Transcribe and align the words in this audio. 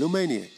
Lumaniac, 0.00 0.48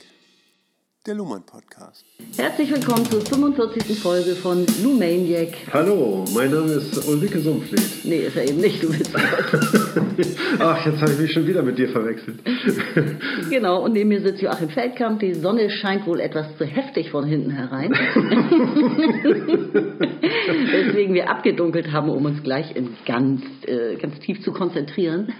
der 1.04 1.16
Luhmann 1.16 1.42
Podcast. 1.44 2.04
Herzlich 2.36 2.70
willkommen 2.70 3.04
zur 3.06 3.22
45. 3.22 3.98
Folge 3.98 4.36
von 4.36 4.64
Lumaniac. 4.84 5.48
Hallo, 5.72 6.24
mein 6.32 6.52
Name 6.52 6.74
ist 6.74 7.08
Ulrike 7.08 7.40
Sumpflied. 7.40 8.04
Nee, 8.04 8.18
ist 8.18 8.36
er 8.36 8.48
eben 8.48 8.60
nicht, 8.60 8.80
du 8.80 8.96
bist 8.96 9.10
Ach, 10.60 10.86
jetzt 10.86 11.00
habe 11.00 11.10
ich 11.10 11.18
mich 11.18 11.32
schon 11.32 11.44
wieder 11.48 11.64
mit 11.64 11.76
dir 11.76 11.88
verwechselt. 11.88 12.38
Genau, 13.50 13.82
und 13.82 13.94
neben 13.94 14.10
mir 14.10 14.20
sitzt 14.20 14.40
Joachim 14.42 14.68
Feldkamp. 14.68 15.18
Die 15.18 15.34
Sonne 15.34 15.70
scheint 15.70 16.06
wohl 16.06 16.20
etwas 16.20 16.56
zu 16.56 16.64
heftig 16.64 17.10
von 17.10 17.26
hinten 17.26 17.50
herein. 17.50 17.90
Deswegen 20.72 21.14
wir 21.14 21.28
abgedunkelt 21.28 21.90
haben, 21.90 22.10
um 22.10 22.24
uns 22.26 22.44
gleich 22.44 22.76
in 22.76 22.90
ganz, 23.06 23.42
äh, 23.66 23.96
ganz 23.96 24.20
tief 24.20 24.40
zu 24.42 24.52
konzentrieren. 24.52 25.32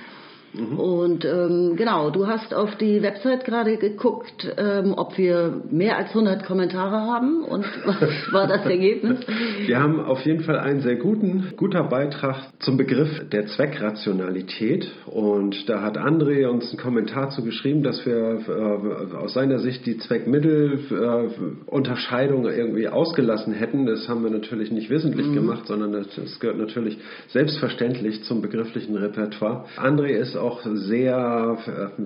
Und 0.54 1.24
ähm, 1.24 1.76
genau, 1.76 2.10
du 2.10 2.26
hast 2.26 2.52
auf 2.52 2.76
die 2.76 3.00
Website 3.02 3.46
gerade 3.46 3.78
geguckt, 3.78 4.46
ähm, 4.58 4.92
ob 4.96 5.16
wir 5.16 5.62
mehr 5.70 5.96
als 5.96 6.10
100 6.10 6.44
Kommentare 6.44 7.00
haben 7.00 7.42
und 7.42 7.64
was 7.86 8.02
war 8.32 8.46
das 8.46 8.66
Ergebnis? 8.66 9.20
Wir 9.66 9.80
haben 9.80 9.98
auf 10.00 10.20
jeden 10.26 10.42
Fall 10.44 10.58
einen 10.58 10.82
sehr 10.82 10.96
guten, 10.96 11.54
guter 11.56 11.84
Beitrag 11.84 12.36
zum 12.58 12.76
Begriff 12.76 13.30
der 13.30 13.46
Zweckrationalität 13.46 14.92
und 15.06 15.70
da 15.70 15.80
hat 15.80 15.96
André 15.96 16.46
uns 16.46 16.68
einen 16.70 16.78
Kommentar 16.78 17.30
zu 17.30 17.42
geschrieben, 17.42 17.82
dass 17.82 18.04
wir 18.04 18.40
äh, 18.46 19.14
aus 19.16 19.32
seiner 19.32 19.58
Sicht 19.58 19.86
die 19.86 19.96
Zweckmittelunterscheidung 19.96 22.44
äh, 22.46 22.54
irgendwie 22.56 22.88
ausgelassen 22.88 23.54
hätten. 23.54 23.86
Das 23.86 24.06
haben 24.08 24.22
wir 24.22 24.30
natürlich 24.30 24.70
nicht 24.70 24.90
wissentlich 24.90 25.28
Mhm. 25.28 25.34
gemacht, 25.34 25.66
sondern 25.66 25.92
das, 25.92 26.08
das 26.14 26.38
gehört 26.40 26.58
natürlich 26.58 26.98
selbstverständlich 27.28 28.22
zum 28.24 28.42
begrifflichen 28.42 28.96
Repertoire. 28.96 29.64
André 29.78 30.08
ist 30.08 30.36
auch 30.42 30.60
sehr, 30.64 31.58
äh, 31.66 32.02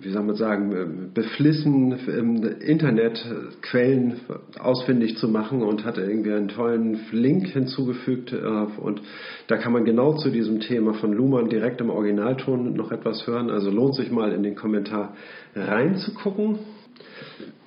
wie 0.00 0.10
soll 0.10 0.22
man 0.22 0.36
sagen, 0.36 1.10
beflissen, 1.14 1.92
im 2.06 2.44
Internet 2.60 3.24
Quellen 3.62 4.20
ausfindig 4.58 5.16
zu 5.16 5.28
machen 5.28 5.62
und 5.62 5.84
hat 5.84 5.98
irgendwie 5.98 6.32
einen 6.32 6.48
tollen 6.48 7.00
Link 7.10 7.48
hinzugefügt. 7.48 8.32
äh, 8.32 8.36
Und 8.36 9.00
da 9.48 9.56
kann 9.56 9.72
man 9.72 9.84
genau 9.84 10.12
zu 10.14 10.30
diesem 10.30 10.60
Thema 10.60 10.94
von 10.94 11.12
Luhmann 11.12 11.48
direkt 11.48 11.80
im 11.80 11.90
Originalton 11.90 12.74
noch 12.74 12.92
etwas 12.92 13.26
hören. 13.26 13.50
Also 13.50 13.70
lohnt 13.70 13.94
sich 13.94 14.10
mal 14.10 14.32
in 14.32 14.42
den 14.42 14.54
Kommentar 14.54 15.14
reinzugucken. 15.54 16.58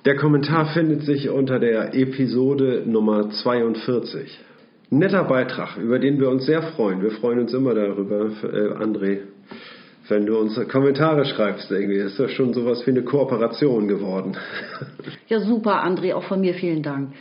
Der 0.06 0.16
Kommentar 0.16 0.72
findet 0.72 1.02
sich 1.02 1.28
unter 1.28 1.58
der 1.58 1.94
Episode 1.94 2.84
Nummer 2.86 3.28
42. 3.30 4.38
Netter 4.92 5.24
Beitrag, 5.24 5.76
über 5.76 5.98
den 5.98 6.18
wir 6.18 6.30
uns 6.30 6.46
sehr 6.46 6.62
freuen. 6.62 7.02
Wir 7.02 7.12
freuen 7.12 7.38
uns 7.38 7.54
immer 7.54 7.74
darüber, 7.74 8.26
äh, 8.42 8.82
André, 8.82 9.18
wenn 10.10 10.26
du 10.26 10.38
uns 10.38 10.58
Kommentare 10.68 11.24
schreibst. 11.24 11.70
Irgendwie 11.70 11.98
ist 11.98 12.18
das 12.18 12.32
schon 12.32 12.52
sowas 12.52 12.86
wie 12.86 12.90
eine 12.90 13.02
Kooperation 13.02 13.88
geworden. 13.88 14.36
Ja, 15.28 15.38
super, 15.38 15.84
André, 15.84 16.12
auch 16.12 16.24
von 16.24 16.40
mir 16.40 16.54
vielen 16.54 16.82
Dank. 16.82 17.12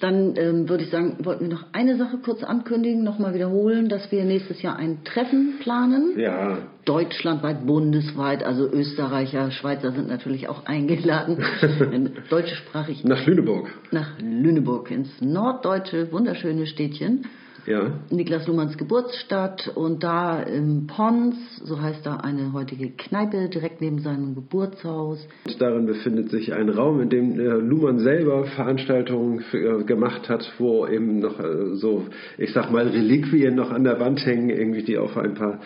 Dann 0.00 0.34
ähm, 0.36 0.68
würde 0.68 0.84
ich 0.84 0.90
sagen, 0.90 1.16
wollten 1.22 1.48
wir 1.48 1.54
noch 1.54 1.64
eine 1.72 1.96
Sache 1.96 2.18
kurz 2.22 2.42
ankündigen, 2.44 3.02
nochmal 3.02 3.32
wiederholen, 3.32 3.88
dass 3.88 4.12
wir 4.12 4.22
nächstes 4.24 4.60
Jahr 4.60 4.76
ein 4.76 5.02
Treffen 5.04 5.54
planen. 5.60 6.18
Ja, 6.18 6.58
Deutschlandweit, 6.84 7.64
bundesweit, 7.66 8.44
also 8.44 8.70
Österreicher, 8.70 9.50
Schweizer 9.50 9.92
sind 9.92 10.08
natürlich 10.08 10.48
auch 10.48 10.66
eingeladen, 10.66 11.42
deutschsprachig 12.28 13.02
nach 13.04 13.24
Lüneburg. 13.26 13.70
nach 13.92 14.18
Lüneburg, 14.20 14.90
ins 14.90 15.08
norddeutsche, 15.22 16.12
wunderschöne 16.12 16.66
Städtchen. 16.66 17.24
Ja, 17.66 17.92
Niklas 18.10 18.46
Luhmanns 18.46 18.76
Geburtsstadt 18.76 19.72
und 19.74 20.02
da 20.02 20.42
im 20.42 20.86
Pons, 20.86 21.34
so 21.62 21.80
heißt 21.80 22.04
da 22.04 22.16
eine 22.16 22.52
heutige 22.52 22.90
Kneipe 22.90 23.48
direkt 23.48 23.80
neben 23.80 24.00
seinem 24.00 24.34
Geburtshaus. 24.34 25.26
Und 25.46 25.60
darin 25.60 25.86
befindet 25.86 26.30
sich 26.30 26.52
ein 26.52 26.68
Raum, 26.68 27.00
in 27.00 27.08
dem 27.08 27.40
äh, 27.40 27.44
Luhmann 27.44 28.00
selber 28.00 28.44
Veranstaltungen 28.44 29.40
für, 29.50 29.80
äh, 29.80 29.84
gemacht 29.84 30.28
hat, 30.28 30.52
wo 30.58 30.86
eben 30.86 31.20
noch 31.20 31.40
äh, 31.40 31.74
so, 31.76 32.04
ich 32.36 32.52
sag 32.52 32.70
mal, 32.70 32.86
Reliquien 32.86 33.54
noch 33.54 33.70
an 33.70 33.84
der 33.84 33.98
Wand 33.98 34.24
hängen, 34.26 34.50
irgendwie 34.50 34.82
die 34.82 34.98
auf 34.98 35.16
ein 35.16 35.34
paar 35.34 35.60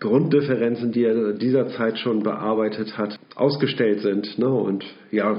Grunddifferenzen, 0.00 0.92
die 0.92 1.04
er 1.04 1.34
dieser 1.34 1.68
Zeit 1.68 1.98
schon 1.98 2.22
bearbeitet 2.22 2.96
hat, 2.96 3.18
ausgestellt 3.34 4.00
sind. 4.00 4.38
Ne? 4.38 4.48
Und 4.48 4.82
ja, 5.10 5.38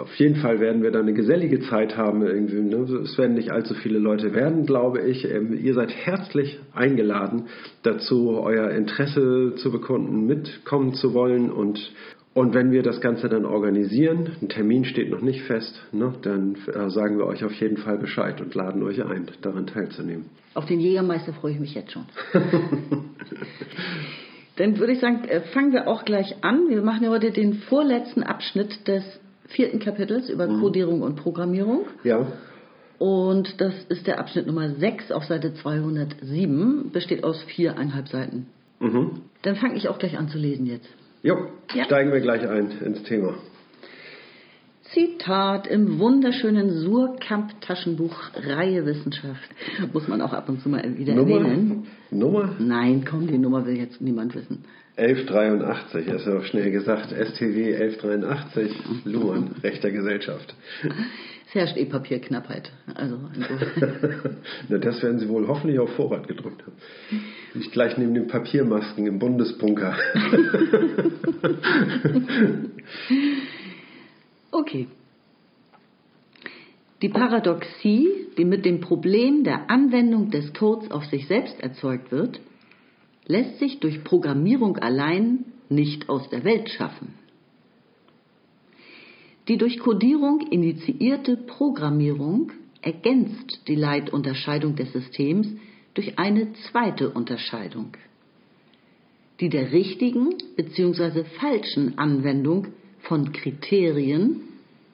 auf 0.00 0.14
jeden 0.16 0.36
Fall 0.36 0.60
werden 0.60 0.82
wir 0.82 0.90
dann 0.90 1.02
eine 1.02 1.14
gesellige 1.14 1.60
Zeit 1.60 1.96
haben. 1.96 2.20
Irgendwie, 2.22 2.60
ne? 2.60 2.82
Es 3.02 3.16
werden 3.16 3.34
nicht 3.34 3.50
allzu 3.50 3.72
viele 3.74 3.98
Leute 3.98 4.34
werden, 4.34 4.66
glaube 4.66 5.00
ich. 5.00 5.24
Ähm, 5.24 5.58
ihr 5.58 5.72
seid 5.72 5.90
herzlich 5.90 6.58
eingeladen, 6.74 7.46
dazu 7.82 8.38
euer 8.38 8.70
Interesse 8.70 9.54
zu 9.56 9.72
bekunden, 9.72 10.26
mitkommen 10.26 10.92
zu 10.92 11.14
wollen 11.14 11.50
und 11.50 11.90
und 12.36 12.52
wenn 12.52 12.70
wir 12.70 12.82
das 12.82 13.00
Ganze 13.00 13.30
dann 13.30 13.46
organisieren, 13.46 14.36
ein 14.42 14.50
Termin 14.50 14.84
steht 14.84 15.08
noch 15.08 15.22
nicht 15.22 15.40
fest, 15.44 15.80
ne, 15.90 16.12
dann 16.20 16.54
äh, 16.66 16.90
sagen 16.90 17.16
wir 17.16 17.24
euch 17.24 17.42
auf 17.42 17.52
jeden 17.54 17.78
Fall 17.78 17.96
Bescheid 17.96 18.42
und 18.42 18.54
laden 18.54 18.82
euch 18.82 19.02
ein, 19.02 19.26
daran 19.40 19.66
teilzunehmen. 19.66 20.26
Auf 20.52 20.66
den 20.66 20.78
Jägermeister 20.78 21.32
freue 21.32 21.52
ich 21.52 21.60
mich 21.60 21.74
jetzt 21.74 21.92
schon. 21.92 22.04
Dann 24.56 24.78
würde 24.78 24.92
ich 24.92 25.00
sagen, 25.00 25.24
äh, 25.24 25.40
fangen 25.54 25.72
wir 25.72 25.88
auch 25.88 26.04
gleich 26.04 26.44
an. 26.44 26.68
Wir 26.68 26.82
machen 26.82 27.04
ja 27.04 27.08
heute 27.10 27.30
den 27.30 27.54
vorletzten 27.54 28.22
Abschnitt 28.22 28.86
des 28.86 29.02
vierten 29.48 29.78
Kapitels 29.78 30.28
über 30.28 30.46
Codierung 30.46 31.00
und 31.00 31.16
Programmierung. 31.16 31.86
Ja, 32.04 32.26
Und 32.98 33.62
das 33.62 33.72
ist 33.88 34.06
der 34.06 34.18
Abschnitt 34.18 34.46
Nummer 34.46 34.74
6 34.74 35.10
auf 35.10 35.24
Seite 35.24 35.54
207, 35.54 36.90
besteht 36.92 37.24
aus 37.24 37.42
viereinhalb 37.44 38.08
Seiten. 38.08 38.48
mhm. 38.78 39.22
Dann 39.40 39.56
fange 39.56 39.76
ich 39.76 39.88
auch 39.88 39.98
gleich 39.98 40.18
an 40.18 40.28
zu 40.28 40.36
lesen 40.36 40.66
jetzt. 40.66 40.88
Jo, 41.26 41.48
Ja. 41.74 41.84
steigen 41.86 42.12
wir 42.12 42.20
gleich 42.20 42.48
ein 42.48 42.70
ins 42.84 43.02
Thema. 43.02 43.34
Zitat 44.94 45.66
im 45.66 45.98
wunderschönen 45.98 46.70
Surkamp-Taschenbuch 46.70 48.14
Reihe 48.36 48.86
Wissenschaft. 48.86 49.50
Muss 49.92 50.06
man 50.06 50.20
auch 50.22 50.32
ab 50.32 50.48
und 50.48 50.62
zu 50.62 50.68
mal 50.68 50.84
wieder 50.96 51.14
Nummer, 51.16 51.38
erwähnen. 51.38 51.86
Nummer 52.12 52.54
Nein, 52.60 53.04
komm, 53.04 53.26
die 53.26 53.38
Nummer 53.38 53.66
will 53.66 53.76
jetzt 53.76 54.00
niemand 54.00 54.36
wissen. 54.36 54.64
1183, 54.96 56.06
ist 56.06 56.26
ja 56.26 56.38
auch 56.38 56.44
schnell 56.44 56.70
gesagt, 56.70 57.10
STW 57.10 57.74
1183, 57.74 58.72
Luhmann, 59.04 59.50
Rechter 59.64 59.90
Gesellschaft. 59.90 60.54
Herrscht 61.56 61.76
eh 61.76 61.86
Papierknappheit. 61.86 62.70
Also 62.94 63.18
insofern. 63.34 64.36
Na, 64.68 64.78
das 64.78 65.02
werden 65.02 65.18
sie 65.18 65.28
wohl 65.28 65.48
hoffentlich 65.48 65.78
auf 65.78 65.90
Vorrat 65.96 66.28
gedrückt 66.28 66.62
haben. 66.62 66.76
Nicht 67.54 67.72
gleich 67.72 67.96
neben 67.96 68.14
den 68.14 68.28
Papiermasken 68.28 69.06
im 69.06 69.18
Bundesbunker. 69.18 69.96
Okay. 74.52 74.88
Die 77.02 77.10
Paradoxie, 77.10 78.08
die 78.38 78.46
mit 78.46 78.64
dem 78.64 78.80
Problem 78.80 79.44
der 79.44 79.70
Anwendung 79.70 80.30
des 80.30 80.54
Codes 80.54 80.90
auf 80.90 81.04
sich 81.06 81.26
selbst 81.26 81.60
erzeugt 81.60 82.10
wird, 82.10 82.40
lässt 83.26 83.58
sich 83.58 83.80
durch 83.80 84.02
Programmierung 84.02 84.78
allein 84.78 85.44
nicht 85.68 86.08
aus 86.08 86.30
der 86.30 86.44
Welt 86.44 86.70
schaffen. 86.70 87.14
Die 89.48 89.58
durch 89.58 89.78
Codierung 89.78 90.40
initiierte 90.40 91.36
Programmierung 91.36 92.50
ergänzt 92.82 93.62
die 93.68 93.76
Leitunterscheidung 93.76 94.74
des 94.74 94.92
Systems 94.92 95.48
durch 95.94 96.18
eine 96.18 96.52
zweite 96.70 97.10
Unterscheidung, 97.10 97.92
die 99.40 99.48
der 99.48 99.70
richtigen 99.70 100.34
bzw. 100.56 101.24
falschen 101.38 101.96
Anwendung 101.96 102.68
von 103.00 103.32
Kriterien 103.32 104.40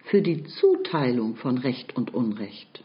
für 0.04 0.20
die 0.20 0.44
Zuteilung 0.44 1.36
von 1.36 1.56
Recht 1.56 1.96
und 1.96 2.12
Unrecht. 2.12 2.84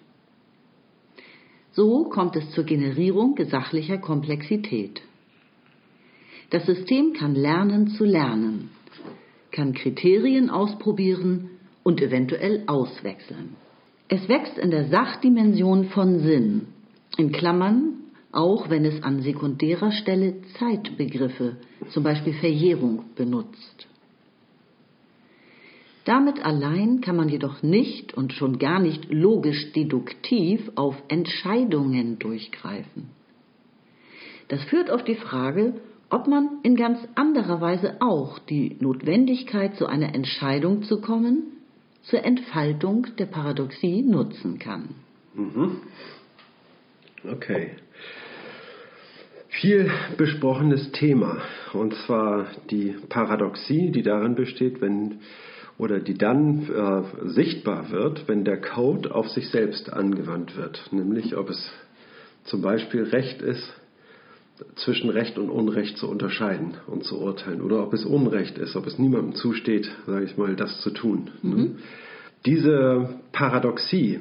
So 1.73 2.05
kommt 2.05 2.35
es 2.37 2.49
zur 2.51 2.63
Generierung 2.63 3.37
sachlicher 3.49 3.97
Komplexität. 3.97 5.01
Das 6.49 6.65
System 6.65 7.13
kann 7.13 7.35
lernen 7.35 7.89
zu 7.89 8.05
lernen, 8.05 8.69
kann 9.51 9.73
Kriterien 9.73 10.49
ausprobieren 10.49 11.49
und 11.87 12.01
eventuell 12.01 12.63
auswechseln. 12.67 13.55
Es 14.09 14.27
wächst 14.27 14.57
in 14.57 14.71
der 14.71 14.89
Sachdimension 14.89 15.85
von 15.85 16.19
Sinn, 16.19 16.67
in 17.15 17.31
Klammern, 17.31 17.93
auch 18.33 18.69
wenn 18.69 18.83
es 18.83 19.01
an 19.03 19.21
sekundärer 19.21 19.93
Stelle 19.93 20.41
Zeitbegriffe, 20.59 21.55
zum 21.91 22.03
Beispiel 22.03 22.33
Verjährung, 22.33 23.05
benutzt. 23.15 23.87
Damit 26.03 26.45
allein 26.45 26.99
kann 26.99 27.15
man 27.15 27.29
jedoch 27.29 27.63
nicht 27.63 28.13
und 28.13 28.33
schon 28.33 28.59
gar 28.59 28.81
nicht 28.81 29.09
logisch 29.09 29.71
deduktiv 29.71 30.69
auf 30.75 31.01
Entscheidungen 31.07 32.19
durchgreifen. 32.19 33.11
Das 34.49 34.61
führt 34.65 34.91
auf 34.91 35.05
die 35.05 35.15
Frage, 35.15 35.75
ob 36.09 36.27
man 36.27 36.59
in 36.63 36.75
ganz 36.75 36.99
anderer 37.15 37.61
Weise 37.61 38.01
auch 38.01 38.39
die 38.39 38.75
Notwendigkeit, 38.81 39.77
zu 39.77 39.85
einer 39.85 40.13
Entscheidung 40.13 40.83
zu 40.83 40.99
kommen, 40.99 41.53
zur 42.09 42.23
Entfaltung 42.23 43.07
der 43.17 43.25
Paradoxie 43.25 44.01
nutzen 44.01 44.59
kann. 44.59 44.95
Okay. 47.29 47.71
Viel 49.49 49.91
besprochenes 50.17 50.91
Thema, 50.91 51.41
und 51.73 51.93
zwar 52.05 52.47
die 52.69 52.95
Paradoxie, 53.09 53.91
die 53.91 54.03
darin 54.03 54.35
besteht, 54.35 54.81
wenn 54.81 55.19
oder 55.77 55.99
die 55.99 56.15
dann 56.15 56.67
äh, 56.69 57.27
sichtbar 57.29 57.91
wird, 57.91 58.27
wenn 58.27 58.43
der 58.43 58.59
Code 58.59 59.13
auf 59.13 59.29
sich 59.29 59.49
selbst 59.49 59.93
angewandt 59.93 60.57
wird. 60.57 60.89
Nämlich 60.91 61.35
ob 61.37 61.49
es 61.49 61.71
zum 62.45 62.61
Beispiel 62.61 63.03
Recht 63.03 63.41
ist, 63.41 63.73
zwischen 64.75 65.09
Recht 65.09 65.37
und 65.37 65.49
Unrecht 65.49 65.97
zu 65.97 66.09
unterscheiden 66.09 66.75
und 66.87 67.03
zu 67.03 67.19
urteilen. 67.19 67.61
Oder 67.61 67.83
ob 67.83 67.93
es 67.93 68.05
Unrecht 68.05 68.57
ist, 68.57 68.75
ob 68.75 68.87
es 68.87 68.97
niemandem 68.97 69.35
zusteht, 69.35 69.89
sage 70.05 70.25
ich 70.25 70.37
mal, 70.37 70.55
das 70.55 70.81
zu 70.81 70.91
tun. 70.91 71.29
Ne? 71.41 71.55
Mhm. 71.55 71.75
Diese 72.45 73.19
Paradoxie 73.31 74.19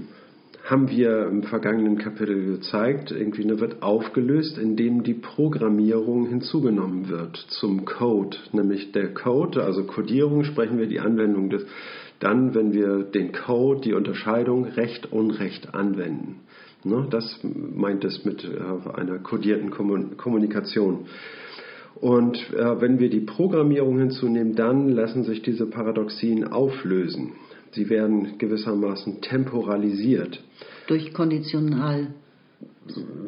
haben 0.64 0.90
wir 0.90 1.26
im 1.28 1.44
vergangenen 1.44 1.96
Kapitel 1.96 2.56
gezeigt, 2.56 3.12
irgendwie 3.12 3.44
ne, 3.44 3.60
wird 3.60 3.82
aufgelöst, 3.82 4.58
indem 4.58 5.04
die 5.04 5.14
Programmierung 5.14 6.26
hinzugenommen 6.26 7.08
wird 7.08 7.36
zum 7.36 7.84
Code. 7.84 8.36
Nämlich 8.52 8.90
der 8.90 9.14
Code, 9.14 9.62
also 9.62 9.84
Codierung, 9.84 10.42
sprechen 10.42 10.78
wir 10.78 10.88
die 10.88 10.98
Anwendung 10.98 11.50
des, 11.50 11.64
dann, 12.18 12.54
wenn 12.54 12.72
wir 12.72 13.04
den 13.04 13.30
Code, 13.30 13.82
die 13.82 13.92
Unterscheidung 13.92 14.64
Recht, 14.64 15.12
Unrecht 15.12 15.72
anwenden. 15.74 16.40
Ne, 16.86 17.08
das 17.10 17.40
meint 17.42 18.04
es 18.04 18.24
mit 18.24 18.44
äh, 18.44 18.90
einer 18.94 19.18
kodierten 19.18 19.70
Kommunikation. 19.70 21.06
Und 21.96 22.36
äh, 22.54 22.80
wenn 22.80 23.00
wir 23.00 23.10
die 23.10 23.22
Programmierung 23.22 23.98
hinzunehmen, 23.98 24.54
dann 24.54 24.90
lassen 24.90 25.24
sich 25.24 25.42
diese 25.42 25.66
Paradoxien 25.66 26.44
auflösen. 26.44 27.32
Sie 27.72 27.90
werden 27.90 28.38
gewissermaßen 28.38 29.20
temporalisiert. 29.20 30.40
Durch 30.86 31.12
konditional 31.12 32.14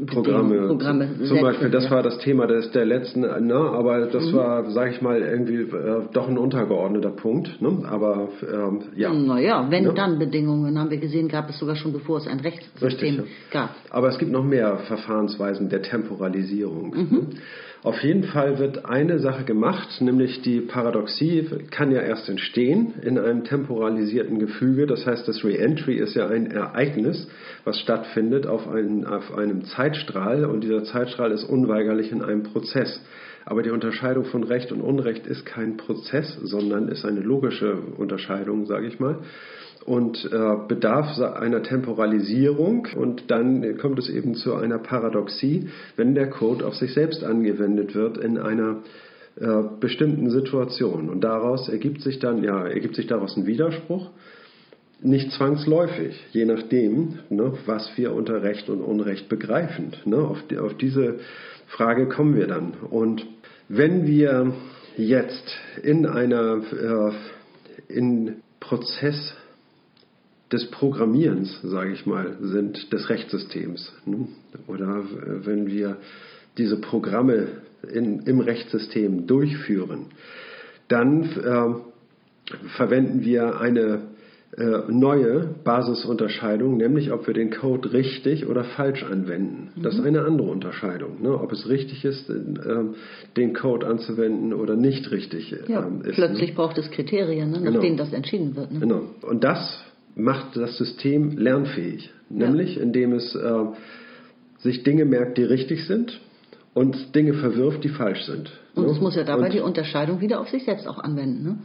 Programme. 0.07 0.69
Programme 0.69 1.09
Zum 1.25 1.41
Beispiel, 1.41 1.71
das 1.71 1.91
war 1.91 2.03
das 2.03 2.19
Thema 2.19 2.47
des, 2.47 2.71
der 2.71 2.85
letzten, 2.85 3.21
ne, 3.21 3.55
aber 3.55 4.07
das 4.07 4.31
mhm. 4.31 4.37
war, 4.37 4.71
sage 4.71 4.93
ich 4.93 5.03
mal, 5.03 5.21
irgendwie 5.21 5.63
äh, 5.63 6.03
doch 6.13 6.29
ein 6.29 6.39
untergeordneter 6.39 7.11
Punkt. 7.11 7.61
Ne? 7.61 7.83
Aber 7.89 8.29
ähm, 8.43 8.83
ja. 8.95 9.13
Naja, 9.13 9.67
wenn 9.69 9.85
ne? 9.85 9.95
dann 9.95 10.19
Bedingungen, 10.19 10.79
haben 10.79 10.91
wir 10.91 10.99
gesehen, 10.99 11.29
gab 11.29 11.51
es 11.51 11.59
sogar 11.59 11.77
schon 11.77 11.93
bevor 11.93 12.19
es 12.19 12.27
ein 12.27 12.41
Rechtssystem 12.41 13.17
Richtig, 13.17 13.19
ja. 13.53 13.61
gab. 13.63 13.71
Aber 13.91 14.09
es 14.09 14.19
gibt 14.19 14.31
noch 14.31 14.45
mehr 14.45 14.79
Verfahrensweisen 14.87 15.69
der 15.69 15.83
Temporalisierung. 15.83 16.91
Mhm. 16.91 17.09
Ne? 17.11 17.27
Auf 17.85 18.03
jeden 18.03 18.25
Fall 18.25 18.59
wird 18.59 18.87
eine 18.87 19.21
Sache 19.21 19.45
gemacht, 19.45 20.01
nämlich 20.01 20.43
die 20.43 20.61
Paradoxie 20.61 21.49
kann 21.71 21.93
ja 21.93 22.01
erst 22.01 22.29
entstehen 22.29 22.95
in 23.03 23.17
einem 23.19 23.45
temporalisierten 23.45 24.41
Gefüge. 24.41 24.87
Das 24.87 25.07
heißt, 25.07 25.29
das 25.29 25.45
Reentry 25.45 25.95
ist 25.95 26.17
ja 26.17 26.27
ein 26.27 26.51
Ereignis, 26.51 27.29
was 27.63 27.79
stattfindet 27.79 28.49
auf, 28.49 28.69
einen, 28.69 29.07
auf 29.07 29.33
einem 29.33 29.65
Zeitstrahl 29.65 30.45
und 30.45 30.65
dieser 30.65 30.83
Zeitstrahl 30.83 31.31
ist 31.31 31.45
unweigerlich 31.45 32.11
in 32.11 32.23
einem 32.23 32.43
Prozess. 32.43 33.01
Aber 33.45 33.63
die 33.63 33.71
Unterscheidung 33.71 34.25
von 34.25 34.43
Recht 34.43 34.73
und 34.73 34.81
Unrecht 34.81 35.29
ist 35.29 35.47
kein 35.47 35.77
Prozess, 35.77 36.37
sondern 36.43 36.89
ist 36.89 37.05
eine 37.05 37.21
logische 37.21 37.75
Unterscheidung, 37.97 38.67
sage 38.67 38.89
ich 38.89 38.99
mal 38.99 39.21
und 39.89 40.31
äh, 40.31 40.69
bedarf 40.69 41.19
einer 41.19 41.63
Temporalisierung 41.63 42.89
und 42.95 43.31
dann 43.31 43.79
kommt 43.79 43.99
es 43.99 44.11
eben 44.11 44.35
zu 44.35 44.55
einer 44.55 44.79
Paradoxie, 44.79 45.71
wenn 45.97 46.15
der 46.15 46.29
Code 46.29 46.67
auf 46.67 46.75
sich 46.75 46.93
selbst 46.93 47.25
angewendet 47.25 47.95
wird 47.95 48.19
in 48.19 48.37
einer 48.37 48.83
äh, 49.41 49.63
bestimmten 49.81 50.29
Situation 50.29 51.09
und 51.09 51.23
daraus 51.23 51.71
ergibt 51.71 52.03
sich 52.03 52.19
dann 52.19 52.45
ja 52.45 52.67
ergibt 52.67 52.97
sich 52.97 53.07
daraus 53.07 53.37
ein 53.39 53.47
Widerspruch 53.47 54.11
nicht 55.01 55.31
zwangsläufig, 55.33 56.21
je 56.33 56.45
nachdem, 56.45 57.21
ne, 57.31 57.53
was 57.67 57.89
wir 57.97 58.13
unter 58.13 58.43
Recht 58.43 58.69
und 58.69 58.81
Unrecht 58.81 59.29
begreifen. 59.29 59.93
Ne, 60.05 60.19
auf, 60.19 60.43
die, 60.51 60.59
auf 60.59 60.75
diese 60.75 61.21
Frage 61.69 62.09
kommen 62.09 62.35
wir 62.35 62.49
dann. 62.49 62.73
Und 62.91 63.25
wenn 63.69 64.09
wir 64.09 64.55
jetzt 64.97 65.57
in 65.85 66.05
einer 66.05 66.63
äh, 66.73 67.95
in 67.95 68.43
Prozess 68.59 69.35
des 70.53 70.71
Programmierens, 70.71 71.61
sage 71.63 71.93
ich 71.93 72.07
mal, 72.07 72.37
sind 72.41 72.93
des 72.93 73.09
Rechtssystems. 73.09 73.93
Ne? 74.07 74.29
Oder 74.67 75.05
wenn 75.45 75.67
wir 75.67 75.99
diese 76.57 76.81
Programme 76.81 77.49
in, 77.93 78.21
im 78.21 78.41
Rechtssystem 78.41 79.27
durchführen, 79.27 80.07
dann 80.89 81.23
äh, 81.23 82.59
verwenden 82.77 83.25
wir 83.25 83.61
eine 83.61 84.01
äh, 84.57 84.91
neue 84.91 85.55
Basisunterscheidung, 85.63 86.79
nämlich 86.79 87.13
ob 87.13 87.27
wir 87.27 87.35
den 87.35 87.51
Code 87.51 87.93
richtig 87.93 88.47
oder 88.47 88.65
falsch 88.65 89.05
anwenden. 89.05 89.71
Das 89.83 89.95
ist 89.95 90.01
mhm. 90.01 90.07
eine 90.07 90.23
andere 90.23 90.49
Unterscheidung, 90.49 91.23
ne? 91.23 91.39
ob 91.39 91.53
es 91.53 91.69
richtig 91.69 92.05
ist, 92.07 92.31
äh, 92.31 92.35
den 93.37 93.53
Code 93.53 93.87
anzuwenden 93.87 94.55
oder 94.55 94.75
nicht 94.75 95.11
richtig 95.11 95.55
ja, 95.69 95.87
ähm, 95.87 96.01
ist. 96.01 96.15
Plötzlich 96.15 96.51
ne? 96.51 96.57
braucht 96.57 96.79
es 96.79 96.91
Kriterien, 96.91 97.51
ne? 97.51 97.59
nach 97.59 97.67
genau. 97.67 97.81
denen 97.81 97.99
das 97.99 98.13
entschieden 98.15 98.57
wird. 98.57 98.73
Ne? 98.73 98.81
Genau. 98.81 99.03
Und 99.21 99.45
das 99.45 99.85
macht 100.19 100.57
das 100.57 100.77
System 100.77 101.39
lernfähig, 101.39 102.11
nämlich 102.29 102.77
ja. 102.77 102.83
indem 102.83 103.13
es 103.13 103.35
äh, 103.35 103.65
sich 104.59 104.83
Dinge 104.83 105.05
merkt, 105.05 105.39
die 105.39 105.45
richtig 105.45 105.87
sind 105.87 106.21
und 106.75 107.15
Dinge 107.15 107.35
verwirft, 107.35 107.85
die 107.85 107.89
falsch 107.89 108.23
sind. 108.25 108.51
Und 108.75 108.87
ne? 108.87 108.93
es 108.93 109.01
muss 109.01 109.15
ja 109.15 109.25
dabei 109.25 109.47
und 109.47 109.53
die 109.55 109.61
Unterscheidung 109.61 110.21
wieder 110.21 110.41
auf 110.41 110.49
sich 110.49 110.65
selbst 110.65 110.89
auch 110.89 110.99
anwenden. 110.99 111.45
Ne? 111.45 111.59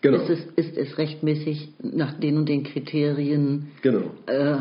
Genau. 0.00 0.18
Ist, 0.18 0.30
es, 0.30 0.66
ist 0.66 0.76
es 0.76 0.98
rechtmäßig 0.98 1.74
nach 1.80 2.18
den 2.18 2.36
und 2.36 2.48
den 2.48 2.64
Kriterien, 2.64 3.68
genau. 3.82 4.10
äh, 4.26 4.56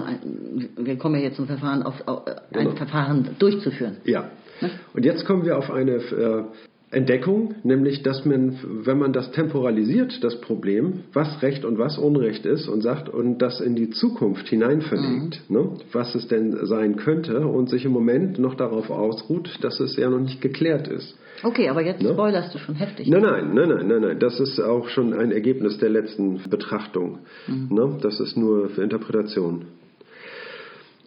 wir 0.77 0.97
kommen 0.97 1.15
ja 1.15 1.21
jetzt 1.21 1.37
zum 1.37 1.47
Verfahren, 1.47 1.81
auf, 1.81 1.95
auf 2.07 2.27
ein 2.27 2.35
genau. 2.51 2.75
Verfahren 2.75 3.29
durchzuführen? 3.39 3.97
Ja. 4.03 4.29
Ne? 4.61 4.69
Und 4.93 5.03
jetzt 5.03 5.25
kommen 5.25 5.43
wir 5.43 5.57
auf 5.57 5.71
eine 5.71 5.95
äh, 5.95 6.43
Entdeckung, 6.91 7.55
nämlich 7.63 8.03
dass 8.03 8.25
man, 8.25 8.59
wenn 8.83 8.99
man 8.99 9.13
das 9.13 9.31
temporalisiert, 9.31 10.21
das 10.23 10.41
Problem, 10.41 11.05
was 11.13 11.41
Recht 11.41 11.63
und 11.63 11.77
was 11.77 11.97
Unrecht 11.97 12.45
ist 12.45 12.67
und 12.67 12.81
sagt 12.81 13.07
und 13.07 13.37
das 13.39 13.61
in 13.61 13.75
die 13.75 13.89
Zukunft 13.89 14.49
hineinverlegt, 14.49 15.41
mhm. 15.47 15.55
ne, 15.55 15.69
was 15.93 16.15
es 16.15 16.27
denn 16.27 16.65
sein 16.65 16.97
könnte 16.97 17.47
und 17.47 17.69
sich 17.69 17.85
im 17.85 17.93
Moment 17.93 18.39
noch 18.39 18.55
darauf 18.55 18.89
ausruht, 18.89 19.57
dass 19.61 19.79
es 19.79 19.95
ja 19.95 20.09
noch 20.09 20.19
nicht 20.19 20.41
geklärt 20.41 20.89
ist. 20.89 21.17
Okay, 21.43 21.69
aber 21.69 21.81
jetzt 21.81 22.01
ne? 22.01 22.09
spoilerst 22.11 22.53
du 22.53 22.59
schon 22.59 22.75
heftig. 22.75 23.07
Nein, 23.07 23.21
nein, 23.21 23.53
nein, 23.53 23.69
nein, 23.69 23.87
nein, 23.87 24.01
nein. 24.01 24.19
Das 24.19 24.39
ist 24.39 24.59
auch 24.59 24.89
schon 24.89 25.13
ein 25.13 25.31
Ergebnis 25.31 25.77
der 25.77 25.89
letzten 25.89 26.41
Betrachtung. 26.49 27.19
Mhm. 27.47 27.69
Ne? 27.71 27.97
Das 28.01 28.19
ist 28.19 28.37
nur 28.37 28.69
für 28.69 28.83
Interpretation. 28.83 29.65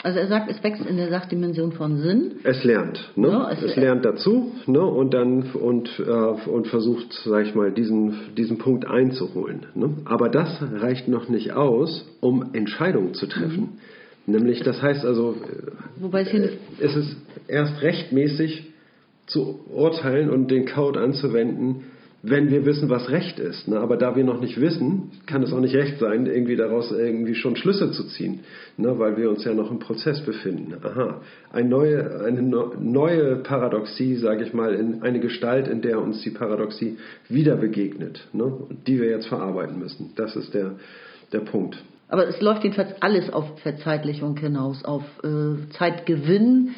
Also 0.04 0.18
er 0.18 0.26
sagt, 0.28 0.50
es 0.50 0.62
wächst 0.62 0.84
in 0.84 0.98
der 0.98 1.08
Sachdimension 1.08 1.72
von 1.72 1.96
Sinn. 1.96 2.32
Es 2.44 2.62
lernt, 2.62 3.10
ne? 3.16 3.28
Ja, 3.28 3.50
es, 3.50 3.62
es, 3.62 3.74
lernt 3.74 4.04
dazu, 4.04 4.52
ne? 4.66 4.84
Und 4.84 5.14
dann 5.14 5.50
und 5.52 5.88
äh, 5.98 6.02
und 6.50 6.66
versucht, 6.68 7.10
sag 7.24 7.46
ich 7.46 7.54
mal, 7.54 7.72
diesen 7.72 8.34
diesen 8.36 8.58
Punkt 8.58 8.86
einzuholen. 8.86 9.64
Ne? 9.74 9.96
Aber 10.04 10.28
das 10.28 10.62
reicht 10.74 11.08
noch 11.08 11.30
nicht 11.30 11.52
aus, 11.52 12.06
um 12.20 12.50
Entscheidungen 12.52 13.14
zu 13.14 13.26
treffen. 13.26 13.78
Mhm. 14.26 14.34
Nämlich, 14.34 14.60
das 14.60 14.82
heißt 14.82 15.06
also, 15.06 15.36
Wobei 15.98 16.20
es, 16.20 16.34
äh, 16.34 16.50
es 16.80 16.96
ist 16.96 17.16
erst 17.48 17.80
rechtmäßig 17.80 18.72
zu 19.26 19.60
urteilen 19.72 20.28
und 20.28 20.50
den 20.50 20.66
Code 20.66 21.00
anzuwenden, 21.00 21.84
wenn 22.26 22.50
wir 22.50 22.64
wissen, 22.64 22.88
was 22.88 23.10
Recht 23.10 23.38
ist. 23.38 23.68
Ne? 23.68 23.78
Aber 23.78 23.98
da 23.98 24.16
wir 24.16 24.24
noch 24.24 24.40
nicht 24.40 24.58
wissen, 24.58 25.10
kann 25.26 25.42
es 25.42 25.52
auch 25.52 25.60
nicht 25.60 25.74
recht 25.74 25.98
sein, 25.98 26.24
irgendwie 26.24 26.56
daraus 26.56 26.90
irgendwie 26.90 27.34
schon 27.34 27.54
Schlüsse 27.54 27.92
zu 27.92 28.04
ziehen, 28.04 28.40
ne? 28.78 28.98
weil 28.98 29.18
wir 29.18 29.28
uns 29.28 29.44
ja 29.44 29.52
noch 29.52 29.70
im 29.70 29.78
Prozess 29.78 30.22
befinden. 30.22 30.74
Aha, 30.82 31.20
eine 31.52 31.68
neue, 31.68 32.24
eine 32.24 32.40
neue 32.42 33.36
Paradoxie, 33.36 34.16
sage 34.16 34.44
ich 34.44 34.54
mal, 34.54 34.74
in 34.74 35.02
eine 35.02 35.20
Gestalt, 35.20 35.68
in 35.68 35.82
der 35.82 36.00
uns 36.00 36.22
die 36.22 36.30
Paradoxie 36.30 36.96
wieder 37.28 37.56
begegnet, 37.56 38.26
ne? 38.32 38.52
die 38.86 38.98
wir 38.98 39.10
jetzt 39.10 39.26
verarbeiten 39.26 39.78
müssen. 39.78 40.12
Das 40.16 40.34
ist 40.34 40.54
der, 40.54 40.76
der 41.32 41.40
Punkt. 41.40 41.76
Aber 42.08 42.26
es 42.26 42.40
läuft 42.40 42.64
jedenfalls 42.64 43.02
alles 43.02 43.30
auf 43.30 43.58
Verzeitlichung 43.60 44.38
hinaus, 44.38 44.82
auf 44.84 45.04
äh, 45.24 45.70
Zeitgewinn 45.76 46.70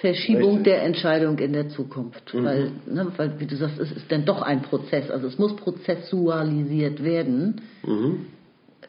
Verschiebung 0.00 0.58
Richtig. 0.58 0.64
der 0.64 0.82
Entscheidung 0.82 1.38
in 1.38 1.52
der 1.52 1.68
Zukunft. 1.68 2.32
Mhm. 2.32 2.44
Weil, 2.44 2.72
ne, 2.86 3.06
weil, 3.16 3.40
wie 3.40 3.46
du 3.46 3.56
sagst, 3.56 3.78
es 3.78 3.92
ist 3.92 4.10
dann 4.10 4.24
doch 4.24 4.42
ein 4.42 4.62
Prozess. 4.62 5.10
Also 5.10 5.26
es 5.26 5.38
muss 5.38 5.54
prozessualisiert 5.56 7.02
werden. 7.02 7.60
Mhm. 7.84 8.26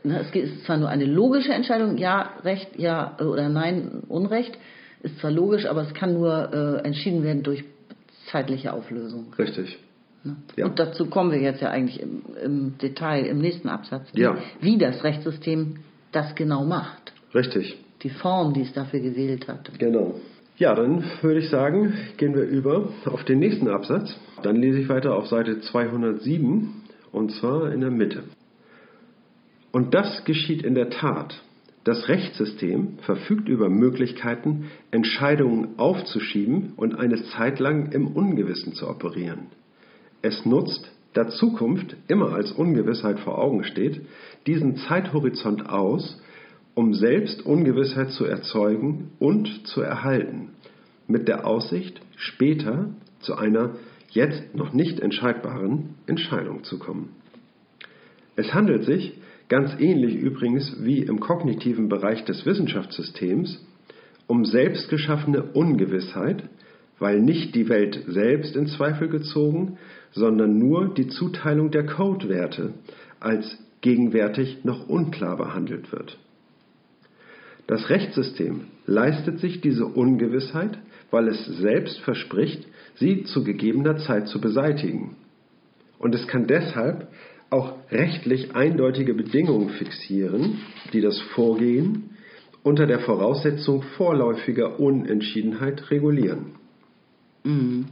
Ne, 0.03 0.19
es 0.19 0.35
ist 0.35 0.65
zwar 0.65 0.77
nur 0.77 0.89
eine 0.89 1.05
logische 1.05 1.53
Entscheidung, 1.53 1.97
ja, 1.97 2.33
Recht, 2.43 2.77
ja 2.77 3.17
oder 3.19 3.49
nein, 3.49 4.03
Unrecht, 4.07 4.57
ist 5.03 5.19
zwar 5.19 5.31
logisch, 5.31 5.65
aber 5.65 5.81
es 5.81 5.93
kann 5.93 6.13
nur 6.13 6.53
äh, 6.53 6.87
entschieden 6.87 7.23
werden 7.23 7.43
durch 7.43 7.63
zeitliche 8.31 8.73
Auflösung. 8.73 9.33
Richtig. 9.37 9.77
Ne? 10.23 10.37
Ja. 10.55 10.65
Und 10.65 10.79
dazu 10.79 11.07
kommen 11.07 11.31
wir 11.31 11.39
jetzt 11.39 11.61
ja 11.61 11.69
eigentlich 11.69 11.99
im, 11.99 12.21
im 12.43 12.77
Detail 12.77 13.25
im 13.25 13.39
nächsten 13.39 13.69
Absatz, 13.69 14.07
wie, 14.13 14.21
ja. 14.21 14.37
wie 14.59 14.77
das 14.77 15.03
Rechtssystem 15.03 15.77
das 16.11 16.35
genau 16.35 16.63
macht. 16.63 17.13
Richtig. 17.33 17.77
Die 18.03 18.09
Form, 18.09 18.53
die 18.53 18.61
es 18.61 18.73
dafür 18.73 18.99
gewählt 18.99 19.47
hat. 19.47 19.71
Genau. 19.79 20.15
Ja, 20.61 20.75
dann 20.75 21.03
würde 21.23 21.39
ich 21.39 21.49
sagen, 21.49 21.91
gehen 22.17 22.35
wir 22.35 22.43
über 22.43 22.89
auf 23.05 23.23
den 23.23 23.39
nächsten 23.39 23.67
Absatz. 23.67 24.15
Dann 24.43 24.57
lese 24.57 24.77
ich 24.77 24.89
weiter 24.89 25.15
auf 25.15 25.25
Seite 25.25 25.59
207 25.59 26.83
und 27.11 27.31
zwar 27.31 27.71
in 27.71 27.81
der 27.81 27.89
Mitte. 27.89 28.25
Und 29.71 29.95
das 29.95 30.23
geschieht 30.23 30.61
in 30.61 30.75
der 30.75 30.91
Tat. 30.91 31.41
Das 31.83 32.07
Rechtssystem 32.07 32.99
verfügt 32.99 33.49
über 33.49 33.69
Möglichkeiten, 33.69 34.69
Entscheidungen 34.91 35.79
aufzuschieben 35.79 36.73
und 36.75 36.93
eine 36.93 37.23
Zeit 37.23 37.57
lang 37.57 37.91
im 37.91 38.05
Ungewissen 38.05 38.73
zu 38.73 38.87
operieren. 38.87 39.47
Es 40.21 40.45
nutzt 40.45 40.91
da 41.13 41.27
Zukunft 41.27 41.95
immer 42.07 42.33
als 42.33 42.51
Ungewissheit 42.51 43.19
vor 43.21 43.39
Augen 43.39 43.63
steht, 43.63 44.01
diesen 44.45 44.75
Zeithorizont 44.75 45.67
aus, 45.67 46.21
um 46.75 46.93
selbst 46.93 47.45
Ungewissheit 47.45 48.11
zu 48.11 48.25
erzeugen 48.25 49.11
und 49.19 49.67
zu 49.67 49.81
erhalten, 49.81 50.49
mit 51.07 51.27
der 51.27 51.45
Aussicht, 51.45 52.01
später 52.15 52.89
zu 53.19 53.35
einer 53.35 53.75
jetzt 54.09 54.55
noch 54.55 54.73
nicht 54.73 54.99
entscheidbaren 54.99 55.95
Entscheidung 56.07 56.63
zu 56.63 56.79
kommen. 56.79 57.09
Es 58.35 58.53
handelt 58.53 58.85
sich, 58.85 59.17
ganz 59.49 59.71
ähnlich 59.79 60.15
übrigens 60.15 60.77
wie 60.79 60.99
im 60.99 61.19
kognitiven 61.19 61.89
Bereich 61.89 62.23
des 62.23 62.45
Wissenschaftssystems, 62.45 63.65
um 64.27 64.45
selbstgeschaffene 64.45 65.43
Ungewissheit, 65.43 66.43
weil 66.99 67.19
nicht 67.19 67.55
die 67.55 67.67
Welt 67.67 68.01
selbst 68.07 68.55
in 68.55 68.67
Zweifel 68.67 69.09
gezogen, 69.09 69.77
sondern 70.11 70.57
nur 70.57 70.93
die 70.93 71.07
Zuteilung 71.07 71.71
der 71.71 71.85
Codewerte 71.85 72.73
als 73.19 73.57
gegenwärtig 73.81 74.63
noch 74.63 74.87
unklar 74.87 75.35
behandelt 75.35 75.91
wird. 75.91 76.17
Das 77.67 77.89
Rechtssystem 77.89 78.61
leistet 78.85 79.39
sich 79.39 79.61
diese 79.61 79.85
Ungewissheit, 79.85 80.77
weil 81.09 81.27
es 81.27 81.45
selbst 81.45 81.99
verspricht, 82.01 82.65
sie 82.95 83.23
zu 83.23 83.43
gegebener 83.43 83.97
Zeit 83.97 84.27
zu 84.27 84.41
beseitigen. 84.41 85.15
Und 85.99 86.15
es 86.15 86.27
kann 86.27 86.47
deshalb 86.47 87.07
auch 87.49 87.75
rechtlich 87.91 88.55
eindeutige 88.55 89.13
Bedingungen 89.13 89.69
fixieren, 89.71 90.59
die 90.93 91.01
das 91.01 91.19
Vorgehen 91.35 92.11
unter 92.63 92.85
der 92.85 92.99
Voraussetzung 92.99 93.83
vorläufiger 93.97 94.79
Unentschiedenheit 94.79 95.91
regulieren. 95.91 96.55
Mhm. 97.43 97.85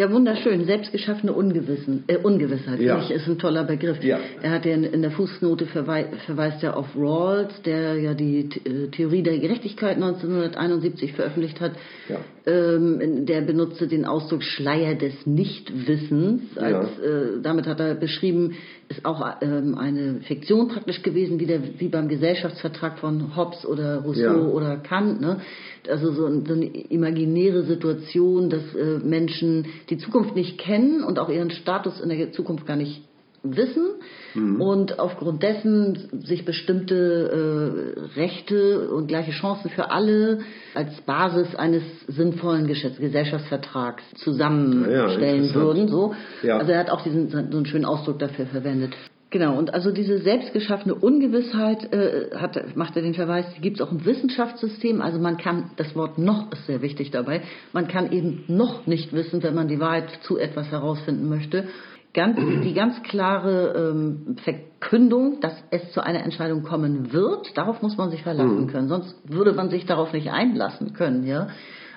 Ja, 0.00 0.10
wunderschön. 0.10 0.64
Selbstgeschaffene 0.64 1.30
Ungewissen, 1.30 2.04
äh, 2.06 2.16
Ungewissheit, 2.16 2.80
ja. 2.80 3.02
ich, 3.02 3.10
ist 3.10 3.28
ein 3.28 3.38
toller 3.38 3.64
Begriff. 3.64 4.02
Ja. 4.02 4.18
Er 4.40 4.52
hat 4.52 4.64
ja 4.64 4.72
in, 4.72 4.84
in 4.84 5.02
der 5.02 5.10
Fußnote 5.10 5.66
verwei 5.66 6.06
verweist 6.24 6.62
er 6.62 6.78
auf 6.78 6.86
Rawls, 6.96 7.60
der 7.66 7.96
ja 7.96 8.14
die 8.14 8.48
äh, 8.64 8.88
Theorie 8.88 9.22
der 9.22 9.38
Gerechtigkeit 9.38 9.96
1971 9.96 11.12
veröffentlicht 11.12 11.60
hat. 11.60 11.72
Ja. 12.08 12.16
Ähm, 12.46 13.26
der 13.26 13.42
benutzte 13.42 13.88
den 13.88 14.06
Ausdruck 14.06 14.42
Schleier 14.42 14.94
des 14.94 15.26
Nichtwissens. 15.26 16.56
Als, 16.56 16.98
äh, 16.98 17.42
damit 17.42 17.66
hat 17.66 17.78
er 17.80 17.94
beschrieben, 17.94 18.54
ist 18.90 19.04
auch 19.04 19.24
ähm, 19.40 19.78
eine 19.78 20.20
Fiktion 20.20 20.66
praktisch 20.66 21.02
gewesen, 21.02 21.38
wie, 21.38 21.46
der, 21.46 21.60
wie 21.78 21.88
beim 21.88 22.08
Gesellschaftsvertrag 22.08 22.98
von 22.98 23.36
Hobbes 23.36 23.64
oder 23.64 24.00
Rousseau 24.00 24.22
ja. 24.22 24.48
oder 24.48 24.76
Kant. 24.78 25.20
Ne? 25.20 25.40
Also 25.88 26.10
so, 26.10 26.44
so, 26.44 26.52
eine 26.52 26.66
imaginäre 26.66 27.62
Situation, 27.62 28.50
dass 28.50 28.74
äh, 28.74 28.98
Menschen 28.98 29.66
die 29.90 29.98
Zukunft 29.98 30.34
nicht 30.34 30.58
kennen 30.58 31.04
und 31.04 31.20
auch 31.20 31.28
ihren 31.28 31.52
Status 31.52 32.00
in 32.00 32.08
der 32.08 32.32
Zukunft 32.32 32.66
gar 32.66 32.76
nicht 32.76 33.02
wissen 33.44 33.86
mhm. 34.34 34.60
und 34.60 34.98
aufgrund 34.98 35.42
dessen 35.42 36.08
sich 36.24 36.44
bestimmte 36.44 37.96
äh, 38.16 38.20
Rechte 38.20 38.90
und 38.90 39.06
gleiche 39.08 39.32
Chancen 39.32 39.70
für 39.70 39.90
alle 39.90 40.40
als 40.74 41.00
Basis 41.02 41.54
eines 41.54 41.82
sinnvollen 42.08 42.66
Gesellschaftsvertrags 42.66 44.02
zusammenstellen 44.16 45.44
ja, 45.44 45.54
würden. 45.54 45.88
So. 45.88 46.14
Ja. 46.42 46.58
Also 46.58 46.72
er 46.72 46.78
hat 46.80 46.90
auch 46.90 47.02
diesen 47.02 47.28
so 47.28 47.38
einen 47.38 47.66
schönen 47.66 47.84
Ausdruck 47.84 48.18
dafür 48.18 48.46
verwendet. 48.46 48.94
Genau, 49.30 49.56
und 49.56 49.72
also 49.72 49.92
diese 49.92 50.18
selbstgeschaffene 50.18 50.92
Ungewissheit 50.92 51.92
äh, 51.92 52.34
hat, 52.34 52.76
macht 52.76 52.96
er 52.96 53.02
den 53.02 53.14
Verweis, 53.14 53.46
die 53.56 53.60
gibt 53.60 53.76
es 53.76 53.86
auch 53.86 53.92
im 53.92 54.04
Wissenschaftssystem. 54.04 55.00
Also 55.00 55.20
man 55.20 55.36
kann, 55.36 55.70
das 55.76 55.94
Wort 55.94 56.18
noch 56.18 56.50
ist 56.50 56.66
sehr 56.66 56.82
wichtig 56.82 57.12
dabei, 57.12 57.42
man 57.72 57.86
kann 57.86 58.10
eben 58.10 58.42
noch 58.48 58.88
nicht 58.88 59.12
wissen, 59.12 59.40
wenn 59.44 59.54
man 59.54 59.68
die 59.68 59.78
Wahrheit 59.78 60.10
zu 60.22 60.36
etwas 60.36 60.72
herausfinden 60.72 61.28
möchte 61.28 61.68
ganz, 62.14 62.36
die 62.64 62.74
ganz 62.74 63.02
klare 63.02 63.92
ähm, 63.92 64.36
Verkündung, 64.42 65.40
dass 65.40 65.54
es 65.70 65.92
zu 65.92 66.02
einer 66.02 66.22
Entscheidung 66.22 66.62
kommen 66.62 67.12
wird. 67.12 67.56
Darauf 67.56 67.82
muss 67.82 67.96
man 67.96 68.10
sich 68.10 68.22
verlassen 68.22 68.62
mhm. 68.62 68.66
können. 68.68 68.88
Sonst 68.88 69.14
würde 69.24 69.52
man 69.52 69.70
sich 69.70 69.86
darauf 69.86 70.12
nicht 70.12 70.30
einlassen 70.30 70.92
können. 70.92 71.26
Ja? 71.26 71.48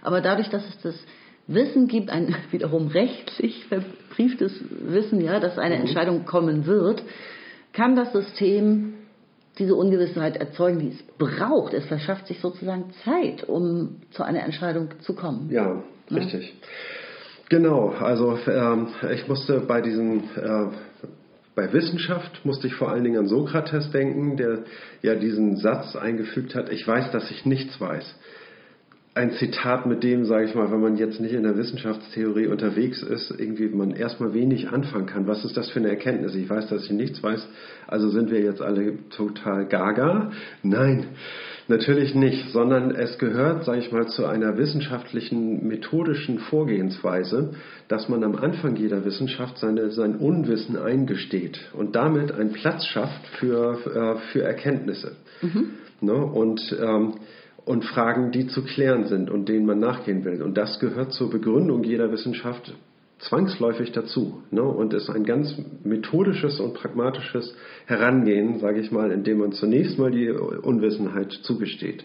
Aber 0.01 0.21
dadurch, 0.21 0.49
dass 0.49 0.67
es 0.67 0.81
das 0.81 0.95
Wissen 1.47 1.87
gibt, 1.87 2.09
ein 2.09 2.35
wiederum 2.51 2.87
rechtlich 2.87 3.65
verbrieftes 3.65 4.53
Wissen, 4.69 5.21
ja, 5.21 5.39
dass 5.39 5.57
eine 5.57 5.75
mhm. 5.75 5.81
Entscheidung 5.81 6.25
kommen 6.25 6.65
wird, 6.65 7.03
kann 7.73 7.95
das 7.95 8.11
System 8.13 8.93
diese 9.59 9.75
Ungewissenheit 9.75 10.37
erzeugen, 10.37 10.79
die 10.79 10.89
es 10.89 11.03
braucht. 11.17 11.73
Es 11.73 11.85
verschafft 11.85 12.27
sich 12.27 12.39
sozusagen 12.39 12.85
Zeit, 13.03 13.47
um 13.47 14.01
zu 14.11 14.23
einer 14.23 14.43
Entscheidung 14.43 14.89
zu 15.01 15.13
kommen. 15.13 15.49
Ja, 15.51 15.83
ja? 16.09 16.17
Genau, 17.53 17.89
also 17.89 18.35
ähm, 18.47 18.87
ich 19.13 19.27
musste 19.27 19.59
bei 19.59 19.79
diesen 19.79 20.23
äh, 20.35 20.65
bei 21.53 21.71
Wissenschaft 21.71 22.43
musste 22.43 22.65
ich 22.65 22.73
vor 22.73 22.89
allen 22.89 23.03
Dingen 23.03 23.19
an 23.19 23.27
Sokrates 23.27 23.91
denken, 23.91 24.37
der 24.37 24.63
ja 25.03 25.13
diesen 25.13 25.57
Satz 25.57 25.95
eingefügt 25.95 26.55
hat, 26.55 26.71
ich 26.71 26.87
weiß, 26.87 27.11
dass 27.11 27.29
ich 27.29 27.45
nichts 27.45 27.79
weiß. 27.79 28.15
Ein 29.13 29.33
Zitat, 29.33 29.85
mit 29.85 30.01
dem, 30.01 30.25
sage 30.25 30.45
ich 30.45 30.55
mal, 30.55 30.71
wenn 30.71 30.81
man 30.81 30.97
jetzt 30.97 31.19
nicht 31.19 31.33
in 31.35 31.43
der 31.43 31.55
Wissenschaftstheorie 31.55 32.47
unterwegs 32.47 33.03
ist, 33.03 33.29
irgendwie 33.29 33.67
man 33.67 33.91
erstmal 33.91 34.33
wenig 34.33 34.69
anfangen 34.69 35.05
kann. 35.05 35.27
Was 35.27 35.45
ist 35.45 35.55
das 35.55 35.69
für 35.69 35.77
eine 35.77 35.89
Erkenntnis? 35.89 36.33
Ich 36.33 36.49
weiß, 36.49 36.69
dass 36.69 36.85
ich 36.85 36.91
nichts 36.91 37.21
weiß, 37.21 37.47
also 37.85 38.09
sind 38.09 38.31
wir 38.31 38.41
jetzt 38.41 38.63
alle 38.63 38.97
total 39.09 39.67
gaga? 39.67 40.31
Nein, 40.63 41.05
Natürlich 41.67 42.13
nicht, 42.13 42.49
sondern 42.49 42.91
es 42.91 43.17
gehört, 43.17 43.63
sage 43.63 43.79
ich 43.79 43.91
mal, 43.91 44.07
zu 44.07 44.25
einer 44.25 44.57
wissenschaftlichen, 44.57 45.65
methodischen 45.65 46.39
Vorgehensweise, 46.39 47.53
dass 47.87 48.09
man 48.09 48.23
am 48.23 48.35
Anfang 48.35 48.75
jeder 48.75 49.05
Wissenschaft 49.05 49.57
seine, 49.57 49.91
sein 49.91 50.17
Unwissen 50.17 50.77
eingesteht 50.77 51.59
und 51.73 51.95
damit 51.95 52.33
einen 52.33 52.51
Platz 52.51 52.85
schafft 52.85 53.25
für, 53.39 53.77
äh, 53.87 54.19
für 54.31 54.41
Erkenntnisse. 54.43 55.15
Mhm. 55.41 55.69
Ne? 56.01 56.13
Und, 56.13 56.75
ähm, 56.81 57.13
und 57.65 57.85
Fragen, 57.85 58.31
die 58.31 58.47
zu 58.47 58.63
klären 58.63 59.05
sind 59.05 59.29
und 59.29 59.47
denen 59.47 59.65
man 59.65 59.79
nachgehen 59.79 60.25
will. 60.25 60.41
Und 60.41 60.57
das 60.57 60.79
gehört 60.79 61.13
zur 61.13 61.29
Begründung 61.29 61.83
jeder 61.83 62.11
Wissenschaft 62.11 62.73
zwangsläufig 63.27 63.91
dazu 63.91 64.43
ne? 64.51 64.63
und 64.63 64.93
ist 64.93 65.09
ein 65.09 65.23
ganz 65.23 65.55
methodisches 65.83 66.59
und 66.59 66.73
pragmatisches 66.73 67.55
Herangehen, 67.85 68.59
sage 68.59 68.79
ich 68.79 68.91
mal, 68.91 69.11
indem 69.11 69.39
man 69.39 69.51
zunächst 69.53 69.97
mal 69.97 70.11
die 70.11 70.29
Unwissenheit 70.29 71.31
zugesteht. 71.31 72.03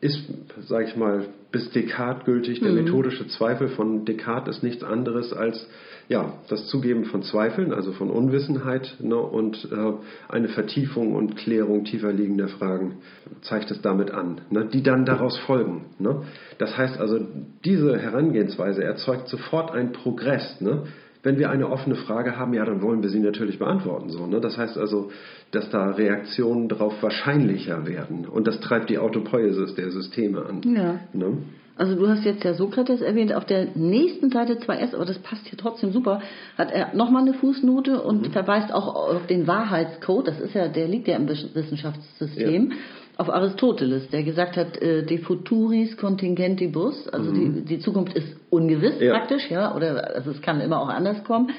Ist, 0.00 0.20
sage 0.66 0.86
ich 0.88 0.96
mal, 0.96 1.26
bis 1.52 1.70
Descartes 1.70 2.24
gültig. 2.24 2.60
Der 2.60 2.72
mhm. 2.72 2.84
methodische 2.84 3.26
Zweifel 3.28 3.68
von 3.68 4.04
Descartes 4.04 4.56
ist 4.56 4.62
nichts 4.64 4.82
anderes 4.82 5.32
als 5.32 5.68
ja, 6.08 6.34
das 6.48 6.66
Zugeben 6.66 7.04
von 7.04 7.22
Zweifeln, 7.22 7.72
also 7.72 7.92
von 7.92 8.10
Unwissenheit 8.10 8.96
ne, 9.00 9.16
und 9.16 9.68
äh, 9.70 9.92
eine 10.28 10.48
Vertiefung 10.48 11.14
und 11.14 11.36
Klärung 11.36 11.84
tiefer 11.84 12.12
liegender 12.12 12.48
Fragen 12.48 12.98
zeigt 13.42 13.70
es 13.70 13.80
damit 13.82 14.10
an, 14.10 14.40
ne, 14.50 14.66
die 14.66 14.82
dann 14.82 15.04
daraus 15.04 15.38
folgen. 15.40 15.86
Ne. 15.98 16.22
Das 16.58 16.76
heißt 16.76 16.98
also, 16.98 17.20
diese 17.64 17.98
Herangehensweise 17.98 18.82
erzeugt 18.82 19.28
sofort 19.28 19.70
einen 19.72 19.92
Progress. 19.92 20.60
Ne. 20.60 20.84
Wenn 21.22 21.38
wir 21.38 21.50
eine 21.50 21.70
offene 21.70 21.94
Frage 21.94 22.36
haben, 22.36 22.52
ja, 22.52 22.64
dann 22.64 22.82
wollen 22.82 23.02
wir 23.02 23.08
sie 23.08 23.20
natürlich 23.20 23.58
beantworten. 23.60 24.10
So, 24.10 24.26
ne? 24.26 24.40
Das 24.40 24.58
heißt 24.58 24.76
also, 24.76 25.12
dass 25.52 25.70
da 25.70 25.90
Reaktionen 25.90 26.68
darauf 26.68 27.00
wahrscheinlicher 27.00 27.86
werden. 27.86 28.26
Und 28.26 28.48
das 28.48 28.58
treibt 28.58 28.90
die 28.90 28.98
Autopoiesis 28.98 29.76
der 29.76 29.92
Systeme 29.92 30.44
an. 30.44 30.62
Ja. 30.64 31.00
Ne? 31.12 31.38
Also 31.76 31.94
du 31.94 32.06
hast 32.08 32.24
jetzt 32.24 32.44
ja 32.44 32.54
Sokrates 32.54 33.00
erwähnt, 33.00 33.32
auf 33.32 33.46
der 33.46 33.68
nächsten 33.74 34.30
Seite 34.30 34.58
zwar 34.58 34.78
erst, 34.78 34.94
aber 34.94 35.06
das 35.06 35.18
passt 35.18 35.46
hier 35.46 35.58
trotzdem 35.58 35.92
super, 35.92 36.20
hat 36.58 36.70
er 36.70 36.94
nochmal 36.94 37.22
eine 37.22 37.34
Fußnote 37.34 38.02
und 38.02 38.26
mhm. 38.26 38.32
verweist 38.32 38.72
auch 38.72 38.94
auf 38.94 39.26
den 39.26 39.46
Wahrheitscode, 39.46 40.28
das 40.28 40.40
ist 40.40 40.54
ja, 40.54 40.68
der 40.68 40.86
liegt 40.86 41.08
ja 41.08 41.16
im 41.16 41.28
Wissenschaftssystem, 41.28 42.70
ja. 42.70 42.76
auf 43.16 43.30
Aristoteles, 43.30 44.08
der 44.10 44.22
gesagt 44.22 44.56
hat, 44.56 44.80
äh, 44.82 45.02
de 45.02 45.18
futuris 45.18 45.96
contingentibus, 45.96 47.08
also 47.08 47.30
mhm. 47.30 47.54
die, 47.54 47.64
die 47.64 47.78
Zukunft 47.78 48.14
ist 48.14 48.36
ungewiss 48.50 49.00
ja. 49.00 49.12
praktisch, 49.12 49.50
ja, 49.50 49.74
oder 49.74 50.14
also 50.14 50.30
es 50.30 50.42
kann 50.42 50.60
immer 50.60 50.80
auch 50.80 50.90
anders 50.90 51.24
kommen. 51.24 51.50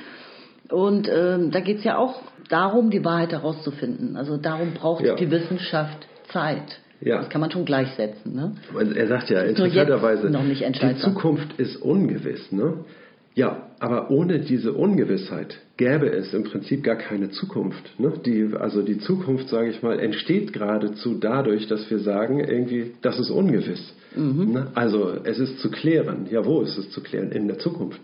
Und 0.69 1.09
ähm, 1.09 1.51
da 1.51 1.59
geht 1.59 1.79
es 1.79 1.83
ja 1.83 1.97
auch 1.97 2.21
darum, 2.49 2.89
die 2.89 3.03
Wahrheit 3.03 3.31
herauszufinden. 3.31 4.15
Also 4.15 4.37
darum 4.37 4.73
braucht 4.73 5.03
ja. 5.03 5.15
die 5.15 5.29
Wissenschaft 5.29 6.07
Zeit. 6.29 6.79
Ja. 7.01 7.17
Das 7.17 7.29
kann 7.29 7.41
man 7.41 7.51
schon 7.51 7.65
gleichsetzen. 7.65 8.33
Ne? 8.33 8.55
Er 8.95 9.07
sagt 9.07 9.29
ja 9.29 9.41
interessanterweise, 9.41 10.29
die 10.29 10.95
Zukunft 10.97 11.59
ist 11.59 11.75
ungewiss. 11.77 12.51
Ne? 12.51 12.85
Ja, 13.35 13.69
aber 13.79 14.11
ohne 14.11 14.39
diese 14.39 14.73
Ungewissheit 14.73 15.57
gäbe 15.77 16.07
es 16.07 16.33
im 16.33 16.43
Prinzip 16.43 16.83
gar 16.83 16.95
keine 16.95 17.31
Zukunft. 17.31 17.99
Ne? 17.99 18.13
Die, 18.23 18.49
also 18.57 18.83
die 18.83 18.99
Zukunft, 18.99 19.49
sage 19.49 19.71
ich 19.71 19.81
mal, 19.81 19.99
entsteht 19.99 20.53
geradezu 20.53 21.15
dadurch, 21.19 21.67
dass 21.67 21.89
wir 21.89 21.99
sagen, 21.99 22.39
irgendwie, 22.39 22.91
das 23.01 23.19
ist 23.19 23.31
ungewiss. 23.31 23.93
Mhm. 24.15 24.51
Ne? 24.53 24.67
Also 24.75 25.15
es 25.23 25.39
ist 25.39 25.59
zu 25.59 25.71
klären. 25.71 26.27
Ja, 26.29 26.45
wo 26.45 26.61
ist 26.61 26.77
es 26.77 26.91
zu 26.91 27.01
klären? 27.01 27.31
In 27.31 27.47
der 27.47 27.57
Zukunft. 27.57 27.99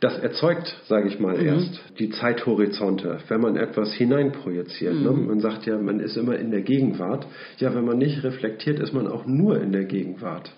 Das 0.00 0.18
erzeugt, 0.18 0.74
sage 0.86 1.08
ich 1.08 1.20
mal, 1.20 1.36
mhm. 1.36 1.46
erst 1.46 1.80
die 1.98 2.10
Zeithorizonte, 2.10 3.18
wenn 3.28 3.40
man 3.40 3.56
etwas 3.56 3.92
hineinprojiziert. 3.92 4.94
Ne? 4.94 5.10
Mhm. 5.10 5.20
Ne? 5.20 5.26
Man 5.26 5.40
sagt 5.40 5.66
ja, 5.66 5.76
man 5.76 6.00
ist 6.00 6.16
immer 6.16 6.38
in 6.38 6.50
der 6.50 6.62
Gegenwart. 6.62 7.26
Ja, 7.58 7.74
wenn 7.74 7.84
man 7.84 7.98
nicht 7.98 8.24
reflektiert, 8.24 8.80
ist 8.80 8.94
man 8.94 9.06
auch 9.06 9.26
nur 9.26 9.60
in 9.60 9.72
der 9.72 9.84
Gegenwart. 9.84 10.50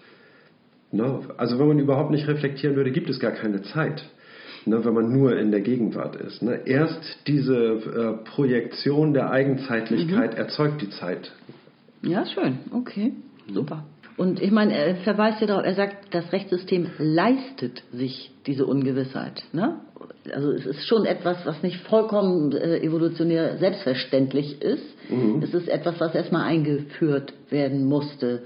Ne? 0.92 1.20
Also 1.36 1.58
wenn 1.58 1.66
man 1.66 1.78
überhaupt 1.80 2.12
nicht 2.12 2.28
reflektieren 2.28 2.76
würde, 2.76 2.92
gibt 2.92 3.10
es 3.10 3.18
gar 3.18 3.32
keine 3.32 3.62
Zeit. 3.62 4.04
ne, 4.64 4.84
wenn 4.84 4.94
man 4.94 5.12
nur 5.12 5.36
in 5.36 5.50
der 5.50 5.60
Gegenwart 5.60 6.16
ist. 6.16 6.42
Ne? 6.42 6.60
Erst 6.66 7.18
diese 7.26 7.56
äh, 7.56 8.24
Projektion 8.24 9.12
der 9.12 9.30
Eigenzeitlichkeit 9.30 10.34
mhm. 10.34 10.38
erzeugt 10.38 10.82
die 10.82 10.90
Zeit. 10.90 11.32
Ja, 12.02 12.24
schön. 12.26 12.58
Okay, 12.72 13.12
super. 13.52 13.84
Und 14.22 14.40
ich 14.40 14.52
meine, 14.52 14.72
er 14.72 14.94
verweist 14.98 15.40
ja 15.40 15.48
darauf, 15.48 15.64
er 15.64 15.74
sagt, 15.74 16.14
das 16.14 16.32
Rechtssystem 16.32 16.86
leistet 16.96 17.82
sich 17.92 18.30
diese 18.46 18.66
Ungewissheit. 18.66 19.42
Ne? 19.52 19.80
Also 20.32 20.52
es 20.52 20.64
ist 20.64 20.86
schon 20.86 21.06
etwas, 21.06 21.44
was 21.44 21.60
nicht 21.64 21.78
vollkommen 21.88 22.52
äh, 22.52 22.78
evolutionär 22.78 23.56
selbstverständlich 23.58 24.62
ist. 24.62 24.84
Mhm. 25.10 25.42
Es 25.42 25.52
ist 25.52 25.68
etwas, 25.68 25.98
was 25.98 26.14
erstmal 26.14 26.44
eingeführt 26.44 27.32
werden 27.50 27.84
musste 27.84 28.44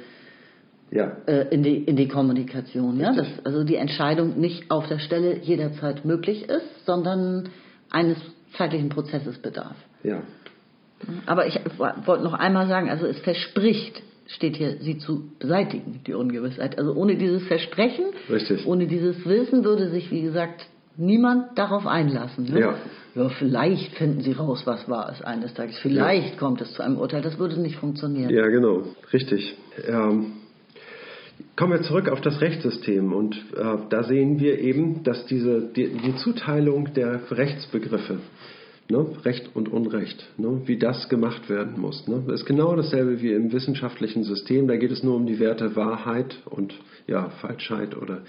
ja. 0.90 1.14
äh, 1.26 1.48
in, 1.50 1.62
die, 1.62 1.76
in 1.76 1.96
die 1.96 2.08
Kommunikation. 2.08 2.98
Ja? 2.98 3.12
Dass 3.12 3.28
also 3.44 3.62
die 3.62 3.76
Entscheidung 3.76 4.40
nicht 4.40 4.70
auf 4.70 4.88
der 4.88 4.98
Stelle 4.98 5.40
jederzeit 5.42 6.06
möglich 6.06 6.48
ist, 6.48 6.86
sondern 6.86 7.50
eines 7.90 8.16
zeitlichen 8.56 8.88
Prozesses 8.88 9.36
bedarf. 9.36 9.76
Ja. 10.02 10.22
Aber 11.26 11.46
ich 11.46 11.60
wollte 11.76 12.24
noch 12.24 12.32
einmal 12.32 12.66
sagen, 12.66 12.88
also 12.88 13.04
es 13.04 13.18
verspricht, 13.18 14.02
steht 14.28 14.56
hier, 14.56 14.76
sie 14.80 14.98
zu 14.98 15.30
beseitigen, 15.38 16.00
die 16.06 16.14
Ungewissheit. 16.14 16.78
Also 16.78 16.94
ohne 16.94 17.16
dieses 17.16 17.46
Versprechen, 17.46 18.06
Richtig. 18.28 18.66
ohne 18.66 18.86
dieses 18.86 19.24
Wissen 19.24 19.64
würde 19.64 19.90
sich, 19.90 20.10
wie 20.10 20.22
gesagt, 20.22 20.66
niemand 20.96 21.58
darauf 21.58 21.86
einlassen. 21.86 22.44
Ne? 22.52 22.60
Ja. 22.60 22.74
ja, 23.14 23.28
vielleicht 23.28 23.94
finden 23.94 24.22
sie 24.22 24.32
raus, 24.32 24.62
was 24.64 24.88
war 24.88 25.12
es 25.12 25.22
eines 25.22 25.54
Tages. 25.54 25.78
Vielleicht 25.78 26.34
ja. 26.34 26.38
kommt 26.38 26.60
es 26.60 26.72
zu 26.72 26.82
einem 26.82 26.98
Urteil. 26.98 27.22
Das 27.22 27.38
würde 27.38 27.60
nicht 27.60 27.76
funktionieren. 27.76 28.30
Ja, 28.30 28.46
genau. 28.48 28.82
Richtig. 29.12 29.56
Ähm, 29.86 30.32
kommen 31.54 31.72
wir 31.72 31.82
zurück 31.82 32.08
auf 32.08 32.20
das 32.20 32.40
Rechtssystem. 32.40 33.12
Und 33.12 33.36
äh, 33.56 33.76
da 33.90 34.04
sehen 34.04 34.40
wir 34.40 34.58
eben, 34.58 35.02
dass 35.04 35.26
diese, 35.26 35.60
die, 35.60 35.88
die 35.88 36.16
Zuteilung 36.16 36.94
der 36.94 37.20
Rechtsbegriffe 37.30 38.18
Ne? 38.88 39.04
Recht 39.24 39.50
und 39.54 39.68
Unrecht, 39.68 40.28
ne? 40.38 40.62
wie 40.66 40.78
das 40.78 41.08
gemacht 41.08 41.48
werden 41.48 41.80
muss. 41.80 42.06
Ne? 42.06 42.22
Das 42.26 42.40
ist 42.40 42.46
genau 42.46 42.76
dasselbe 42.76 43.20
wie 43.20 43.32
im 43.32 43.52
wissenschaftlichen 43.52 44.22
System. 44.22 44.68
Da 44.68 44.76
geht 44.76 44.92
es 44.92 45.02
nur 45.02 45.16
um 45.16 45.26
die 45.26 45.40
Werte 45.40 45.74
Wahrheit 45.74 46.36
und 46.44 46.74
ja, 47.08 47.30
Falschheit 47.40 47.96
oder 47.96 48.22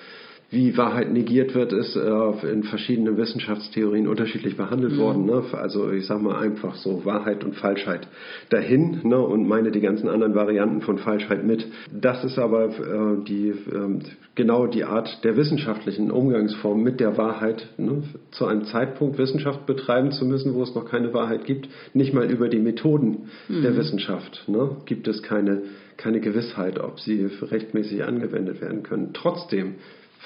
wie 0.50 0.77
Wahrheit 0.77 1.12
negiert 1.12 1.56
wird, 1.56 1.74
ist 1.74 1.98
äh, 1.98 2.51
in 2.51 2.63
verschiedenen 2.63 3.18
Wissenschaftstheorien 3.18 4.08
unterschiedlich 4.08 4.56
behandelt 4.56 4.94
mhm. 4.94 4.98
worden. 4.98 5.25
Ne? 5.25 5.44
Also 5.51 5.92
ich 5.92 6.06
sage 6.06 6.24
mal 6.24 6.39
einfach 6.39 6.75
so 6.75 7.04
Wahrheit 7.04 7.44
und 7.44 7.56
Falschheit 7.56 8.08
dahin 8.50 9.01
ne? 9.04 9.20
und 9.20 9.46
meine 9.48 9.72
die 9.72 9.82
ganzen 9.82 10.08
anderen 10.08 10.36
Varianten 10.36 10.82
von 10.82 11.00
Falschheit 11.00 11.46
mit. 11.46 11.68
Das 11.92 12.24
ist 12.24 12.39
aber 12.39 12.68
äh, 12.68 13.25
die, 13.25 13.50
äh, 13.50 14.00
genau 14.36 14.68
die 14.68 14.86
Art 14.86 15.22
der 15.25 15.36
wissenschaftlichen 15.36 16.12
Umgangsform 16.12 16.82
mit 16.82 17.01
der 17.01 17.18
Wahrheit. 17.18 17.68
Ne? 17.77 18.04
Zu 18.32 18.46
einem 18.46 18.63
Zeitpunkt 18.66 19.18
Wissenschaft 19.18 19.66
betreiben 19.66 20.12
zu 20.12 20.25
müssen, 20.25 20.54
wo 20.54 20.63
es 20.63 20.74
noch 20.74 20.86
keine 20.86 21.13
Wahrheit 21.13 21.44
gibt, 21.44 21.68
nicht 21.94 22.13
mal 22.13 22.30
über 22.32 22.48
die 22.48 22.60
Methoden 22.60 23.27
mhm. 23.50 23.63
der 23.63 23.75
Wissenschaft 23.75 24.46
ne? 24.48 24.77
gibt 24.86 25.10
es 25.10 25.22
keine, 25.24 25.63
keine 25.98 26.22
Gewissheit, 26.22 26.80
ob 26.80 27.01
sie 27.01 27.27
rechtmäßig 27.42 28.05
angewendet 28.05 28.62
werden 28.62 28.83
können. 28.83 29.10
Trotzdem 29.14 29.75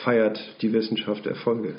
feiert 0.03 0.39
die 0.61 0.73
Wissenschaft 0.73 1.25
Erfolge. 1.25 1.75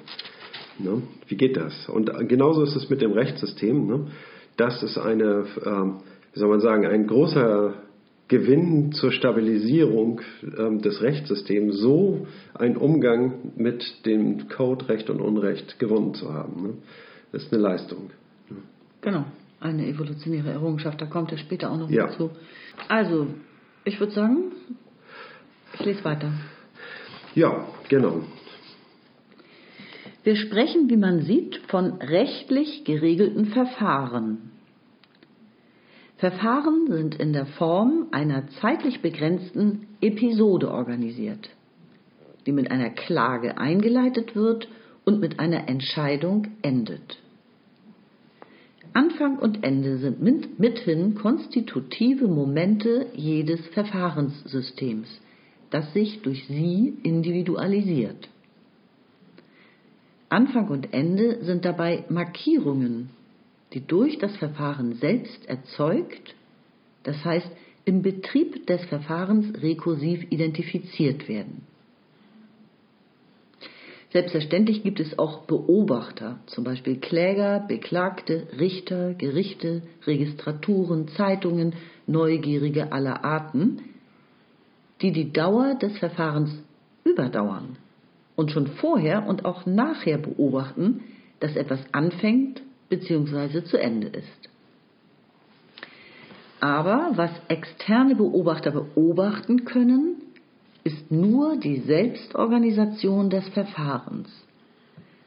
Ne? 0.79 1.03
Wie 1.29 1.37
geht 1.37 1.57
das? 1.57 1.89
Und 1.89 2.11
genauso 2.29 2.63
ist 2.63 2.77
es 2.77 2.89
mit 2.91 3.03
dem 3.03 3.13
Rechtssystem. 3.13 3.87
Ne? 3.87 4.07
Das 4.57 4.83
ist 4.83 4.99
eine, 4.99 5.47
ähm, 5.65 5.99
wie 6.33 6.39
soll 6.39 6.49
man 6.49 6.61
sagen, 6.61 6.87
ein 6.87 7.07
großer 7.07 7.75
Gewinn 8.29 8.93
zur 8.93 9.13
Stabilisierung 9.13 10.23
ähm, 10.57 10.81
des 10.81 11.03
Rechtssystems, 11.03 11.77
so 11.77 12.27
einen 12.55 12.77
Umgang 12.77 13.53
mit 13.57 14.07
dem 14.07 14.49
Code 14.49 14.89
Recht 14.89 15.11
und 15.11 15.21
Unrecht 15.21 15.79
gewonnen 15.79 16.15
zu 16.15 16.33
haben. 16.33 16.63
Ne? 16.63 16.75
Das 17.33 17.45
ist 17.45 17.53
eine 17.53 17.63
Leistung. 17.63 18.11
Ne? 18.49 18.57
Genau, 19.03 19.25
eine 19.61 19.87
evolutionäre 19.87 20.51
Errungenschaft. 20.51 21.01
Da 21.01 21.07
kommt 21.07 21.31
er 21.33 21.39
später 21.39 21.71
auch 21.71 21.79
noch 21.79 21.91
ja. 21.91 22.07
dazu. 22.07 22.31
Also, 22.89 23.27
ich 23.85 24.01
würde 24.01 24.13
sagen, 24.13 24.53
ich 25.75 25.85
lese 25.85 26.05
weiter. 26.05 26.33
Ja, 27.35 27.67
genau. 27.89 28.23
Wir 30.25 30.37
sprechen, 30.37 30.89
wie 30.89 30.97
man 30.97 31.23
sieht, 31.23 31.57
von 31.69 31.95
rechtlich 31.95 32.85
geregelten 32.85 33.47
Verfahren. 33.47 34.51
Verfahren 36.19 36.87
sind 36.89 37.17
in 37.17 37.33
der 37.33 37.47
Form 37.47 38.07
einer 38.13 38.47
zeitlich 38.61 39.01
begrenzten 39.01 39.89
Episode 40.01 40.71
organisiert, 40.71 41.51
die 42.47 42.53
mit 42.53 42.71
einer 42.71 42.91
Klage 42.91 43.59
eingeleitet 43.59 44.37
wird 44.37 44.69
und 45.05 45.19
mit 45.19 45.41
einer 45.41 45.69
Entscheidung 45.69 46.49
endet. 46.63 47.19
Anfang 48.93 49.39
und 49.39 49.65
Ende 49.65 49.97
sind 49.99 50.23
mithin 50.61 51.17
konstitutive 51.17 52.29
Momente 52.29 53.07
jedes 53.15 53.67
Verfahrenssystems 53.69 55.09
das 55.73 55.93
sich 55.93 56.21
durch 56.23 56.47
sie 56.47 56.95
individualisiert. 57.03 58.29
Anfang 60.29 60.69
und 60.69 60.93
Ende 60.95 61.45
sind 61.45 61.65
dabei 61.65 62.05
Markierungen, 62.09 63.11
die 63.73 63.85
durch 63.87 64.19
das 64.19 64.37
Verfahren 64.37 64.95
selbst 64.95 65.47
erzeugt, 65.49 66.35
das 67.03 67.25
heißt 67.25 67.51
im 67.85 68.03
Betrieb 68.03 68.67
des 68.67 68.85
Verfahrens 68.85 69.63
rekursiv 69.63 70.25
identifiziert 70.31 71.29
werden. 71.29 71.67
Selbstverständlich 74.13 74.83
gibt 74.83 75.01
es 75.01 75.19
auch 75.19 75.47
Beobachter, 75.47 76.39
zum 76.47 76.65
Beispiel 76.65 76.99
Kläger, 76.99 77.65
Beklagte, 77.67 78.47
Richter, 78.59 79.15
Gerichte, 79.15 79.83
Registraturen, 80.07 81.09
Zeitungen, 81.09 81.73
Neugierige 82.07 82.93
aller 82.93 83.25
Arten, 83.25 83.81
die 85.03 85.13
die 85.13 85.33
Dauer 85.33 85.75
des 85.75 85.99
Verfahrens 85.99 86.51
überdauern 87.05 87.77
und 88.37 88.51
schon 88.51 88.69
vorher 88.69 89.27
und 89.27 89.45
auch 89.45 89.67
nachher 89.67 90.19
beobachten, 90.19 91.01
dass 91.41 91.57
etwas 91.57 91.81
anfängt 91.93 92.63
bzw. 92.89 93.65
zu 93.65 93.79
Ende 93.79 94.09
ist. 94.09 94.49
Aber 96.61 97.11
was 97.17 97.33
externe 97.49 98.15
Beobachter 98.15 98.71
beobachten 98.71 99.65
können, 99.65 100.23
ist 100.85 101.11
nur 101.11 101.57
die 101.57 101.81
Selbstorganisation 101.81 103.31
des 103.31 103.49
Verfahrens, 103.49 104.29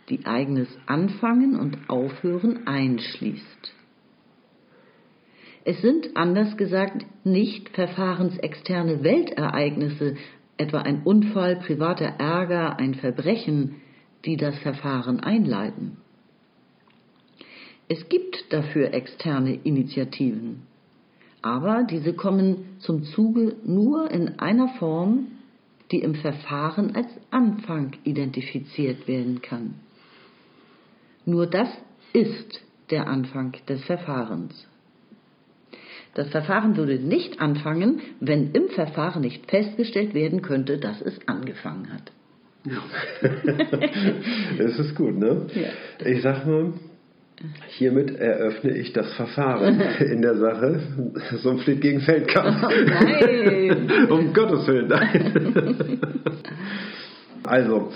die 0.09 0.25
eigenes 0.25 0.69
Anfangen 0.85 1.59
und 1.59 1.89
Aufhören 1.89 2.65
einschließt. 2.67 3.73
Es 5.67 5.81
sind, 5.81 6.15
anders 6.15 6.57
gesagt, 6.57 7.05
nicht 7.23 7.69
verfahrensexterne 7.69 9.03
Weltereignisse, 9.03 10.15
etwa 10.57 10.81
ein 10.81 11.01
Unfall, 11.03 11.55
privater 11.55 12.05
Ärger, 12.19 12.77
ein 12.77 12.93
Verbrechen, 12.93 13.81
die 14.25 14.37
das 14.37 14.57
Verfahren 14.59 15.19
einleiten. 15.19 15.97
Es 17.87 18.09
gibt 18.09 18.53
dafür 18.53 18.93
externe 18.93 19.55
Initiativen, 19.55 20.61
aber 21.41 21.83
diese 21.83 22.13
kommen 22.13 22.77
zum 22.79 23.03
Zuge 23.03 23.55
nur 23.65 24.09
in 24.11 24.39
einer 24.39 24.69
Form, 24.79 25.27
die 25.91 25.99
im 26.01 26.13
Verfahren 26.13 26.95
als 26.95 27.09
Anfang 27.31 27.93
identifiziert 28.03 29.07
werden 29.07 29.41
kann. 29.41 29.75
Nur 31.25 31.47
das 31.47 31.69
ist 32.13 32.61
der 32.91 33.07
Anfang 33.07 33.55
des 33.67 33.83
Verfahrens. 33.85 34.67
Das 36.15 36.29
Verfahren 36.29 36.77
würde 36.77 36.95
nicht 36.95 37.41
anfangen, 37.41 37.99
wenn 38.21 38.51
im 38.51 38.69
Verfahren 38.69 39.21
nicht 39.21 39.51
festgestellt 39.51 40.13
werden 40.13 40.41
könnte, 40.41 40.77
dass 40.77 41.01
es 41.01 41.19
angefangen 41.27 41.89
hat. 41.93 42.11
Ja. 42.63 42.81
das 44.57 44.79
ist 44.79 44.95
gut, 44.95 45.17
ne? 45.17 45.45
Ja. 45.53 46.07
Ich 46.07 46.21
sag 46.21 46.47
mal, 46.47 46.71
hiermit 47.67 48.15
eröffne 48.15 48.77
ich 48.77 48.93
das 48.93 49.13
Verfahren 49.13 49.81
in 49.99 50.21
der 50.21 50.37
Sache 50.37 50.79
Sumpflied 51.43 51.81
gegen 51.81 51.99
Feldkampf. 51.99 52.63
Oh, 52.63 52.71
nein! 52.85 54.07
um 54.09 54.33
Gottes 54.33 54.65
Willen, 54.67 54.87
nein. 54.87 55.99
also, 57.43 57.91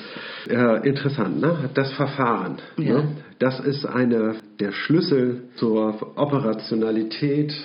äh, 0.49 0.87
interessant, 0.87 1.39
ne? 1.39 1.69
Das 1.73 1.93
Verfahren. 1.93 2.57
Ne? 2.75 2.85
Ja. 2.85 2.93
Ne? 2.95 3.07
Das 3.39 3.61
ist 3.61 3.85
eine 3.85 4.35
der 4.59 4.73
Schlüssel 4.73 5.43
zur 5.55 6.17
Operationalität 6.17 7.55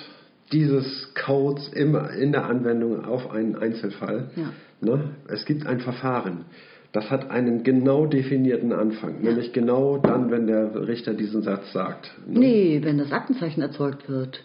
dieses 0.51 1.13
Codes 1.15 1.69
immer 1.69 2.11
in 2.11 2.31
der 2.31 2.45
Anwendung 2.45 3.03
auf 3.05 3.31
einen 3.31 3.55
Einzelfall. 3.55 4.29
Ja. 4.35 4.51
Ne? 4.81 5.15
Es 5.27 5.45
gibt 5.45 5.65
ein 5.65 5.79
Verfahren. 5.79 6.45
Das 6.91 7.11
hat 7.11 7.29
einen 7.29 7.63
genau 7.63 8.05
definierten 8.05 8.71
Anfang, 8.71 9.21
ja. 9.21 9.29
nämlich 9.29 9.51
genau 9.51 9.97
dann, 9.97 10.31
wenn 10.31 10.47
der 10.47 10.87
Richter 10.87 11.13
diesen 11.13 11.41
Satz 11.41 11.73
sagt. 11.73 12.09
Ne? 12.25 12.39
Nee, 12.39 12.79
wenn 12.83 12.97
das 12.97 13.11
Aktenzeichen 13.11 13.61
erzeugt 13.61 14.07
wird. 14.07 14.41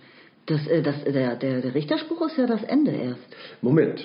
Das, 0.47 0.67
äh, 0.67 0.83
das, 0.83 1.05
der, 1.05 1.37
der, 1.37 1.61
der 1.61 1.75
Richterspruch 1.75 2.27
ist 2.27 2.39
ja 2.39 2.47
das 2.47 2.65
Ende 2.65 2.91
erst. 2.91 3.21
Moment. 3.63 4.05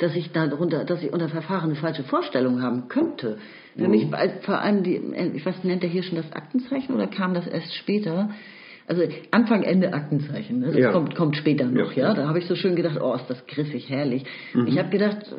dass 0.02 0.16
ich 0.16 0.32
darunter, 0.32 0.84
dass 0.84 1.04
ich 1.04 1.14
unter 1.14 1.30
Verfahren 1.30 1.70
eine 1.70 1.76
falsche 1.76 2.04
Vorstellung 2.04 2.62
haben 2.62 2.88
könnte. 2.88 3.38
Nämlich 3.76 4.08
mhm. 4.08 4.16
vor 4.42 4.60
allem 4.60 4.84
die, 4.84 4.96
ich 5.36 5.46
weiß, 5.46 5.64
nennt 5.64 5.84
er 5.84 5.90
hier 5.90 6.04
schon 6.04 6.18
das 6.18 6.32
Aktenzeichen 6.34 6.96
oder 6.96 7.08
kam 7.08 7.34
das 7.34 7.48
erst 7.48 7.74
später? 7.76 8.32
Also 8.88 9.04
Anfang, 9.30 9.62
Ende 9.62 9.94
Aktenzeichen. 9.94 10.60
Ne? 10.60 10.68
Das 10.68 10.78
ja. 10.78 10.92
kommt, 10.92 11.16
kommt 11.16 11.38
später 11.38 11.66
noch, 11.66 11.94
ja. 11.94 12.10
ja? 12.10 12.14
Da 12.16 12.28
habe 12.28 12.40
ich 12.40 12.48
so 12.48 12.56
schön 12.56 12.76
gedacht, 12.76 13.00
oh, 13.00 13.14
ist 13.14 13.30
das 13.30 13.46
griffig, 13.46 13.90
herrlich. 13.90 14.26
Mhm. 14.54 14.68
Ich 14.68 14.80
habe 14.80 14.90
gedacht, 14.90 15.34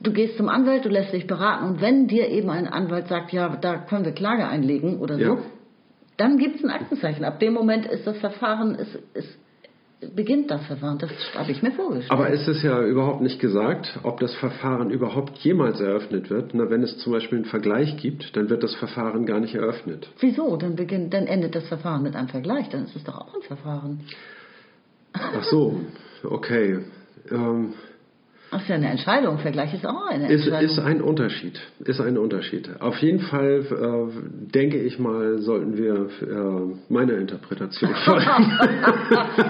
du 0.00 0.12
gehst 0.12 0.38
zum 0.38 0.48
Anwalt, 0.48 0.84
du 0.84 0.88
lässt 0.88 1.12
dich 1.12 1.26
beraten 1.26 1.66
und 1.66 1.80
wenn 1.82 2.06
dir 2.06 2.28
eben 2.28 2.48
ein 2.48 2.66
Anwalt 2.66 3.08
sagt, 3.08 3.32
ja, 3.32 3.54
da 3.56 3.76
können 3.76 4.06
wir 4.06 4.12
Klage 4.12 4.48
einlegen 4.48 4.98
oder 4.98 5.18
ja. 5.18 5.26
so, 5.26 5.38
dann 6.16 6.38
gibt 6.38 6.56
es 6.56 6.64
ein 6.64 6.70
Aktenzeichen. 6.70 7.24
Ab 7.24 7.38
dem 7.38 7.52
Moment 7.52 7.86
ist 7.86 8.06
das 8.06 8.16
Verfahren 8.18 8.76
ist, 8.76 8.98
ist 9.12 9.38
beginnt 10.14 10.50
das 10.50 10.64
Verfahren. 10.66 10.98
Das 10.98 11.10
habe 11.34 11.52
ich 11.52 11.62
mir 11.62 11.72
vorgestellt. 11.72 12.10
Aber 12.10 12.30
ist 12.30 12.48
es 12.48 12.62
ja 12.62 12.82
überhaupt 12.82 13.20
nicht 13.20 13.40
gesagt, 13.40 13.98
ob 14.02 14.20
das 14.20 14.34
Verfahren 14.34 14.90
überhaupt 14.90 15.38
jemals 15.38 15.80
eröffnet 15.80 16.30
wird. 16.30 16.54
Na, 16.54 16.70
wenn 16.70 16.82
es 16.82 16.98
zum 16.98 17.12
Beispiel 17.12 17.38
einen 17.38 17.46
Vergleich 17.46 17.96
gibt, 17.96 18.36
dann 18.36 18.50
wird 18.50 18.62
das 18.62 18.74
Verfahren 18.74 19.26
gar 19.26 19.40
nicht 19.40 19.54
eröffnet. 19.54 20.08
Wieso? 20.20 20.56
Dann, 20.56 20.76
beginnt, 20.76 21.14
dann 21.14 21.26
endet 21.26 21.54
das 21.54 21.66
Verfahren 21.68 22.02
mit 22.02 22.16
einem 22.16 22.28
Vergleich. 22.28 22.68
Dann 22.68 22.84
ist 22.84 22.96
es 22.96 23.04
doch 23.04 23.16
auch 23.16 23.34
ein 23.34 23.42
Verfahren. 23.42 24.00
Ach 25.12 25.44
so, 25.44 25.80
okay. 26.24 26.80
Ähm, 27.30 27.74
das 28.54 28.62
ist 28.62 28.68
ja 28.68 28.76
eine 28.76 28.88
Entscheidung. 28.88 29.38
Vergleich 29.38 29.74
ist 29.74 29.84
auch 29.84 30.06
eine 30.06 30.28
Entscheidung. 30.28 30.60
Ist, 30.60 30.72
ist 30.72 30.78
ein 30.78 31.02
Unterschied. 31.02 31.60
Ist 31.80 32.00
ein 32.00 32.16
Unterschied. 32.16 32.70
Auf 32.78 32.96
jeden 32.98 33.18
Fall 33.18 33.64
äh, 33.68 34.52
denke 34.54 34.78
ich 34.78 34.98
mal, 34.98 35.38
sollten 35.38 35.76
wir 35.76 36.08
äh, 36.22 36.92
meiner 36.92 37.14
Interpretation 37.14 37.90
folgen. 38.04 38.58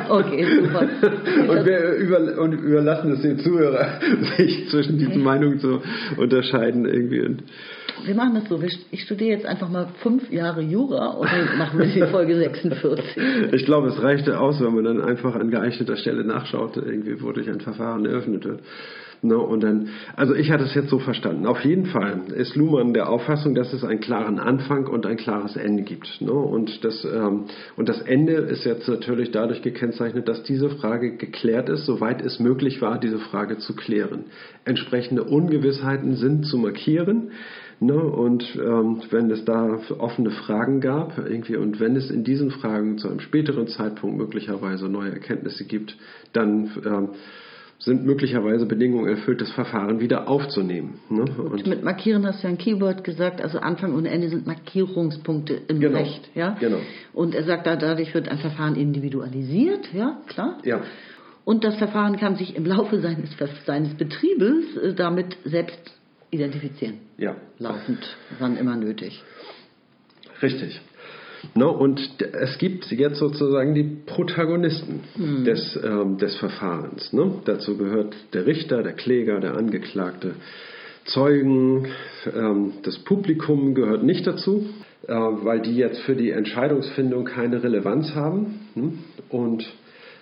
okay, 0.08 0.46
super. 0.62 0.80
und 1.50 1.66
wir 1.66 1.94
über, 1.96 2.40
und 2.40 2.52
überlassen 2.54 3.12
es 3.12 3.20
den 3.20 3.38
Zuhörer, 3.40 4.00
sich 4.38 4.70
zwischen 4.70 4.96
diesen 4.96 5.12
okay. 5.12 5.22
Meinungen 5.22 5.58
zu 5.58 5.82
unterscheiden 6.16 6.86
irgendwie. 6.86 7.36
Wir 8.04 8.14
machen 8.14 8.34
das 8.34 8.48
so. 8.48 8.60
Ich 8.90 9.02
studiere 9.02 9.30
jetzt 9.30 9.46
einfach 9.46 9.68
mal 9.68 9.88
fünf 10.02 10.30
Jahre 10.30 10.60
Jura 10.60 11.10
und 11.10 11.28
dann 11.30 11.58
machen 11.58 11.78
wir 11.78 11.86
die 11.86 12.10
Folge 12.10 12.36
46. 12.36 13.04
Ich 13.52 13.64
glaube, 13.64 13.88
es 13.88 14.02
reichte 14.02 14.40
aus, 14.40 14.60
wenn 14.60 14.74
man 14.74 14.84
dann 14.84 15.00
einfach 15.00 15.34
an 15.34 15.50
geeigneter 15.50 15.96
Stelle 15.96 16.24
nachschaut, 16.24 16.76
irgendwie, 16.76 17.20
wodurch 17.22 17.48
ein 17.48 17.60
Verfahren 17.60 18.04
eröffnet 18.04 18.44
wird. 18.44 18.60
Ne, 19.24 19.38
und 19.38 19.62
dann, 19.62 19.88
also 20.16 20.34
ich 20.34 20.50
hatte 20.50 20.64
es 20.64 20.74
jetzt 20.74 20.90
so 20.90 20.98
verstanden. 20.98 21.46
Auf 21.46 21.64
jeden 21.64 21.87
Fall 21.87 22.24
ist 22.37 22.56
Luhmann 22.56 22.92
der 22.92 23.08
Auffassung, 23.08 23.54
dass 23.54 23.72
es 23.72 23.82
einen 23.82 24.00
klaren 24.00 24.38
Anfang 24.38 24.87
und 24.87 25.06
ein 25.06 25.16
klares 25.16 25.56
Ende 25.56 25.82
gibt. 25.82 26.20
Ne? 26.20 26.30
Und, 26.30 26.84
das, 26.84 27.06
ähm, 27.06 27.44
und 27.78 27.88
das 27.88 28.02
Ende 28.02 28.34
ist 28.34 28.66
jetzt 28.66 28.87
natürlich 28.87 29.30
dadurch 29.30 29.62
gekennzeichnet, 29.62 30.28
dass 30.28 30.42
diese 30.42 30.68
Frage 30.68 31.16
geklärt 31.16 31.70
ist, 31.70 31.87
soweit 31.87 32.20
es 32.20 32.38
möglich 32.38 32.82
war, 32.82 33.00
diese 33.00 33.18
Frage 33.18 33.56
zu 33.56 33.74
klären. 33.74 34.26
Entsprechende 34.66 35.24
Ungewissheiten 35.24 36.16
sind 36.16 36.44
zu 36.44 36.58
markieren. 36.58 37.30
Ne? 37.80 37.96
Und 37.96 38.44
ähm, 38.56 39.00
wenn 39.08 39.30
es 39.30 39.46
da 39.46 39.78
offene 40.00 40.32
Fragen 40.32 40.82
gab, 40.82 41.16
irgendwie, 41.16 41.56
und 41.56 41.80
wenn 41.80 41.96
es 41.96 42.10
in 42.10 42.24
diesen 42.24 42.50
Fragen 42.50 42.98
zu 42.98 43.08
einem 43.08 43.20
späteren 43.20 43.68
Zeitpunkt 43.68 44.18
möglicherweise 44.18 44.87
neue 44.87 45.12
Erkenntnisse 45.12 45.64
gibt, 45.64 45.96
dann 46.34 46.70
ähm, 46.84 47.08
sind 47.78 48.04
möglicherweise 48.06 48.66
Bedingungen 48.66 49.08
erfüllt, 49.08 49.40
das 49.40 49.50
Verfahren 49.50 50.00
wieder 50.00 50.28
aufzunehmen. 50.28 51.00
Ne? 51.10 51.22
Und 51.22 51.66
mit 51.66 51.82
Markieren 51.82 52.26
hast 52.26 52.42
du 52.42 52.46
ja 52.46 52.52
ein 52.52 52.58
Keyword 52.58 53.04
gesagt, 53.04 53.42
also 53.42 53.58
Anfang 53.58 53.94
und 53.94 54.06
Ende 54.06 54.28
sind 54.28 54.46
Markierungspunkte 54.46 55.60
im 55.68 55.80
genau, 55.80 55.98
Recht. 55.98 56.30
Ja? 56.34 56.56
Genau. 56.60 56.78
Und 57.12 57.34
er 57.34 57.44
sagt, 57.44 57.66
dadurch 57.66 58.14
wird 58.14 58.28
ein 58.28 58.38
Verfahren 58.38 58.76
individualisiert, 58.76 59.92
ja, 59.92 60.18
klar. 60.26 60.58
Ja. 60.64 60.82
Und 61.44 61.64
das 61.64 61.76
Verfahren 61.76 62.16
kann 62.16 62.37
sich 62.37 62.56
im 62.56 62.64
Laufe 62.64 63.00
seines, 63.00 63.30
seines 63.66 63.94
Betriebes 63.94 64.76
äh, 64.76 64.94
damit 64.94 65.37
selbst 65.44 65.92
identifizieren. 66.30 67.00
Ja. 67.18 67.37
Laufend, 67.58 68.16
wann 68.38 68.56
immer 68.56 68.76
nötig. 68.76 69.22
Richtig. 70.42 70.80
No, 71.54 71.70
und 71.70 72.00
es 72.20 72.59
gibt 72.59 72.90
jetzt 72.90 73.18
sozusagen 73.18 73.74
die 73.74 73.85
Protagonisten 74.07 75.00
mhm. 75.16 75.44
des, 75.44 75.78
ähm, 75.83 76.18
des 76.18 76.37
Verfahrens. 76.37 77.12
Ne? 77.12 77.40
Dazu 77.44 77.76
gehört 77.76 78.14
der 78.33 78.46
Richter, 78.46 78.83
der 78.83 78.92
Kläger, 78.92 79.40
der 79.40 79.57
Angeklagte, 79.57 80.35
Zeugen, 81.07 81.88
ähm, 82.35 82.74
das 82.83 82.98
Publikum 83.00 83.74
gehört 83.74 84.02
nicht 84.02 84.26
dazu, 84.26 84.66
äh, 85.07 85.12
weil 85.12 85.61
die 85.61 85.76
jetzt 85.76 86.00
für 86.00 86.16
die 86.16 86.30
Entscheidungsfindung 86.30 87.24
keine 87.26 87.62
Relevanz 87.62 88.14
haben. 88.14 88.61
Ne? 88.74 88.92
Und 89.28 89.66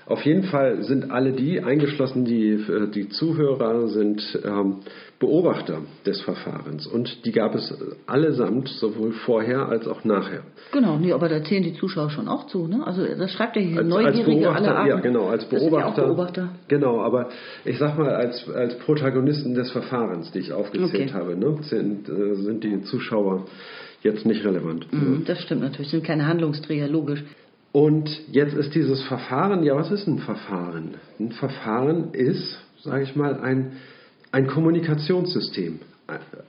auf 0.07 0.25
jeden 0.25 0.45
Fall 0.45 0.83
sind 0.83 1.11
alle 1.11 1.33
die, 1.33 1.61
eingeschlossen 1.61 2.25
die, 2.25 2.51
äh, 2.51 2.91
die 2.91 3.09
Zuhörer, 3.09 3.88
sind 3.88 4.23
ähm, 4.45 4.81
Beobachter 5.21 5.83
des 6.05 6.21
Verfahrens. 6.23 6.87
Und 6.87 7.25
die 7.25 7.31
gab 7.31 7.55
es 7.55 7.73
allesamt, 8.07 8.69
sowohl 8.69 9.12
vorher 9.12 9.69
als 9.69 9.87
auch 9.87 10.05
nachher. 10.05 10.43
Genau, 10.73 10.99
nee, 10.99 11.12
aber 11.12 11.29
da 11.29 11.45
zählen 11.45 11.62
die 11.62 11.75
Zuschauer 11.75 12.11
schon 12.11 12.27
auch 12.27 12.47
zu. 12.49 12.67
Ne? 12.67 12.85
Also 12.85 13.07
das 13.07 13.31
schreibt 13.31 13.57
er 13.57 13.62
hier, 13.62 13.79
als, 13.79 13.87
Neugierige 13.87 14.51
als 14.51 14.59
alle 14.59 14.77
Abend. 14.77 14.88
Ja, 14.88 15.01
genau, 15.01 15.29
als 15.29 15.45
Beobachter, 15.45 16.07
Beobachter. 16.07 16.49
Genau, 16.67 17.01
aber 17.01 17.29
ich 17.65 17.79
sag 17.79 17.97
mal, 17.97 18.12
als, 18.15 18.49
als 18.51 18.77
Protagonisten 18.79 19.55
des 19.55 19.71
Verfahrens, 19.71 20.33
die 20.33 20.41
ich 20.41 20.53
aufgezählt 20.53 21.11
okay. 21.11 21.12
habe, 21.12 21.37
ne, 21.37 21.57
sind, 21.62 22.09
äh, 22.09 22.35
sind 22.35 22.65
die 22.65 22.83
Zuschauer 22.83 23.47
jetzt 24.03 24.27
nicht 24.27 24.45
relevant. 24.45 24.93
Mhm, 24.93 25.23
das 25.25 25.41
stimmt 25.43 25.61
natürlich, 25.61 25.91
sind 25.91 26.05
keine 26.05 26.27
Handlungsträger, 26.27 26.88
logisch. 26.88 27.23
Und 27.73 28.11
jetzt 28.31 28.55
ist 28.55 28.75
dieses 28.75 29.03
Verfahren, 29.03 29.63
ja, 29.65 29.75
was 29.75 29.91
ist 29.91 30.07
ein 30.07 30.19
Verfahren? 30.19 30.95
Ein 31.19 31.33
Verfahren 31.33 32.13
ist, 32.13 32.59
sage 32.83 33.05
ich 33.05 33.17
mal, 33.17 33.41
ein 33.41 33.73
ein 34.33 34.47
Kommunikationssystem, 34.47 35.81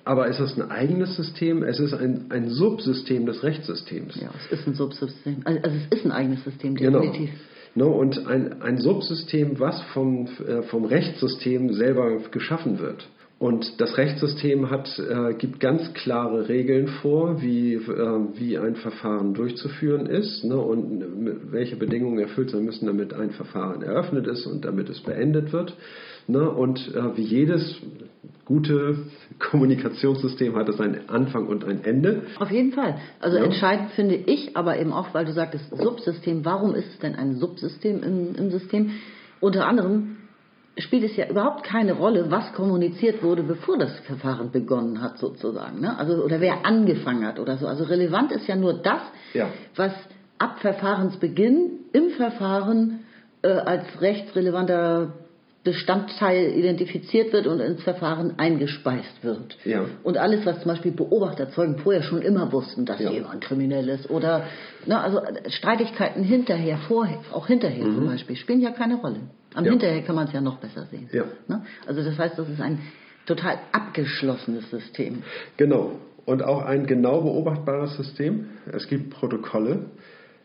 aber 0.06 0.28
ist 0.28 0.40
es 0.40 0.58
ein 0.58 0.72
eigenes 0.72 1.16
System? 1.16 1.64
Es 1.64 1.80
ist 1.80 1.94
ein, 1.94 2.26
ein 2.30 2.50
Subsystem 2.50 3.26
des 3.26 3.44
Rechtssystems. 3.44 4.16
Ja, 4.20 4.30
es 4.50 4.60
ist 4.60 4.68
ein 4.68 4.74
Subsystem. 4.74 5.42
Also 5.44 5.60
es 5.92 5.98
ist 6.00 6.06
ein 6.06 6.12
eigenes 6.12 6.44
System, 6.44 6.76
Genau. 6.76 7.02
definitiv. 7.02 7.30
No, 7.76 7.90
und 7.90 8.26
ein, 8.28 8.62
ein 8.62 8.78
Subsystem, 8.78 9.60
was 9.60 9.82
vom, 9.94 10.28
äh, 10.48 10.62
vom 10.64 10.86
Rechtssystem 10.86 11.74
selber 11.74 12.20
geschaffen 12.32 12.80
wird. 12.80 13.08
Und 13.44 13.82
das 13.82 13.98
Rechtssystem 13.98 14.70
hat, 14.70 14.88
äh, 15.00 15.34
gibt 15.34 15.60
ganz 15.60 15.94
klare 15.94 16.48
Regeln 16.48 16.88
vor, 17.02 17.42
wie, 17.42 17.74
äh, 17.74 17.80
wie 18.36 18.58
ein 18.58 18.78
Verfahren 18.78 19.34
durchzuführen 19.34 20.06
ist 20.06 20.46
ne, 20.46 20.56
und 20.56 21.52
welche 21.52 21.76
Bedingungen 21.76 22.20
erfüllt 22.20 22.52
sein 22.52 22.64
müssen, 22.64 22.86
damit 22.86 23.14
ein 23.14 23.32
Verfahren 23.32 23.82
eröffnet 23.82 24.28
ist 24.28 24.46
und 24.48 24.64
damit 24.64 24.88
es 24.88 25.02
beendet 25.02 25.52
wird. 25.52 25.76
Ne, 26.28 26.50
und 26.50 26.96
äh, 26.96 27.18
wie 27.18 27.24
jedes 27.24 27.82
gute 28.46 29.00
Kommunikationssystem 29.40 30.56
hat 30.56 30.70
es 30.70 30.80
einen 30.80 31.10
Anfang 31.10 31.48
und 31.48 31.66
ein 31.66 31.84
Ende. 31.84 32.22
Auf 32.40 32.50
jeden 32.50 32.72
Fall. 32.72 32.96
Also 33.20 33.40
Ja. 33.40 33.44
entscheidend 33.44 33.90
finde 33.92 34.16
ich 34.16 34.56
aber 34.56 34.80
eben 34.80 34.94
auch, 34.94 35.14
weil 35.14 35.26
du 35.26 35.34
sagtest 35.34 35.66
Subsystem, 35.76 36.46
warum 36.46 36.76
ist 36.76 36.88
es 36.94 37.00
denn 37.00 37.16
ein 37.16 37.36
Subsystem 37.36 38.04
im, 38.04 38.36
im 38.36 38.52
System? 38.52 38.92
Unter 39.42 39.68
anderem 39.68 40.16
spielt 40.78 41.04
es 41.04 41.16
ja 41.16 41.28
überhaupt 41.30 41.64
keine 41.64 41.94
Rolle, 41.94 42.32
was 42.32 42.52
kommuniziert 42.54 43.22
wurde, 43.22 43.44
bevor 43.44 43.78
das 43.78 44.00
Verfahren 44.02 44.52
begonnen 44.52 45.02
hat, 45.02 45.18
sozusagen. 45.20 45.82
Ne? 45.82 45.98
Also, 45.98 46.24
oder 46.24 46.42
wer 46.42 46.66
angefangen 46.66 47.26
hat 47.26 47.40
oder 47.40 47.58
so. 47.58 47.68
Also 47.68 47.84
relevant 47.84 48.32
ist 48.32 48.48
ja 48.48 48.56
nur 48.56 48.74
das, 48.74 49.02
Ja. 49.34 49.50
was 49.76 49.94
ab 50.40 50.60
Verfahrensbeginn 50.60 51.72
im 51.94 52.10
Verfahren 52.12 53.02
äh, 53.44 53.50
als 53.50 53.84
rechtsrelevanter 54.02 55.14
Bestandteil 55.64 56.52
identifiziert 56.58 57.32
wird 57.32 57.48
und 57.48 57.62
ins 57.62 57.82
Verfahren 57.84 58.34
eingespeist 58.38 59.24
wird. 59.24 59.58
Ja. 59.64 59.86
Und 60.04 60.18
alles, 60.18 60.46
was 60.46 60.60
zum 60.62 60.68
Beispiel 60.72 60.92
Beobachterzeugen 60.92 61.78
vorher 61.78 62.04
schon 62.04 62.22
immer 62.22 62.52
wussten, 62.52 62.86
dass 62.86 63.00
Ja. 63.00 63.12
jemand 63.12 63.42
kriminell 63.42 63.88
ist 63.88 64.10
oder 64.10 64.44
ne, 64.86 65.00
also 65.00 65.22
Streitigkeiten 65.48 66.24
hinterher, 66.24 66.78
vorher, 66.88 67.20
auch 67.32 67.48
hinterher 67.48 67.86
zum 67.86 68.08
Beispiel, 68.08 68.36
spielen 68.36 68.60
ja 68.62 68.72
keine 68.72 68.96
Rolle. 68.96 69.22
Am 69.54 69.62
Mhm. 69.62 69.66
Ja. 69.68 69.72
Hinterher 69.72 70.02
kann 70.02 70.16
man 70.16 70.28
es 70.28 70.34
ja 70.34 70.42
noch 70.42 70.58
besser 70.58 70.86
sehen. 70.92 71.10
Ja. 71.14 71.24
Ne? 71.48 71.64
Also 71.88 72.04
das 72.04 72.18
heißt, 72.18 72.38
das 72.38 72.50
ist 72.50 72.60
ein 72.60 72.80
total 73.26 73.58
abgeschlossenes 73.72 74.70
System. 74.70 75.24
Genau. 75.56 75.94
Und 76.26 76.44
auch 76.44 76.62
ein 76.64 76.86
genau 76.88 77.22
beobachtbares 77.22 77.96
System. 77.98 78.50
Es 78.72 78.88
gibt 78.88 79.12
Protokolle 79.12 79.86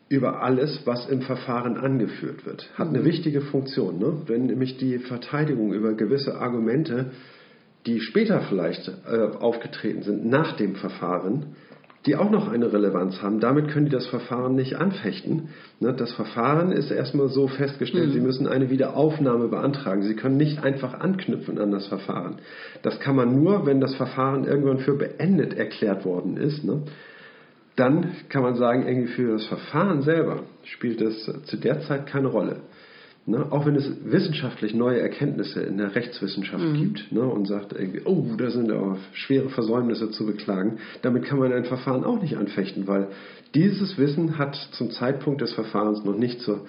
über 0.09 0.42
alles, 0.42 0.83
was 0.85 1.09
im 1.09 1.23
Verfahren 1.23 1.77
angeführt 1.77 2.47
wird. 2.47 2.71
Hat 2.75 2.88
eine 2.88 3.05
wichtige 3.05 3.42
Funktion. 3.42 3.99
Ne? 3.99 4.23
Wenn 4.27 4.47
nämlich 4.47 4.79
die 4.79 4.99
Verteidigung 4.99 5.73
über 5.73 5.92
gewisse 5.94 6.38
Argumente, 6.40 7.12
die 7.87 8.01
später 8.01 8.40
vielleicht 8.49 8.88
äh, 8.88 9.37
aufgetreten 9.38 10.03
sind, 10.03 10.27
nach 10.27 10.57
dem 10.57 10.77
Verfahren, 10.77 11.57
die 12.07 12.16
auch 12.16 12.31
noch 12.31 12.49
eine 12.49 12.73
Relevanz 12.73 13.21
haben, 13.21 13.40
damit 13.40 13.68
können 13.68 13.87
die 13.87 13.92
das 13.92 14.07
Verfahren 14.07 14.55
nicht 14.55 14.77
anfechten. 14.77 15.51
Ne? 15.81 15.92
Das 15.92 16.12
Verfahren 16.12 16.73
ist 16.73 16.90
erstmal 16.90 17.29
so 17.29 17.49
festgestellt, 17.49 18.12
sie 18.12 18.21
müssen 18.21 18.47
eine 18.47 18.71
Wiederaufnahme 18.71 19.49
beantragen. 19.49 20.03
Sie 20.03 20.14
können 20.14 20.38
nicht 20.38 20.62
einfach 20.62 20.94
anknüpfen 21.01 21.59
an 21.59 21.71
das 21.71 21.87
Verfahren. 21.87 22.37
Das 22.83 22.99
kann 23.01 23.16
man 23.16 23.42
nur, 23.42 23.66
wenn 23.66 23.81
das 23.81 23.94
Verfahren 23.97 24.44
irgendwann 24.44 24.79
für 24.79 24.94
beendet 24.94 25.55
erklärt 25.55 26.05
worden 26.05 26.38
ist. 26.38 26.64
Ne? 26.64 26.83
Dann 27.79 28.12
kann 28.29 28.43
man 28.43 28.57
sagen, 28.57 28.87
irgendwie 28.87 29.12
für 29.12 29.33
das 29.33 29.47
Verfahren 29.47 30.03
selber 30.03 30.43
spielt 30.64 31.01
es 31.01 31.31
zu 31.45 31.57
der 31.57 31.81
Zeit 31.83 32.07
keine 32.07 32.29
Rolle. 32.29 32.61
Ne? 33.29 33.47
Auch 33.51 33.67
wenn 33.67 33.77
es 33.77 33.91
wissenschaftlich 34.05 34.75
neue 34.75 35.01
Erkenntnisse 35.01 35.61
in 35.61 35.77
der 35.77 35.95
Rechtswissenschaft 35.95 36.64
gibt 36.75 37.12
ne? 37.12 37.21
und 37.21 37.47
sagt, 37.47 37.75
irgendwie, 37.75 38.01
oh, 38.07 38.25
da 38.38 38.51
sind 38.51 38.73
aber 38.73 38.97
schwere 39.12 39.51
Versäumnisse 39.51 40.11
zu 40.11 40.25
beklagen, 40.25 40.79
damit 41.03 41.25
kann 41.25 41.38
man 41.38 41.53
ein 41.53 41.67
Verfahren 41.67 42.05
auch 42.05 42.23
nicht 42.23 42.38
anfechten, 42.38 42.87
weil 42.87 43.09
dieses 43.55 43.99
Wissen 43.99 44.38
hat 44.38 44.57
zum 44.73 44.91
Zeitpunkt 44.91 45.43
des 45.43 45.53
Verfahrens 45.53 46.05
noch 46.05 46.17
nicht 46.17 46.41
zur 46.41 46.64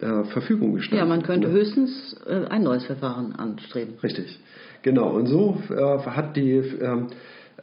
äh, 0.00 0.24
Verfügung 0.24 0.74
gestanden. 0.74 0.98
Ja, 0.98 1.04
man 1.04 1.22
könnte 1.22 1.48
ne? 1.48 1.54
höchstens 1.54 2.16
äh, 2.26 2.46
ein 2.46 2.62
neues 2.62 2.86
Verfahren 2.86 3.34
anstreben. 3.34 3.94
Richtig, 4.02 4.40
genau. 4.80 5.10
Und 5.10 5.26
so 5.26 5.62
äh, 5.68 5.98
hat 5.98 6.34
die 6.34 6.52
ähm, 6.52 7.08
äh, 7.08 7.14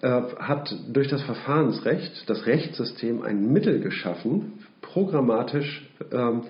hat 0.04 0.76
durch 0.92 1.08
das 1.10 1.22
Verfahrensrecht 1.24 2.24
das 2.28 2.46
Rechtssystem 2.46 3.22
ein 3.22 3.52
Mittel 3.52 3.80
geschaffen, 3.80 4.54
programmatisch 4.82 5.88
ähm, 6.12 6.44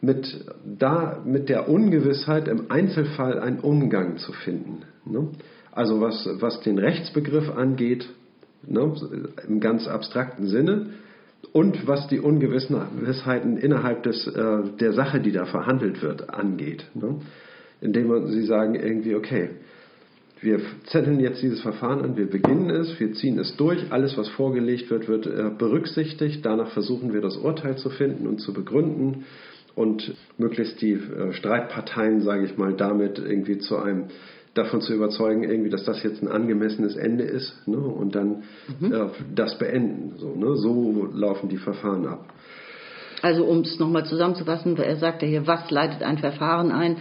mit, 0.00 0.44
da, 0.78 1.22
mit 1.24 1.48
der 1.48 1.68
Ungewissheit 1.68 2.48
im 2.48 2.70
Einzelfall 2.70 3.38
einen 3.38 3.60
Umgang 3.60 4.18
zu 4.18 4.32
finden. 4.32 4.82
Ne? 5.04 5.28
Also 5.70 6.00
was, 6.00 6.28
was 6.40 6.60
den 6.60 6.78
Rechtsbegriff 6.78 7.50
angeht, 7.50 8.08
ne, 8.66 8.94
im 9.48 9.60
ganz 9.60 9.86
abstrakten 9.86 10.46
Sinne, 10.46 10.90
und 11.52 11.86
was 11.86 12.06
die 12.08 12.20
Ungewissheiten 12.20 13.56
innerhalb 13.56 14.04
des, 14.04 14.26
äh, 14.26 14.62
der 14.80 14.92
Sache, 14.92 15.20
die 15.20 15.32
da 15.32 15.44
verhandelt 15.44 16.02
wird, 16.02 16.30
angeht. 16.30 16.84
Ne? 16.94 17.20
Indem 17.80 18.28
sie 18.28 18.44
sagen 18.44 18.74
irgendwie, 18.74 19.14
okay, 19.14 19.50
wir 20.42 20.60
zetteln 20.86 21.20
jetzt 21.20 21.40
dieses 21.40 21.60
Verfahren 21.60 22.02
an, 22.02 22.16
wir 22.16 22.28
beginnen 22.28 22.68
es, 22.70 22.98
wir 22.98 23.12
ziehen 23.14 23.38
es 23.38 23.56
durch, 23.56 23.92
alles, 23.92 24.18
was 24.18 24.28
vorgelegt 24.28 24.90
wird, 24.90 25.08
wird 25.08 25.26
äh, 25.26 25.50
berücksichtigt, 25.56 26.44
danach 26.44 26.72
versuchen 26.72 27.12
wir 27.12 27.20
das 27.20 27.36
Urteil 27.36 27.76
zu 27.76 27.90
finden 27.90 28.26
und 28.26 28.40
zu 28.40 28.52
begründen 28.52 29.24
und 29.74 30.14
möglichst 30.38 30.82
die 30.82 30.94
äh, 30.94 31.32
Streitparteien, 31.32 32.22
sage 32.22 32.44
ich 32.44 32.58
mal, 32.58 32.74
damit 32.74 33.18
irgendwie 33.18 33.58
zu 33.58 33.76
einem 33.76 34.06
davon 34.54 34.82
zu 34.82 34.92
überzeugen, 34.92 35.44
irgendwie, 35.44 35.70
dass 35.70 35.84
das 35.84 36.02
jetzt 36.02 36.22
ein 36.22 36.28
angemessenes 36.28 36.96
Ende 36.96 37.24
ist 37.24 37.66
ne? 37.66 37.78
und 37.78 38.14
dann 38.14 38.42
äh, 38.82 39.06
das 39.34 39.58
beenden. 39.58 40.14
So, 40.18 40.34
ne? 40.34 40.56
so 40.56 41.08
laufen 41.14 41.48
die 41.48 41.56
Verfahren 41.56 42.06
ab. 42.06 42.26
Also 43.22 43.44
um 43.44 43.60
es 43.60 43.78
nochmal 43.78 44.04
zusammenzufassen, 44.04 44.76
er 44.76 44.96
sagt 44.96 45.22
ja 45.22 45.28
hier, 45.28 45.46
was 45.46 45.70
leitet 45.70 46.02
ein 46.02 46.18
Verfahren 46.18 46.72
ein? 46.72 46.96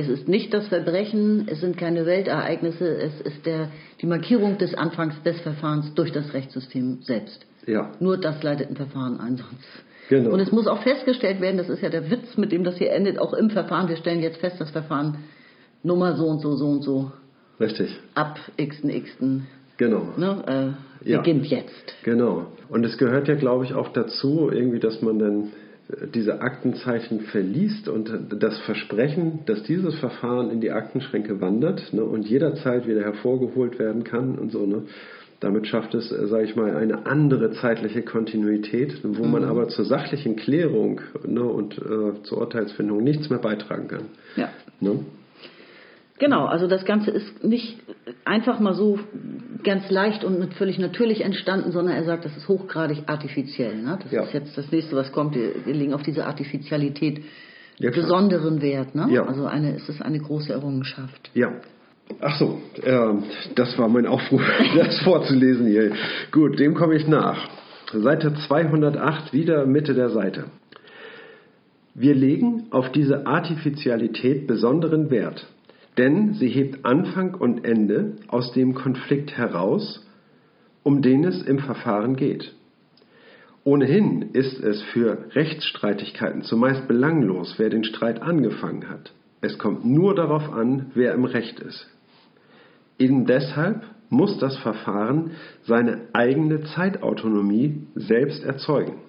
Es 0.00 0.08
ist 0.08 0.28
nicht 0.28 0.54
das 0.54 0.68
Verbrechen, 0.68 1.48
es 1.50 1.60
sind 1.60 1.76
keine 1.76 2.06
Weltereignisse, 2.06 2.86
es 2.86 3.20
ist 3.20 3.44
der, 3.44 3.68
die 4.00 4.06
Markierung 4.06 4.56
des 4.56 4.72
Anfangs 4.74 5.20
des 5.24 5.40
Verfahrens 5.40 5.92
durch 5.94 6.12
das 6.12 6.32
Rechtssystem 6.34 6.98
selbst. 7.02 7.44
Ja, 7.66 7.90
Nur 7.98 8.16
das 8.16 8.40
leitet 8.44 8.70
ein 8.70 8.76
Verfahren 8.76 9.18
ein, 9.18 9.36
sonst. 9.38 9.66
Genau. 10.08 10.30
Und 10.30 10.38
es 10.38 10.52
muss 10.52 10.68
auch 10.68 10.82
festgestellt 10.84 11.40
werden, 11.40 11.56
das 11.56 11.68
ist 11.68 11.82
ja 11.82 11.88
der 11.90 12.08
Witz, 12.12 12.36
mit 12.36 12.52
dem 12.52 12.62
das 12.62 12.76
hier 12.78 12.92
endet, 12.92 13.18
auch 13.18 13.32
im 13.34 13.50
Verfahren. 13.50 13.88
Wir 13.88 13.96
stellen 13.96 14.20
jetzt 14.20 14.38
fest, 14.38 14.60
das 14.60 14.70
Verfahren 14.70 15.18
Nummer 15.82 16.14
so 16.16 16.26
und 16.26 16.40
so, 16.42 16.54
so 16.54 16.66
und 16.68 16.82
so, 16.84 17.10
richtig. 17.58 17.90
ab 18.14 18.38
xten 18.56 19.02
xten, 19.04 19.46
Genau. 19.78 20.12
ne, 20.16 20.76
äh, 21.04 21.10
Ja. 21.10 21.18
beginnt 21.18 21.46
jetzt. 21.46 21.94
Genau. 22.04 22.46
Und 22.68 22.84
es 22.86 22.98
gehört 22.98 23.26
ja, 23.26 23.34
glaube 23.34 23.64
ich, 23.64 23.74
auch 23.74 23.88
dazu, 23.88 24.48
irgendwie, 24.52 24.78
dass 24.78 25.02
man 25.02 25.18
dann 25.18 25.52
diese 26.14 26.42
Aktenzeichen 26.42 27.20
verliest 27.20 27.88
und 27.88 28.10
das 28.38 28.58
Versprechen, 28.60 29.40
dass 29.46 29.62
dieses 29.62 29.94
Verfahren 29.98 30.50
in 30.50 30.60
die 30.60 30.70
Aktenschränke 30.70 31.40
wandert 31.40 31.92
ne, 31.92 32.04
und 32.04 32.28
jederzeit 32.28 32.86
wieder 32.86 33.02
hervorgeholt 33.02 33.78
werden 33.78 34.04
kann 34.04 34.38
und 34.38 34.52
so. 34.52 34.66
Ne. 34.66 34.82
Damit 35.40 35.66
schafft 35.66 35.94
es, 35.94 36.08
sage 36.08 36.44
ich 36.44 36.56
mal, 36.56 36.76
eine 36.76 37.06
andere 37.06 37.52
zeitliche 37.52 38.02
Kontinuität, 38.02 39.00
wo 39.02 39.24
man 39.24 39.44
aber 39.44 39.68
zur 39.68 39.84
sachlichen 39.84 40.36
Klärung 40.36 41.00
ne, 41.26 41.42
und 41.42 41.78
äh, 41.78 42.22
zur 42.24 42.38
Urteilsfindung 42.38 43.02
nichts 43.02 43.30
mehr 43.30 43.38
beitragen 43.38 43.88
kann. 43.88 44.04
Ja. 44.36 44.50
Ne? 44.80 45.00
Genau, 46.18 46.46
also 46.46 46.66
das 46.66 46.84
Ganze 46.84 47.10
ist 47.10 47.44
nicht 47.44 47.78
einfach 48.24 48.58
mal 48.60 48.74
so 48.74 48.98
ganz 49.62 49.90
leicht 49.90 50.24
und 50.24 50.52
völlig 50.54 50.78
natürlich 50.78 51.22
entstanden, 51.24 51.70
sondern 51.72 51.94
er 51.94 52.04
sagt, 52.04 52.24
das 52.24 52.36
ist 52.36 52.48
hochgradig 52.48 53.04
artifiziell. 53.06 53.76
Ne? 53.82 53.98
Das 54.02 54.10
Ja. 54.12 54.22
ist 54.24 54.32
jetzt 54.32 54.56
das 54.58 54.70
nächste, 54.72 54.96
was 54.96 55.12
kommt. 55.12 55.34
Wir, 55.34 55.64
wir 55.64 55.74
legen 55.74 55.94
auf 55.94 56.02
diese 56.02 56.26
Artificialität 56.26 57.22
Ja, 57.78 57.90
besonderen 57.90 58.60
Wert. 58.60 58.94
Ne? 58.94 59.06
Ja. 59.10 59.24
Also 59.26 59.46
eine, 59.46 59.74
es 59.76 59.88
ist 59.88 60.02
eine 60.02 60.18
große 60.18 60.52
Errungenschaft. 60.52 61.30
Ja. 61.34 61.52
Ach 62.20 62.36
so, 62.38 62.60
ähm, 62.84 63.24
das 63.54 63.78
war 63.78 63.88
mein 63.88 64.06
Aufruf, 64.06 64.42
das 64.76 64.98
vorzulesen 65.00 65.66
hier. 65.66 65.92
Gut, 66.32 66.58
dem 66.58 66.74
komme 66.74 66.96
ich 66.96 67.06
nach. 67.06 67.48
Seite 67.92 68.34
208, 68.34 69.32
wieder 69.32 69.66
Mitte 69.66 69.94
der 69.94 70.08
Seite. 70.10 70.44
Wir 71.94 72.14
legen 72.14 72.66
auf 72.70 72.90
diese 72.92 73.26
Artificialität 73.26 74.46
besonderen 74.46 75.10
Wert, 75.10 75.46
denn 75.98 76.34
sie 76.34 76.48
hebt 76.48 76.84
Anfang 76.84 77.34
und 77.34 77.64
Ende 77.64 78.16
aus 78.28 78.52
dem 78.52 78.74
Konflikt 78.74 79.36
heraus, 79.36 80.06
um 80.84 81.02
den 81.02 81.24
es 81.24 81.42
im 81.42 81.58
Verfahren 81.58 82.16
geht. 82.16 82.54
Ohnehin 83.64 84.30
ist 84.32 84.60
es 84.60 84.80
für 84.94 85.26
Rechtsstreitigkeiten 85.34 86.42
zumeist 86.42 86.88
belanglos, 86.88 87.56
wer 87.58 87.68
den 87.68 87.84
Streit 87.84 88.22
angefangen 88.22 88.88
hat. 88.88 89.12
Es 89.40 89.58
kommt 89.58 89.84
nur 89.84 90.14
darauf 90.14 90.50
an, 90.52 90.92
wer 90.94 91.12
im 91.12 91.24
Recht 91.24 91.60
ist. 91.60 91.86
Eben 92.98 93.26
deshalb 93.26 93.82
muss 94.08 94.38
das 94.38 94.56
Verfahren 94.58 95.32
seine 95.64 96.00
eigene 96.12 96.62
Zeitautonomie 96.62 97.86
selbst 97.94 98.42
erzeugen. 98.42 99.00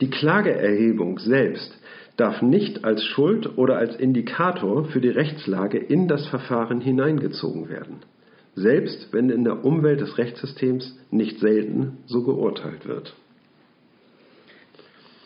Die 0.00 0.10
Klageerhebung 0.10 1.18
selbst 1.18 1.78
darf 2.16 2.42
nicht 2.42 2.84
als 2.84 3.02
Schuld 3.04 3.58
oder 3.58 3.76
als 3.76 3.96
Indikator 3.96 4.84
für 4.86 5.00
die 5.00 5.08
Rechtslage 5.08 5.78
in 5.78 6.08
das 6.08 6.26
Verfahren 6.28 6.80
hineingezogen 6.80 7.68
werden. 7.68 8.00
selbst 8.56 9.12
wenn 9.12 9.30
in 9.30 9.44
der 9.44 9.64
Umwelt 9.64 10.00
des 10.00 10.16
Rechtssystems 10.18 10.96
nicht 11.10 11.40
selten 11.40 11.98
so 12.06 12.22
geurteilt 12.22 12.86
wird. 12.86 13.14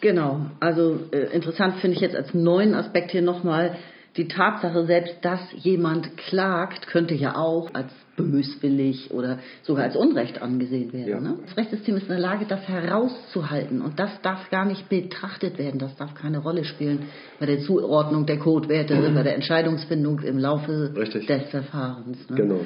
Genau, 0.00 0.46
also 0.60 1.00
äh, 1.10 1.34
interessant 1.34 1.76
finde 1.76 1.96
ich 1.96 2.00
jetzt 2.00 2.14
als 2.14 2.32
neuen 2.32 2.74
Aspekt 2.74 3.10
hier 3.10 3.22
nochmal 3.22 3.76
die 4.18 4.28
Tatsache, 4.28 4.84
selbst 4.84 5.16
dass 5.22 5.40
jemand 5.54 6.16
klagt, 6.16 6.88
könnte 6.88 7.14
ja 7.14 7.36
auch 7.36 7.72
als 7.72 7.92
böswillig 8.16 9.12
oder 9.12 9.38
sogar 9.62 9.84
als 9.84 9.96
Unrecht 9.96 10.42
angesehen 10.42 10.92
werden. 10.92 11.08
Ja. 11.08 11.20
Ne? 11.20 11.38
Das 11.46 11.56
Rechtssystem 11.56 11.96
ist 11.96 12.02
in 12.02 12.08
der 12.08 12.18
Lage, 12.18 12.44
das 12.46 12.66
herauszuhalten 12.68 13.80
und 13.80 13.98
das 13.98 14.10
darf 14.22 14.50
gar 14.50 14.64
nicht 14.64 14.88
betrachtet 14.88 15.56
werden, 15.56 15.78
das 15.78 15.94
darf 15.96 16.14
keine 16.14 16.38
Rolle 16.38 16.64
spielen 16.64 17.04
bei 17.38 17.46
der 17.46 17.60
Zuordnung 17.60 18.26
der 18.26 18.38
Codewerte, 18.38 18.96
mhm. 18.96 19.14
bei 19.14 19.22
der 19.22 19.36
Entscheidungsfindung 19.36 20.20
im 20.20 20.38
Laufe 20.38 20.92
Richtig. 20.96 21.26
des 21.26 21.44
Verfahrens. 21.50 22.28
Ne? 22.28 22.36
Genau. 22.36 22.60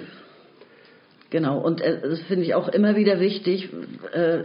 Genau, 1.32 1.58
und 1.58 1.80
äh, 1.80 1.98
das 2.02 2.20
finde 2.24 2.44
ich 2.44 2.54
auch 2.54 2.68
immer 2.68 2.94
wieder 2.94 3.18
wichtig, 3.18 3.70
äh, 4.12 4.42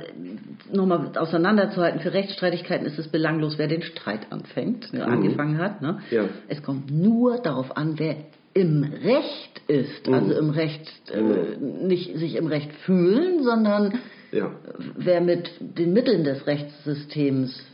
nochmal 0.71 1.12
auseinanderzuhalten. 1.17 2.00
Für 2.00 2.13
Rechtsstreitigkeiten 2.13 2.88
ist 2.88 2.97
es 2.97 3.10
belanglos, 3.10 3.58
wer 3.58 3.67
den 3.67 3.82
Streit 3.82 4.32
anfängt, 4.32 4.93
mhm. 4.93 5.02
angefangen 5.02 5.58
hat. 5.58 5.82
Ne? 5.82 6.00
Ja. 6.12 6.30
Es 6.47 6.63
kommt 6.63 6.89
nur 6.89 7.39
darauf 7.39 7.76
an, 7.76 8.00
wer 8.00 8.15
im 8.54 8.86
Recht 8.86 9.62
ist, 9.67 10.08
mhm. 10.08 10.13
also 10.13 10.34
im 10.39 10.50
Recht, 10.50 10.89
äh, 11.13 11.21
mhm. 11.21 11.88
nicht 11.88 12.15
sich 12.15 12.38
im 12.38 12.47
Recht 12.47 12.71
fühlen, 12.86 13.43
sondern 13.43 14.00
ja. 14.32 14.54
wer 14.95 15.19
mit 15.19 15.52
den 15.60 15.91
Mitteln 15.91 16.23
des 16.23 16.47
Rechtssystems 16.47 17.65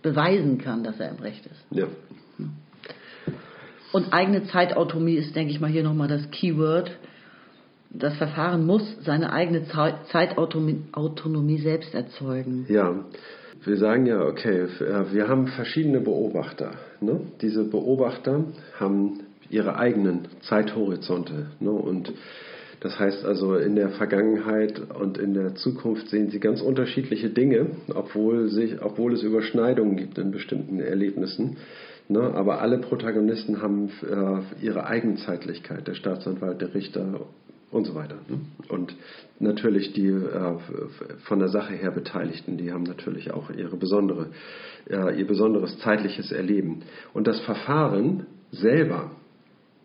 beweisen 0.00 0.56
kann, 0.56 0.82
dass 0.82 0.98
er 0.98 1.10
im 1.10 1.18
Recht 1.22 1.44
ist. 1.44 1.66
Ja. 1.72 1.88
Und 3.92 4.14
eigene 4.14 4.44
Zeitautonomie 4.44 5.16
ist, 5.16 5.36
denke 5.36 5.52
ich 5.52 5.60
mal, 5.60 5.68
hier 5.68 5.82
nochmal 5.82 6.08
das 6.08 6.30
Keyword 6.30 6.90
das 7.90 8.16
Verfahren 8.16 8.64
muss 8.66 8.96
seine 9.04 9.32
eigene 9.32 9.64
Zeitautonomie 9.66 11.58
selbst 11.58 11.94
erzeugen. 11.94 12.66
Ja, 12.68 13.04
wir 13.64 13.76
sagen 13.76 14.06
ja, 14.06 14.24
okay, 14.24 14.66
wir 15.12 15.28
haben 15.28 15.48
verschiedene 15.48 16.00
Beobachter. 16.00 16.72
Ne? 17.00 17.20
Diese 17.42 17.64
Beobachter 17.64 18.44
haben 18.78 19.20
ihre 19.50 19.76
eigenen 19.76 20.28
Zeithorizonte. 20.42 21.48
Ne? 21.58 21.70
Und 21.70 22.12
das 22.80 22.98
heißt 22.98 23.26
also, 23.26 23.56
in 23.56 23.74
der 23.76 23.90
Vergangenheit 23.90 24.80
und 24.94 25.18
in 25.18 25.34
der 25.34 25.56
Zukunft 25.56 26.08
sehen 26.08 26.30
sie 26.30 26.40
ganz 26.40 26.62
unterschiedliche 26.62 27.28
Dinge, 27.28 27.66
obwohl, 27.94 28.48
sich, 28.48 28.80
obwohl 28.80 29.12
es 29.12 29.22
Überschneidungen 29.22 29.96
gibt 29.96 30.16
in 30.16 30.30
bestimmten 30.30 30.80
Erlebnissen. 30.80 31.58
Ne? 32.08 32.22
Aber 32.22 32.62
alle 32.62 32.78
Protagonisten 32.78 33.60
haben 33.60 33.90
äh, 34.02 34.64
ihre 34.64 34.86
Eigenzeitlichkeit, 34.86 35.86
der 35.86 35.94
Staatsanwalt, 35.94 36.62
der 36.62 36.74
Richter 36.74 37.20
und 37.70 37.86
so 37.86 37.94
weiter. 37.94 38.16
Ne? 38.28 38.40
Und 38.68 38.94
natürlich 39.38 39.92
die 39.92 40.08
äh, 40.08 40.56
von 41.24 41.38
der 41.38 41.48
Sache 41.48 41.74
her 41.74 41.90
Beteiligten, 41.90 42.56
die 42.56 42.72
haben 42.72 42.82
natürlich 42.82 43.32
auch 43.32 43.50
ihre 43.50 43.76
besondere, 43.76 44.28
äh, 44.88 45.18
ihr 45.18 45.26
besonderes 45.26 45.78
zeitliches 45.78 46.32
Erleben. 46.32 46.82
Und 47.12 47.26
das 47.26 47.40
Verfahren 47.40 48.26
selber 48.50 49.12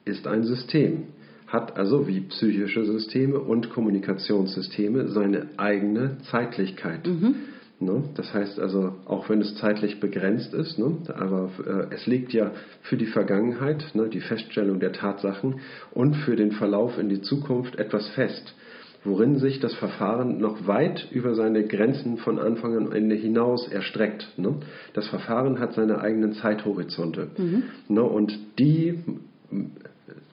ist 0.06 0.28
ein 0.28 0.44
System, 0.44 1.08
hat 1.48 1.78
also 1.78 2.08
wie 2.08 2.22
psychische 2.22 2.86
Systeme 2.86 3.40
und 3.40 3.70
Kommunikationssysteme 3.70 5.10
seine 5.10 5.50
eigene 5.58 6.18
Zeitlichkeit. 6.32 7.06
Mhm. 7.06 7.36
Ne? 7.80 8.04
Das 8.16 8.34
heißt 8.34 8.58
also, 8.60 8.96
auch 9.06 9.30
wenn 9.30 9.42
es 9.42 9.56
zeitlich 9.56 10.00
begrenzt 10.00 10.54
ist, 10.54 10.80
ne? 10.80 10.98
aber 11.14 11.50
äh, 11.66 11.94
es 11.94 12.06
liegt 12.08 12.32
ja 12.32 12.52
für 12.84 12.96
die 12.96 13.06
Vergangenheit, 13.06 13.84
ne, 13.94 14.08
die 14.08 14.22
Feststellung 14.22 14.80
der 14.80 14.94
Tatsachen 14.94 15.60
und 15.92 16.16
für 16.16 16.38
den 16.38 16.54
Verlauf 16.54 16.98
in 16.98 17.10
die 17.10 17.22
Zukunft 17.22 17.76
etwas 17.76 18.08
fest, 18.12 18.56
worin 19.04 19.40
sich 19.40 19.60
das 19.60 19.76
Verfahren 19.76 20.40
noch 20.40 20.68
weit 20.68 21.12
über 21.12 21.36
seine 21.36 21.68
Grenzen 21.68 22.18
von 22.18 22.40
Anfang 22.40 22.78
an 22.78 22.94
Ende 22.94 23.16
hinaus 23.16 23.68
erstreckt. 23.68 24.26
Ne? 24.38 24.56
Das 24.94 25.10
Verfahren 25.10 25.60
hat 25.60 25.74
seine 25.74 26.00
eigenen 26.00 26.32
Zeithorizonte 26.32 27.28
mhm. 27.38 27.64
ne? 27.90 28.04
und 28.04 28.40
die 28.58 29.04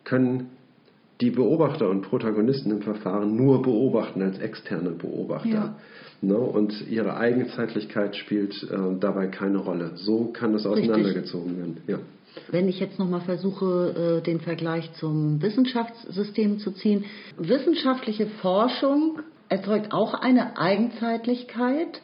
können 0.04 0.51
die 1.22 1.30
Beobachter 1.30 1.88
und 1.88 2.02
Protagonisten 2.02 2.72
im 2.72 2.82
Verfahren 2.82 3.36
nur 3.36 3.62
beobachten 3.62 4.22
als 4.22 4.40
externe 4.40 4.90
Beobachter. 4.90 5.48
Ja. 5.48 5.76
Ne? 6.20 6.36
Und 6.36 6.88
ihre 6.90 7.16
Eigenzeitlichkeit 7.16 8.16
spielt 8.16 8.60
äh, 8.64 8.98
dabei 8.98 9.28
keine 9.28 9.58
Rolle. 9.58 9.92
So 9.94 10.32
kann 10.32 10.52
das 10.52 10.66
auseinandergezogen 10.66 11.56
werden. 11.56 11.76
Ja. 11.86 11.98
Wenn 12.50 12.68
ich 12.68 12.80
jetzt 12.80 12.98
nochmal 12.98 13.20
versuche, 13.20 14.20
äh, 14.20 14.24
den 14.24 14.40
Vergleich 14.40 14.92
zum 14.94 15.40
Wissenschaftssystem 15.40 16.58
zu 16.58 16.72
ziehen. 16.72 17.04
Wissenschaftliche 17.38 18.26
Forschung 18.40 19.20
erzeugt 19.48 19.92
auch 19.92 20.14
eine 20.14 20.58
Eigenzeitlichkeit 20.58 22.00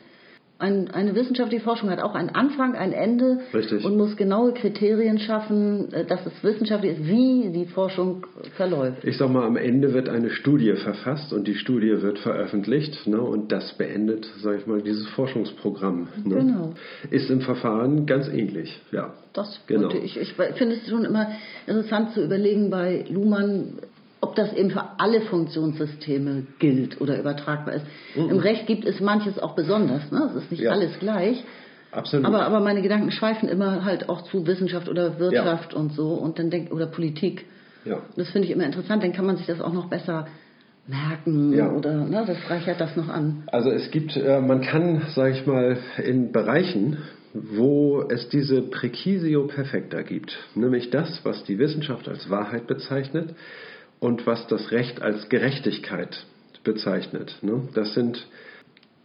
ein, 0.58 0.90
eine 0.90 1.14
wissenschaftliche 1.14 1.62
Forschung 1.62 1.88
hat 1.90 2.00
auch 2.00 2.14
einen 2.14 2.30
Anfang, 2.30 2.74
ein 2.74 2.92
Ende 2.92 3.38
Richtig. 3.54 3.84
und 3.84 3.96
muss 3.96 4.16
genaue 4.16 4.52
Kriterien 4.52 5.20
schaffen, 5.20 5.92
äh, 5.92 6.04
dass 6.04 6.26
es 6.26 6.32
wissenschaftlich 6.42 6.98
ist, 6.98 7.06
wie 7.06 7.50
die 7.52 7.66
Forschung 7.66 8.26
verläuft. 8.56 9.04
Ich 9.04 9.16
sag 9.18 9.30
mal, 9.30 9.46
am 9.46 9.56
Ende 9.56 9.94
wird 9.94 10.08
eine 10.08 10.30
Studie 10.30 10.72
verfasst 10.72 11.32
und 11.32 11.46
die 11.46 11.54
Studie 11.54 12.02
wird 12.02 12.18
veröffentlicht 12.18 13.06
ne, 13.06 13.20
und 13.20 13.52
das 13.52 13.72
beendet, 13.74 14.28
sage 14.42 14.58
ich 14.58 14.66
mal, 14.66 14.82
dieses 14.82 15.06
Forschungsprogramm. 15.10 16.08
Ne. 16.24 16.34
Genau. 16.36 16.74
Ist 17.10 17.30
im 17.30 17.40
Verfahren 17.40 18.06
ganz 18.06 18.28
ähnlich, 18.28 18.80
ja. 18.90 19.14
Das 19.34 19.60
genau. 19.68 19.90
ich. 19.90 20.16
Ich 20.16 20.32
finde 20.32 20.74
es 20.74 20.88
schon 20.88 21.04
immer 21.04 21.28
interessant 21.68 22.12
zu 22.12 22.24
überlegen 22.24 22.70
bei 22.70 23.04
Luhmann, 23.08 23.74
ob 24.20 24.34
das 24.34 24.52
eben 24.52 24.70
für 24.70 24.82
alle 24.98 25.22
Funktionssysteme 25.22 26.46
gilt 26.58 27.00
oder 27.00 27.18
übertragbar 27.18 27.74
ist. 27.74 27.86
Mhm. 28.16 28.30
Im 28.30 28.38
Recht 28.38 28.66
gibt 28.66 28.84
es 28.84 29.00
manches 29.00 29.38
auch 29.38 29.54
besonders, 29.54 30.10
ne? 30.10 30.30
es 30.36 30.44
ist 30.44 30.50
nicht 30.50 30.62
ja. 30.62 30.72
alles 30.72 30.98
gleich. 30.98 31.44
Absolut. 31.90 32.26
Aber, 32.26 32.44
aber 32.44 32.60
meine 32.60 32.82
Gedanken 32.82 33.10
schweifen 33.10 33.48
immer 33.48 33.84
halt 33.84 34.08
auch 34.08 34.22
zu 34.22 34.46
Wissenschaft 34.46 34.88
oder 34.88 35.18
Wirtschaft 35.18 35.72
ja. 35.72 35.78
und 35.78 35.92
so 35.92 36.10
und 36.14 36.38
dann 36.38 36.50
denk, 36.50 36.72
oder 36.72 36.86
Politik. 36.86 37.46
Ja. 37.84 38.02
Das 38.16 38.28
finde 38.30 38.46
ich 38.46 38.52
immer 38.52 38.64
interessant, 38.64 39.02
dann 39.02 39.12
kann 39.12 39.24
man 39.24 39.36
sich 39.36 39.46
das 39.46 39.60
auch 39.60 39.72
noch 39.72 39.88
besser 39.88 40.26
merken 40.86 41.52
ja. 41.52 41.70
oder 41.70 42.04
ne, 42.04 42.24
das 42.26 42.38
reichert 42.50 42.80
das 42.80 42.96
noch 42.96 43.08
an. 43.08 43.44
Also 43.46 43.70
es 43.70 43.90
gibt, 43.90 44.16
äh, 44.16 44.40
man 44.40 44.62
kann, 44.62 45.02
sage 45.14 45.34
ich 45.34 45.46
mal, 45.46 45.78
in 46.02 46.32
Bereichen, 46.32 46.98
wo 47.34 48.02
es 48.08 48.28
diese 48.30 48.62
Präcisio 48.62 49.46
perfecta 49.46 50.02
gibt, 50.02 50.36
nämlich 50.54 50.90
das, 50.90 51.20
was 51.24 51.44
die 51.44 51.58
Wissenschaft 51.58 52.08
als 52.08 52.28
Wahrheit 52.30 52.66
bezeichnet, 52.66 53.34
und 54.00 54.26
was 54.26 54.46
das 54.46 54.70
Recht 54.70 55.02
als 55.02 55.28
Gerechtigkeit 55.28 56.26
bezeichnet. 56.64 57.38
Ne? 57.42 57.62
Das 57.74 57.94
sind 57.94 58.26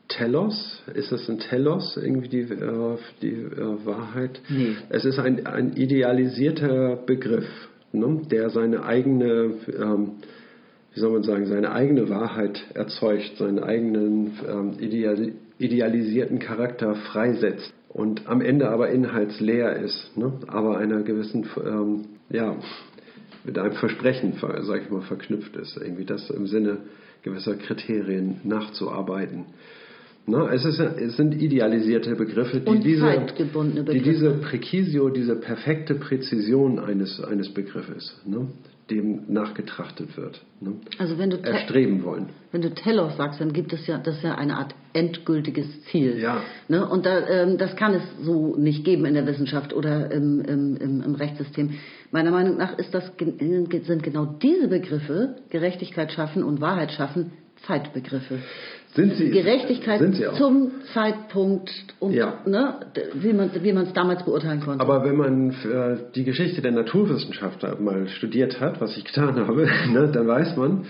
Telos, 0.10 0.84
ist 0.94 1.12
das 1.12 1.28
ein 1.30 1.40
Telos, 1.40 1.98
irgendwie 1.98 2.28
die, 2.28 2.42
äh, 2.42 2.98
die 3.22 3.32
äh, 3.32 3.86
Wahrheit? 3.86 4.42
Nee. 4.50 4.76
Es 4.90 5.06
ist 5.06 5.18
ein, 5.18 5.46
ein 5.46 5.74
idealisierter 5.76 6.98
Begriff, 6.98 7.48
ne? 7.92 8.22
der 8.30 8.50
seine 8.50 8.84
eigene, 8.84 9.56
ähm, 9.68 10.12
wie 10.94 11.00
soll 11.00 11.14
man 11.14 11.24
sagen, 11.24 11.46
seine 11.48 11.72
eigene 11.72 12.10
Wahrheit 12.10 12.64
erzeugt, 12.76 13.38
seinen 13.38 13.60
eigenen 13.60 14.38
ähm, 14.48 14.74
ideal, 14.80 15.32
idealisierten 15.58 16.40
Charakter 16.40 16.96
freisetzt 16.96 17.74
und 17.90 18.28
am 18.28 18.42
Ende 18.42 18.70
aber 18.70 18.90
inhaltsleer 18.90 19.78
ist, 19.78 20.16
ne? 20.18 20.34
aber 20.48 20.78
einer 20.78 21.02
gewissen, 21.02 21.48
ähm, 21.66 22.06
ja, 22.30 22.58
mit 23.44 23.58
einem 23.58 23.74
Versprechen, 23.74 24.34
sage 24.40 24.82
ich 24.84 24.90
mal, 24.90 25.02
verknüpft 25.02 25.56
ist, 25.56 25.78
irgendwie 25.78 26.06
das 26.06 26.30
im 26.30 26.48
Sinne 26.48 26.78
gewisser 27.24 27.56
Kriterien 27.56 28.42
nachzuarbeiten. 28.44 29.46
Na, 30.26 30.50
es, 30.54 30.64
ist, 30.64 30.80
es 30.80 31.18
sind 31.18 31.42
idealisierte 31.42 32.16
Begriffe, 32.16 32.62
die 32.62 32.80
diese, 32.80 33.06
Begriffe. 33.06 33.92
die 33.92 34.02
diese 34.02 34.32
Präcisio, 34.36 35.10
diese 35.10 35.36
perfekte 35.36 35.96
Präzision 35.96 36.80
eines, 36.80 37.22
eines 37.22 37.50
Begriffes, 37.50 38.22
ne, 38.26 38.48
dem 38.90 39.32
nachgetrachtet 39.32 40.18
wird. 40.18 40.42
Ne, 40.60 40.74
also 40.98 41.18
wenn 41.18 41.30
du 41.30 41.38
erstreben 41.38 42.04
wollen. 42.04 42.30
Wenn 42.52 42.62
du 42.62 42.74
Telos 42.74 43.16
sagst, 43.18 43.40
dann 43.40 43.54
gibt 43.54 43.72
es 43.72 43.88
ja 43.88 43.98
das 43.98 44.22
ja 44.22 44.36
eine 44.36 44.58
Art 44.58 44.76
endgültiges 44.94 45.84
Ziel. 45.86 46.20
Ja. 46.20 46.42
Ne, 46.68 46.88
und 46.88 47.06
da, 47.06 47.28
ähm, 47.28 47.58
das 47.58 47.76
kann 47.76 47.94
es 47.94 48.04
so 48.22 48.56
nicht 48.58 48.84
geben 48.84 49.06
in 49.06 49.14
der 49.14 49.26
Wissenschaft 49.26 49.74
oder 49.74 50.12
im, 50.12 50.42
im, 50.42 50.78
im, 50.78 51.02
im 51.02 51.16
Rechtssystem. 51.16 51.76
Meiner 52.12 52.32
Meinung 52.32 52.58
nach 52.58 52.78
ist 52.78 52.94
das, 52.94 53.12
sind 53.18 54.04
genau 54.04 54.26
diese 54.26 54.68
Begriffe, 54.68 55.38
Gerechtigkeit 55.50 56.12
schaffen 56.12 56.44
und 56.44 56.62
Wahrheit 56.62 56.92
schaffen, 56.92 57.32
Zeitbegriffe. 57.66 58.40
Sind 58.96 59.16
sie, 59.16 59.32
Gerechtigkeit 59.32 60.00
sind 60.00 60.16
sie 60.16 60.26
zum 60.38 60.72
Zeitpunkt 60.94 61.72
und 62.00 62.14
ja. 62.14 62.40
ne, 62.46 62.76
wie 63.16 63.34
man 63.34 63.50
wie 63.62 63.70
es 63.70 63.94
damals 63.94 64.24
beurteilen 64.24 64.62
konnte. 64.62 64.82
Aber 64.82 65.04
wenn 65.04 65.16
man 65.16 65.50
äh, 65.50 65.98
die 66.14 66.24
Geschichte 66.24 66.62
der 66.62 66.74
Naturwissenschaft 66.74 67.64
mal 67.80 68.08
studiert 68.08 68.62
hat, 68.62 68.80
was 68.82 68.96
ich 68.96 69.04
getan 69.04 69.36
habe, 69.36 69.68
ne, 69.92 70.12
dann 70.14 70.28
weiß 70.28 70.56
man, 70.58 70.86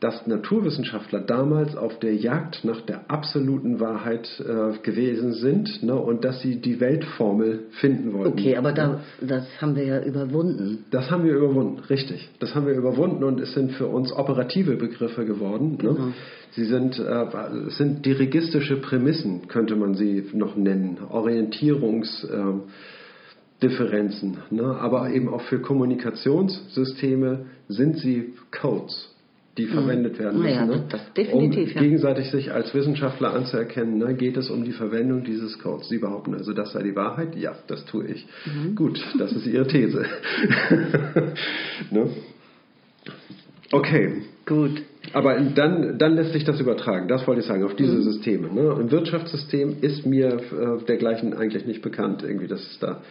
dass 0.00 0.26
Naturwissenschaftler 0.26 1.20
damals 1.20 1.74
auf 1.74 1.98
der 1.98 2.14
Jagd 2.14 2.64
nach 2.64 2.82
der 2.82 3.10
absoluten 3.10 3.80
Wahrheit 3.80 4.28
äh, 4.40 4.78
gewesen 4.82 5.32
sind 5.32 5.82
ne, 5.82 5.94
und 5.94 6.24
dass 6.24 6.42
sie 6.42 6.60
die 6.60 6.80
Weltformel 6.80 7.64
finden 7.80 8.12
wollten. 8.12 8.38
Okay, 8.38 8.56
aber 8.56 8.72
da, 8.72 9.00
das 9.22 9.46
haben 9.60 9.74
wir 9.74 9.84
ja 9.84 10.02
überwunden. 10.02 10.84
Das 10.90 11.10
haben 11.10 11.24
wir 11.24 11.34
überwunden, 11.34 11.78
richtig. 11.88 12.28
Das 12.40 12.54
haben 12.54 12.66
wir 12.66 12.74
überwunden 12.74 13.24
und 13.24 13.40
es 13.40 13.54
sind 13.54 13.72
für 13.72 13.86
uns 13.86 14.12
operative 14.12 14.76
Begriffe 14.76 15.24
geworden. 15.24 15.78
Ne? 15.80 16.12
Sie 16.56 16.64
sind, 16.64 16.98
äh, 16.98 17.70
sind 17.70 18.04
dirigistische 18.04 18.76
Prämissen, 18.78 19.46
könnte 19.46 19.76
man 19.76 19.94
sie 19.94 20.24
noch 20.32 20.56
nennen. 20.56 20.98
Orientierungs... 21.08 22.26
ähm, 22.32 22.62
Differenzen. 23.62 24.36
Ne? 24.50 24.64
Aber 24.64 25.08
eben 25.10 25.30
auch 25.30 25.40
für 25.40 25.60
Kommunikationssysteme 25.60 27.46
sind 27.68 27.96
sie 27.98 28.34
Codes, 28.50 29.14
die 29.56 29.64
verwendet 29.64 30.18
werden 30.18 30.42
müssen. 30.42 30.54
Ja, 30.54 30.66
ne? 30.66 30.84
das- 30.90 31.00
das 31.14 31.28
um 31.32 31.50
ja. 31.50 31.64
gegenseitig 31.80 32.30
sich 32.30 32.52
als 32.52 32.74
Wissenschaftler 32.74 33.32
anzuerkennen, 33.32 33.96
ne? 33.96 34.14
geht 34.14 34.36
es 34.36 34.50
um 34.50 34.62
die 34.62 34.72
Verwendung 34.72 35.24
dieses 35.24 35.58
Codes. 35.58 35.88
Sie 35.88 35.96
behaupten 35.96 36.34
also, 36.34 36.52
das 36.52 36.72
sei 36.72 36.82
die 36.82 36.94
Wahrheit? 36.94 37.34
Ja, 37.34 37.56
das 37.66 37.86
tue 37.86 38.06
ich. 38.08 38.26
Mhm. 38.44 38.74
Gut, 38.74 39.02
das 39.18 39.32
ist 39.32 39.46
Ihre 39.46 39.66
These. 39.66 40.04
ne? 41.90 42.10
Okay. 43.72 44.22
Gut. 44.44 44.82
Aber 45.12 45.38
dann, 45.40 45.98
dann 45.98 46.16
lässt 46.16 46.32
sich 46.32 46.44
das 46.44 46.60
übertragen, 46.60 47.08
das 47.08 47.26
wollte 47.26 47.40
ich 47.40 47.46
sagen, 47.46 47.62
auf 47.64 47.72
Mhm. 47.72 47.76
diese 47.76 48.02
Systeme. 48.02 48.48
Ne? 48.52 48.76
Im 48.80 48.90
Wirtschaftssystem 48.90 49.76
ist 49.80 50.06
mir 50.06 50.28
äh, 50.36 50.84
dergleichen 50.86 51.34
eigentlich 51.34 51.66
nicht 51.66 51.82
bekannt, 51.82 52.22
irgendwie, 52.22 52.46
dass 52.46 52.60
es 52.60 52.78
da 52.78 53.02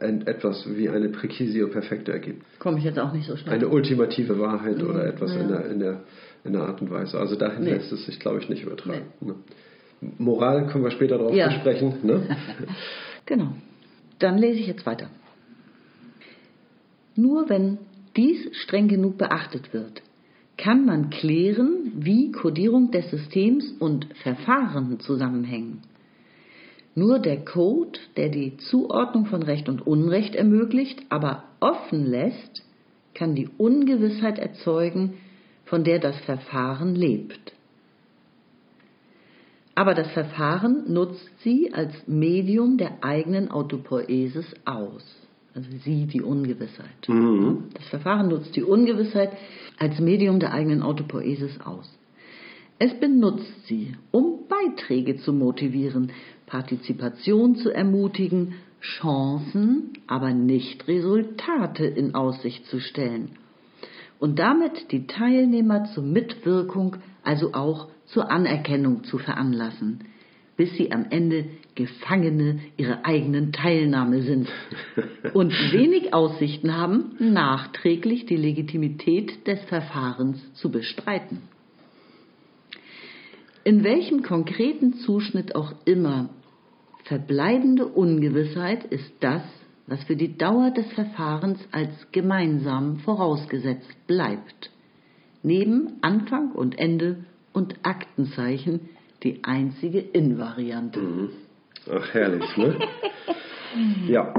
ein, 0.00 0.26
etwas 0.26 0.66
wie 0.76 0.88
eine 0.88 1.08
Präcisio 1.10 1.68
Perfekte 1.68 2.12
ergibt. 2.12 2.42
Komme 2.58 2.78
ich 2.78 2.84
jetzt 2.84 2.98
auch 2.98 3.12
nicht 3.12 3.26
so 3.26 3.36
schnell. 3.36 3.54
Eine 3.54 3.68
ultimative 3.68 4.38
Wahrheit 4.38 4.82
oder 4.82 5.06
etwas 5.06 5.34
ja. 5.34 5.40
in, 5.40 5.48
der, 5.48 5.66
in, 5.70 5.78
der, 5.78 6.00
in 6.44 6.52
der 6.54 6.62
Art 6.62 6.80
und 6.80 6.90
Weise. 6.90 7.18
Also 7.18 7.36
dahin 7.36 7.64
Nee. 7.64 7.70
lässt 7.74 7.92
es 7.92 8.06
sich, 8.06 8.18
glaube 8.18 8.38
ich, 8.40 8.48
nicht 8.48 8.62
übertragen. 8.64 9.06
Ne? 9.20 9.34
Moral 10.18 10.66
können 10.66 10.82
wir 10.82 10.90
später 10.90 11.18
darauf 11.18 11.34
Ja. 11.34 11.46
besprechen. 11.48 11.94
Ne? 12.02 12.22
Genau. 13.26 13.54
Dann 14.18 14.36
lese 14.38 14.58
ich 14.58 14.66
jetzt 14.66 14.84
weiter. 14.84 15.08
Nur 17.14 17.48
wenn 17.48 17.78
dies 18.16 18.48
streng 18.62 18.88
genug 18.88 19.16
beachtet 19.18 19.72
wird, 19.72 20.01
kann 20.62 20.86
man 20.86 21.10
klären, 21.10 21.90
wie 21.96 22.30
Codierung 22.30 22.92
des 22.92 23.10
Systems 23.10 23.68
und 23.80 24.06
Verfahren 24.22 25.00
zusammenhängen. 25.00 25.80
Nur 26.94 27.18
der 27.18 27.44
Code, 27.44 27.98
der 28.16 28.28
die 28.28 28.58
Zuordnung 28.58 29.26
von 29.26 29.42
Recht 29.42 29.68
und 29.68 29.84
Unrecht 29.84 30.36
ermöglicht, 30.36 31.00
aber 31.08 31.42
offen 31.58 32.06
lässt, 32.06 32.64
kann 33.12 33.34
die 33.34 33.48
Ungewissheit 33.58 34.38
erzeugen, 34.38 35.14
von 35.64 35.82
der 35.82 35.98
das 35.98 36.16
Verfahren 36.20 36.94
lebt. 36.94 37.54
Aber 39.74 39.94
das 39.94 40.12
Verfahren 40.12 40.92
nutzt 40.92 41.28
sie 41.42 41.74
als 41.74 41.92
Medium 42.06 42.78
der 42.78 43.02
eigenen 43.02 43.50
Autopoiesis 43.50 44.46
aus. 44.64 45.02
Also 45.54 45.68
sie, 45.84 46.06
die 46.06 46.22
Ungewissheit. 46.22 46.86
Das 47.74 47.88
Verfahren 47.88 48.28
nutzt 48.28 48.56
die 48.56 48.62
Ungewissheit 48.62 49.32
als 49.78 49.98
Medium 49.98 50.40
der 50.40 50.52
eigenen 50.52 50.82
Autopoiesis 50.82 51.60
aus. 51.60 51.90
Es 52.78 52.98
benutzt 52.98 53.66
sie, 53.66 53.94
um 54.10 54.40
Beiträge 54.48 55.16
zu 55.18 55.32
motivieren, 55.32 56.10
Partizipation 56.46 57.56
zu 57.56 57.70
ermutigen, 57.70 58.54
Chancen, 58.80 59.92
aber 60.06 60.32
nicht 60.32 60.88
Resultate 60.88 61.84
in 61.84 62.14
Aussicht 62.14 62.66
zu 62.66 62.80
stellen 62.80 63.30
und 64.22 64.38
damit 64.38 64.92
die 64.92 65.08
Teilnehmer 65.08 65.86
zur 65.86 66.04
Mitwirkung, 66.04 66.96
also 67.24 67.54
auch 67.54 67.88
zur 68.06 68.30
Anerkennung 68.30 69.02
zu 69.02 69.18
veranlassen, 69.18 70.04
bis 70.56 70.72
sie 70.76 70.92
am 70.92 71.06
Ende 71.10 71.46
Gefangene 71.74 72.60
ihrer 72.76 73.04
eigenen 73.04 73.52
Teilnahme 73.52 74.22
sind 74.22 74.48
und 75.32 75.52
wenig 75.72 76.12
Aussichten 76.12 76.76
haben, 76.76 77.16
nachträglich 77.18 78.26
die 78.26 78.36
Legitimität 78.36 79.46
des 79.46 79.62
Verfahrens 79.64 80.38
zu 80.54 80.70
bestreiten. 80.70 81.42
In 83.64 83.84
welchem 83.84 84.22
konkreten 84.22 84.94
Zuschnitt 84.94 85.54
auch 85.54 85.72
immer 85.84 86.30
verbleibende 87.04 87.86
Ungewissheit 87.86 88.84
ist 88.84 89.12
das, 89.20 89.42
was 89.86 90.02
für 90.04 90.16
die 90.16 90.36
Dauer 90.36 90.70
des 90.70 90.86
Verfahrens 90.92 91.58
als 91.70 91.90
gemeinsam 92.12 92.98
vorausgesetzt 92.98 94.06
bleibt. 94.06 94.70
Neben 95.42 95.94
Anfang 96.02 96.52
und 96.52 96.78
Ende 96.78 97.24
und 97.52 97.74
Aktenzeichen 97.82 98.88
die 99.22 99.40
einzige 99.42 99.98
Invariante. 99.98 101.00
Ach, 101.90 102.14
herrlich, 102.14 102.56
ne? 102.56 102.76
ja. 104.08 104.32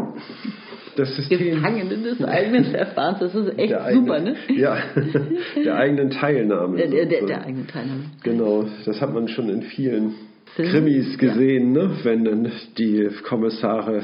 Das 0.95 1.15
System 1.15 1.39
Gefangene 1.39 1.97
des 1.97 2.23
eigenen 2.23 2.65
Verfahrens, 2.65 3.19
das 3.19 3.33
ist 3.33 3.57
echt 3.57 3.73
super, 3.73 4.13
eigenen, 4.13 4.35
ne? 4.47 4.55
Ja, 4.55 4.77
der 5.55 5.75
eigenen 5.75 6.11
Teilnahme. 6.11 6.77
Der, 6.77 6.87
der, 6.87 7.05
der, 7.07 7.25
der 7.25 7.45
eigene 7.45 7.65
Teilnahme. 7.65 8.03
Genau, 8.21 8.65
das 8.85 9.01
hat 9.01 9.11
man 9.11 9.27
schon 9.27 9.49
in 9.49 9.63
vielen 9.63 10.13
Filmen? 10.55 10.71
Krimis 10.71 11.17
gesehen, 11.17 11.71
ne? 11.71 11.97
wenn 12.03 12.23
dann 12.25 12.51
die 12.77 13.09
Kommissare 13.23 14.03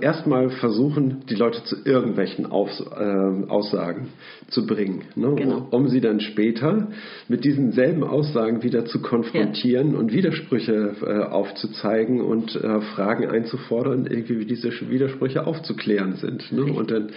erstmal 0.00 0.48
versuchen, 0.48 1.24
die 1.28 1.34
Leute 1.34 1.62
zu 1.64 1.76
irgendwelchen 1.84 2.46
Aus, 2.46 2.82
ähm, 2.98 3.50
Aussagen 3.50 4.08
zu 4.48 4.66
bringen, 4.66 5.02
ne? 5.14 5.34
Genau. 5.34 5.68
um 5.70 5.88
sie 5.88 6.00
dann 6.00 6.20
später 6.20 6.88
mit 7.28 7.44
diesen 7.44 7.72
selben 7.72 8.02
Aussagen 8.02 8.62
wieder 8.62 8.86
zu 8.86 9.02
konfrontieren 9.02 9.94
und 9.94 10.12
Widersprüche 10.12 10.96
äh, 11.02 11.24
aufzuzeigen 11.24 12.22
und 12.22 12.56
äh, 12.56 12.80
Fragen 12.94 13.28
einzufordern, 13.28 14.06
irgendwie 14.06 14.38
wie 14.38 14.46
diese 14.46 14.70
Widersprüche 14.88 15.46
aufzuklären 15.46 16.14
sind. 16.14 16.50
Ne? 16.50 16.64
Und 16.64 16.90
dann 16.90 17.10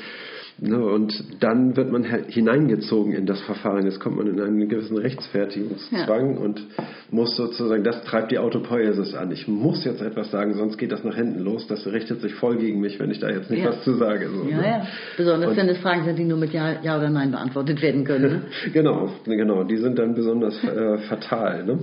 Ne, 0.60 0.84
und 0.84 1.14
dann 1.40 1.78
wird 1.78 1.92
man 1.92 2.04
hineingezogen 2.04 3.14
in 3.14 3.28
das 3.28 3.40
Verfahren. 3.42 3.86
Jetzt 3.86 4.00
kommt 4.00 4.18
man 4.18 4.26
in 4.26 4.42
einen 4.42 4.68
gewissen 4.68 4.98
Rechtfertigungszwang 4.98 6.38
und 6.38 6.66
muss 7.12 7.36
sozusagen, 7.36 7.84
das 7.84 8.04
treibt 8.06 8.32
die 8.32 8.40
Autopoiesis 8.40 9.14
an. 9.14 9.32
Ich 9.32 9.48
muss 9.48 9.86
jetzt 9.86 10.02
etwas 10.02 10.32
sagen, 10.32 10.56
sonst 10.56 10.78
geht 10.78 10.92
das 10.92 11.04
nach 11.04 11.16
hinten 11.16 11.42
los. 11.44 11.68
Das 11.68 11.86
richtet 11.86 12.22
sich 12.22 12.34
voll 12.34 12.58
gegen 12.58 12.80
mich, 12.82 13.00
wenn 13.00 13.12
ich 13.12 13.20
da 13.20 13.30
jetzt 13.30 13.52
nicht 13.52 13.64
Ja. 13.64 13.70
was 13.70 13.84
zu 13.84 13.94
sage. 13.98 14.30
So, 14.30 14.50
Ja, 14.50 14.58
ne? 14.58 14.64
ja. 14.66 14.88
Besonders 15.16 15.52
Und- 15.52 15.58
wenn 15.58 15.70
es 15.70 15.78
Fragen 15.78 16.06
sind, 16.06 16.18
die 16.18 16.24
nur 16.24 16.40
mit 16.40 16.52
Ja, 16.54 16.82
ja 16.82 16.98
oder 16.98 17.12
Nein 17.12 17.30
beantwortet 17.32 17.82
werden 17.84 18.04
können. 18.04 18.24
Ne? 18.32 18.42
Genau, 18.74 19.12
genau, 19.26 19.64
die 19.64 19.78
sind 19.78 20.00
dann 20.00 20.16
besonders 20.16 20.56
äh, 20.64 20.98
fatal. 21.08 21.66
Ne? 21.66 21.80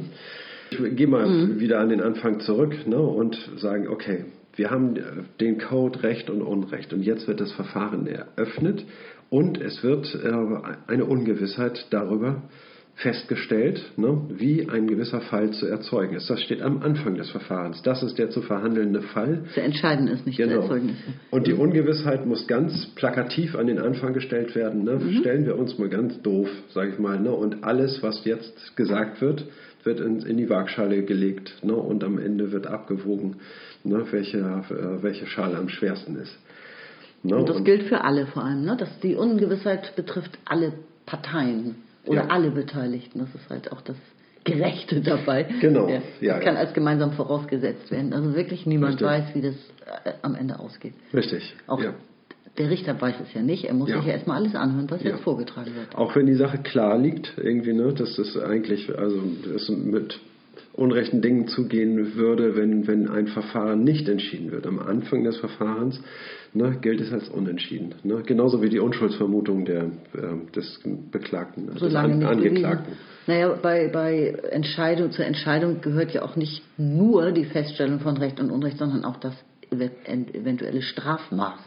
Ich 0.71 0.97
gehe 0.97 1.07
mal 1.07 1.27
Mhm. 1.27 1.61
wieder 1.61 1.79
an 1.79 1.91
den 1.91 2.01
Anfang 2.01 2.41
zurück 2.41 2.75
ne, 2.87 2.97
und 2.99 3.39
sagen, 3.59 3.87
okay, 3.87 4.25
wir 4.57 4.71
haben 4.71 4.97
äh, 4.97 5.03
den 5.41 5.59
Code 5.59 6.03
Recht 6.03 6.31
und 6.31 6.43
Unrecht 6.43 6.93
und 6.93 7.03
jetzt 7.03 7.27
wird 7.29 7.41
das 7.41 7.53
Verfahren 7.53 8.07
eröffnet 8.07 8.85
und 9.31 9.61
es 9.61 9.83
wird 9.83 10.15
äh, 10.23 10.33
eine 10.87 11.05
Ungewissheit 11.05 11.87
darüber 11.91 12.43
festgestellt, 12.97 13.83
ne, 13.97 14.21
wie 14.37 14.69
ein 14.69 14.87
gewisser 14.87 15.21
Fall 15.21 15.51
zu 15.51 15.67
erzeugen 15.67 16.15
ist. 16.15 16.31
Das 16.31 16.41
steht 16.43 16.63
am 16.63 16.81
Anfang 16.83 17.17
des 17.17 17.29
Verfahrens. 17.31 17.83
Das 17.83 18.03
ist 18.05 18.19
der 18.19 18.31
zu 18.31 18.41
verhandelnde 18.41 19.03
Fall. 19.03 19.45
Zu 19.53 19.61
entscheiden 19.63 20.07
ist 20.07 20.27
nicht 20.27 20.37
zu 20.37 20.45
Genau. 20.47 20.63
erzeugen. 20.63 20.91
Ist. 20.91 20.97
Und 21.33 21.47
die 21.49 21.55
Ungewissheit 21.55 22.25
muss 22.25 22.47
ganz 22.47 22.87
plakativ 22.95 23.57
an 23.57 23.67
den 23.67 23.81
Anfang 23.81 24.13
gestellt 24.13 24.55
werden. 24.55 24.85
Ne? 24.85 25.01
Stellen 25.19 25.45
wir 25.45 25.59
uns 25.59 25.77
mal 25.77 25.89
ganz 25.89 26.23
doof, 26.23 26.49
sage 26.73 26.93
ich 26.93 26.99
mal. 27.01 27.19
Ne? 27.19 27.33
Und 27.33 27.65
alles, 27.65 28.01
was 28.03 28.25
jetzt 28.25 28.77
gesagt 28.77 29.21
wird, 29.21 29.45
wird 29.83 29.99
in, 30.01 30.21
in 30.21 30.37
die 30.37 30.49
Waagschale 30.49 31.03
gelegt. 31.03 31.53
Und 31.63 32.05
am 32.05 32.19
Ende 32.19 32.53
wird 32.53 32.69
abgewogen, 32.69 33.37
ne? 33.85 34.05
welche, 34.11 34.39
äh, 34.39 35.03
welche 35.03 35.27
Schale 35.27 35.57
am 35.57 35.69
schwersten 35.69 36.17
ist. 36.17 36.37
Ne? 37.23 37.37
Und 37.37 37.49
das 37.49 37.63
gilt 37.65 37.85
für 37.85 38.03
alle 38.03 38.27
vor 38.27 38.45
allem. 38.45 38.65
Ne? 38.65 38.77
Dass 38.77 38.99
die 39.01 39.15
Ungewissheit 39.15 39.95
betrifft 39.97 40.39
alle 40.45 40.73
Parteien 41.07 41.77
oder 42.07 42.25
Ja. 42.25 42.29
alle 42.29 42.51
Beteiligten. 42.51 43.21
Das 43.21 43.35
ist 43.35 43.49
halt 43.49 43.73
auch 43.73 43.81
das 43.81 43.97
Gerechte 44.45 45.01
dabei. 45.01 45.47
Genau, 45.61 45.89
Ja, 45.89 46.03
ja, 46.21 46.35
das 46.35 46.45
kann 46.45 46.55
ja. 46.55 46.61
als 46.61 46.75
gemeinsam 46.75 47.13
vorausgesetzt 47.13 47.91
werden. 47.91 48.13
Also 48.13 48.35
wirklich 48.35 48.67
niemand 48.67 49.01
Richtig. 49.01 49.07
weiß, 49.09 49.25
wie 49.35 49.41
das 49.41 49.55
äh, 50.05 50.13
am 50.23 50.35
Ende 50.35 50.59
ausgeht. 50.59 50.93
Richtig. 51.15 51.55
Auch 51.67 51.83
ja. 51.83 51.95
der 52.59 52.69
Richter 52.69 53.01
weiß 53.01 53.15
es 53.23 53.33
ja 53.33 53.41
nicht. 53.41 53.65
Er 53.65 53.73
muss 53.75 53.89
sich 53.89 54.05
ja 54.05 54.13
erstmal 54.13 54.37
alles 54.37 54.55
anhören, 54.55 54.91
was 54.91 55.03
jetzt 55.03 55.23
vorgetragen 55.23 55.75
wird. 55.75 55.95
Auch 55.97 56.15
wenn 56.15 56.27
die 56.27 56.35
Sache 56.35 56.59
klar 56.59 56.99
liegt, 56.99 57.33
irgendwie, 57.39 57.73
ne, 57.73 57.95
dass 57.95 58.19
es 58.19 58.37
eigentlich, 58.37 58.95
also 58.99 59.19
es 59.57 59.71
mit 59.71 60.21
unrechten 60.75 61.23
Dingen 61.23 61.47
zugehen 61.47 62.17
würde, 62.17 62.57
wenn, 62.57 62.87
wenn 62.87 63.09
ein 63.09 63.29
Verfahren 63.29 63.85
nicht 63.85 64.09
entschieden 64.09 64.51
wird. 64.51 64.67
Am 64.67 64.79
Anfang 64.81 65.23
des 65.23 65.37
Verfahrens 65.39 66.01
ne, 66.53 66.79
gilt 66.81 67.01
es 67.01 67.13
als 67.13 67.29
unentschieden. 67.29 67.95
Ne? 68.03 68.23
Genauso 68.27 68.61
wie 68.61 68.69
die 68.69 68.81
Unschuldsvermutung 68.81 69.65
der, 69.65 69.85
ähm, 70.17 70.51
des 70.55 70.81
Beklagten, 71.13 71.67
des 71.69 71.79
Solange 71.79 72.15
An 72.27 72.39
Angeklagten. 72.39 72.87
bewiesen. 72.87 73.15
Naja, 73.27 73.59
bei, 73.63 73.89
bei 73.89 74.35
Entscheidung, 74.51 75.13
zur 75.13 75.25
Entscheidung 75.25 75.81
gehört 75.81 76.13
ja 76.13 76.23
auch 76.23 76.37
nicht 76.37 76.63
nur 76.77 77.31
die 77.33 77.45
Feststellung 77.45 78.01
von 78.01 78.17
Recht 78.17 78.41
und 78.41 78.51
Unrecht, 78.51 78.79
sondern 78.79 79.05
auch 79.05 79.17
das 79.17 79.35
event- 79.71 80.35
eventuelle 80.35 80.83
Strafmaß. 80.83 81.61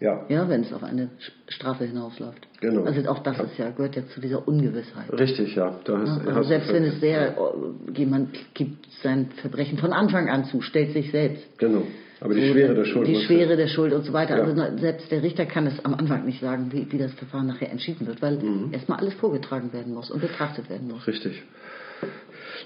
Ja. 0.00 0.24
Ja, 0.28 0.48
wenn 0.48 0.60
es 0.60 0.72
auf 0.72 0.84
eine 0.84 1.08
Strafe 1.48 1.84
hinausläuft. 1.84 2.46
Genau. 2.60 2.84
Also 2.84 3.08
auch 3.08 3.18
das 3.20 3.38
ist 3.40 3.58
ja, 3.58 3.70
gehört 3.70 3.96
ja 3.96 4.06
zu 4.06 4.20
dieser 4.20 4.46
Ungewissheit. 4.46 5.12
Richtig, 5.12 5.56
ja. 5.56 5.74
Da 5.84 5.98
hast, 5.98 6.24
Ja, 6.24 6.34
also 6.34 6.48
selbst 6.48 6.72
wenn 6.72 6.84
es 6.84 7.00
sehr, 7.00 7.36
äh, 7.36 7.90
jemand 7.98 8.28
gibt 8.54 8.86
sein 9.02 9.30
Verbrechen 9.40 9.78
von 9.78 9.92
Anfang 9.92 10.28
an 10.28 10.44
zu, 10.44 10.60
stellt 10.60 10.92
sich 10.92 11.10
selbst. 11.10 11.58
Genau. 11.58 11.82
Aber 12.20 12.34
die 12.34 12.46
So, 12.48 12.52
Schwere 12.52 12.74
der 12.74 12.84
Schuld. 12.84 13.06
Die 13.08 13.14
Schwere 13.16 13.56
der 13.56 13.68
Schuld 13.68 13.92
und 13.92 14.04
so 14.04 14.12
weiter. 14.12 14.36
Ja. 14.38 14.44
Also 14.44 14.76
selbst 14.78 15.10
der 15.10 15.22
Richter 15.22 15.46
kann 15.46 15.66
es 15.68 15.84
am 15.84 15.94
Anfang 15.94 16.24
nicht 16.26 16.40
sagen, 16.40 16.68
wie, 16.72 16.90
wie 16.90 16.98
das 16.98 17.12
Verfahren 17.14 17.46
nachher 17.46 17.70
entschieden 17.70 18.06
wird, 18.06 18.22
weil 18.22 18.38
Mhm. 18.38 18.72
erstmal 18.72 18.98
alles 18.98 19.14
vorgetragen 19.14 19.72
werden 19.72 19.94
muss 19.94 20.10
und 20.10 20.20
betrachtet 20.20 20.68
werden 20.70 20.88
muss. 20.88 21.06
Richtig. 21.06 21.42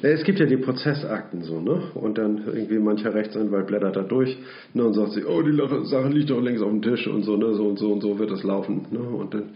Es 0.00 0.24
gibt 0.24 0.38
ja 0.40 0.46
die 0.46 0.56
Prozessakten 0.56 1.42
so, 1.42 1.60
ne? 1.60 1.90
Und 1.94 2.18
dann 2.18 2.42
irgendwie 2.46 2.78
mancher 2.78 3.14
Rechtsanwalt 3.14 3.66
blättert 3.66 3.96
da 3.96 4.02
durch 4.02 4.36
ne, 4.74 4.84
und 4.84 4.94
sagt 4.94 5.12
sich, 5.12 5.26
oh, 5.26 5.42
die 5.42 5.56
Sache 5.86 6.08
liegt 6.08 6.30
doch 6.30 6.40
längst 6.40 6.62
auf 6.62 6.70
dem 6.70 6.82
Tisch 6.82 7.06
und 7.06 7.22
so, 7.24 7.36
ne? 7.36 7.52
So 7.54 7.66
und 7.68 7.78
so 7.78 7.92
und 7.92 8.00
so 8.00 8.18
wird 8.18 8.30
es 8.30 8.42
laufen. 8.42 8.86
Ne? 8.90 9.00
Und 9.00 9.34
dann, 9.34 9.50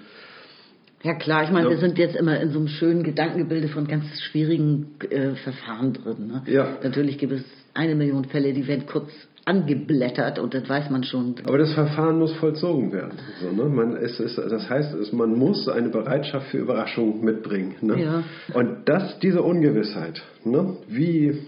Ja 1.03 1.15
klar, 1.15 1.45
ich 1.45 1.51
meine, 1.51 1.67
Ja. 1.67 1.71
wir 1.71 1.79
sind 1.79 1.99
jetzt 1.99 2.17
immer 2.17 2.39
in 2.41 2.51
so 2.51 2.59
einem 2.59 2.69
schönen 2.69 3.03
Gedankengebilde 3.03 3.69
von 3.69 3.87
ganz 3.87 4.05
schwierigen 4.23 4.89
äh, 5.11 5.35
Verfahren 5.37 5.93
drin. 5.95 6.27
Ne? 6.29 6.43
Ja. 6.47 6.79
Natürlich 6.83 7.19
gibt 7.19 7.33
es 7.33 7.45
eine 7.75 7.95
Million 7.95 8.25
Fälle, 8.25 8.53
die 8.53 8.67
werden 8.67 8.87
kurz 8.87 9.11
angeblättert 9.47 10.41
und 10.41 10.53
das 10.55 10.69
weiß 10.69 10.91
man 10.91 11.05
schon. 11.05 11.37
aber 11.45 11.57
das 11.57 11.73
Verfahren 11.73 12.19
muss 12.19 12.35
vollzogen 12.35 12.93
werden. 12.93 13.13
So, 13.41 13.53
ne? 13.53 13.69
man, 13.69 13.97
es 13.97 14.19
ist, 14.19 14.37
das 14.37 14.69
heißt, 14.69 14.93
es, 14.95 15.13
man 15.13 15.39
muss 15.39 15.69
eine 15.69 15.89
Bereitschaft 15.89 16.49
für 16.49 16.59
Überraschung 16.59 17.25
mitbringen. 17.25 17.77
Ne? 17.81 18.03
Ja. 18.03 18.25
Und 18.55 18.89
das, 18.89 19.21
diese 19.21 19.43
Ungewissheit, 19.43 20.21
ne? 20.45 20.77
wie 20.89 21.39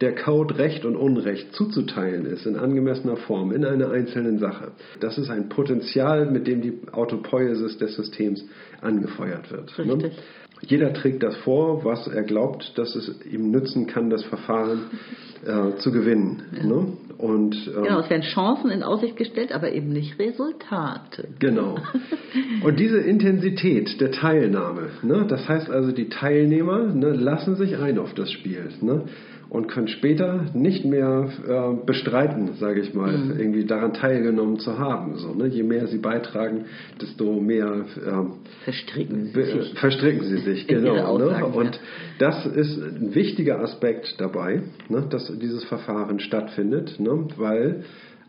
der 0.00 0.16
Code 0.16 0.58
Recht 0.58 0.84
und 0.84 0.96
Unrecht 0.96 1.54
zuzuteilen 1.54 2.26
ist 2.26 2.46
in 2.46 2.56
angemessener 2.56 3.16
Form 3.16 3.52
in 3.52 3.64
einer 3.64 3.90
einzelnen 3.92 4.38
Sache, 4.38 4.72
das 5.00 5.16
ist 5.16 5.30
ein 5.30 5.48
Potenzial, 5.48 6.30
mit 6.30 6.48
dem 6.48 6.60
die 6.60 6.80
Autopoiesis 6.92 7.78
des 7.78 7.94
Systems 7.94 8.44
angefeuert 8.80 9.50
wird. 9.52 9.72
Ne? 9.78 10.10
Jeder 10.62 10.92
trägt 10.92 11.22
das 11.22 11.36
vor, 11.38 11.84
was 11.84 12.06
er 12.06 12.22
glaubt, 12.22 12.76
dass 12.76 12.94
es 12.96 13.24
ihm 13.26 13.50
nützen 13.50 13.86
kann, 13.86 14.10
das 14.10 14.24
Verfahren 14.24 14.84
äh, 15.44 15.76
zu 15.78 15.92
gewinnen. 15.92 16.42
Ne? 16.62 16.86
Und, 17.18 17.54
ähm, 17.74 17.84
Genau, 17.84 18.00
es 18.00 18.10
werden 18.10 18.22
Chancen 18.22 18.70
in 18.70 18.82
Aussicht 18.82 19.16
gestellt, 19.16 19.52
aber 19.52 19.72
eben 19.72 19.90
nicht 19.90 20.18
Resultate. 20.18 21.28
Genau. 21.38 21.76
Und 22.64 22.78
diese 22.78 22.98
Intensität 22.98 24.00
der 24.00 24.12
Teilnahme, 24.12 24.88
ne, 25.02 25.26
das 25.28 25.48
heißt 25.48 25.70
also, 25.70 25.92
die 25.92 26.08
Teilnehmer 26.08 26.84
ne, 26.86 27.10
lassen 27.10 27.56
sich 27.56 27.78
ein 27.78 27.98
auf 27.98 28.14
das 28.14 28.30
Spiel 28.32 28.68
ne, 28.80 29.04
und 29.48 29.68
können 29.68 29.88
später 29.88 30.46
nicht 30.54 30.84
mehr 30.84 31.28
äh, 31.48 31.86
bestreiten, 31.86 32.54
sage 32.58 32.80
ich 32.80 32.94
mal, 32.94 33.16
Mhm. 33.16 33.38
irgendwie 33.38 33.64
daran 33.64 33.92
teilgenommen 33.92 34.58
zu 34.58 34.78
haben. 34.78 35.16
So, 35.16 35.34
ne. 35.34 35.46
Je 35.46 35.62
mehr 35.62 35.86
sie 35.86 35.98
beitragen, 35.98 36.64
desto 37.00 37.40
mehr 37.40 37.84
ähm, 38.06 38.32
Verstricken 38.64 39.26
sie 39.26 39.42
sich. 39.42 39.74
Verstricken 39.78 40.24
sie 40.24 40.38
sich, 40.38 40.66
genau. 40.66 41.18
Ne? 41.18 41.26
Aussagen, 41.26 41.52
Und 41.54 41.74
ja. 41.76 41.80
das 42.18 42.46
ist 42.46 42.76
ein 42.82 43.14
wichtiger 43.14 43.60
Aspekt 43.60 44.16
dabei, 44.18 44.62
ne? 44.88 45.04
dass 45.08 45.32
dieses 45.38 45.64
Verfahren 45.64 46.18
stattfindet, 46.18 46.98
ne? 46.98 47.28
weil 47.36 47.84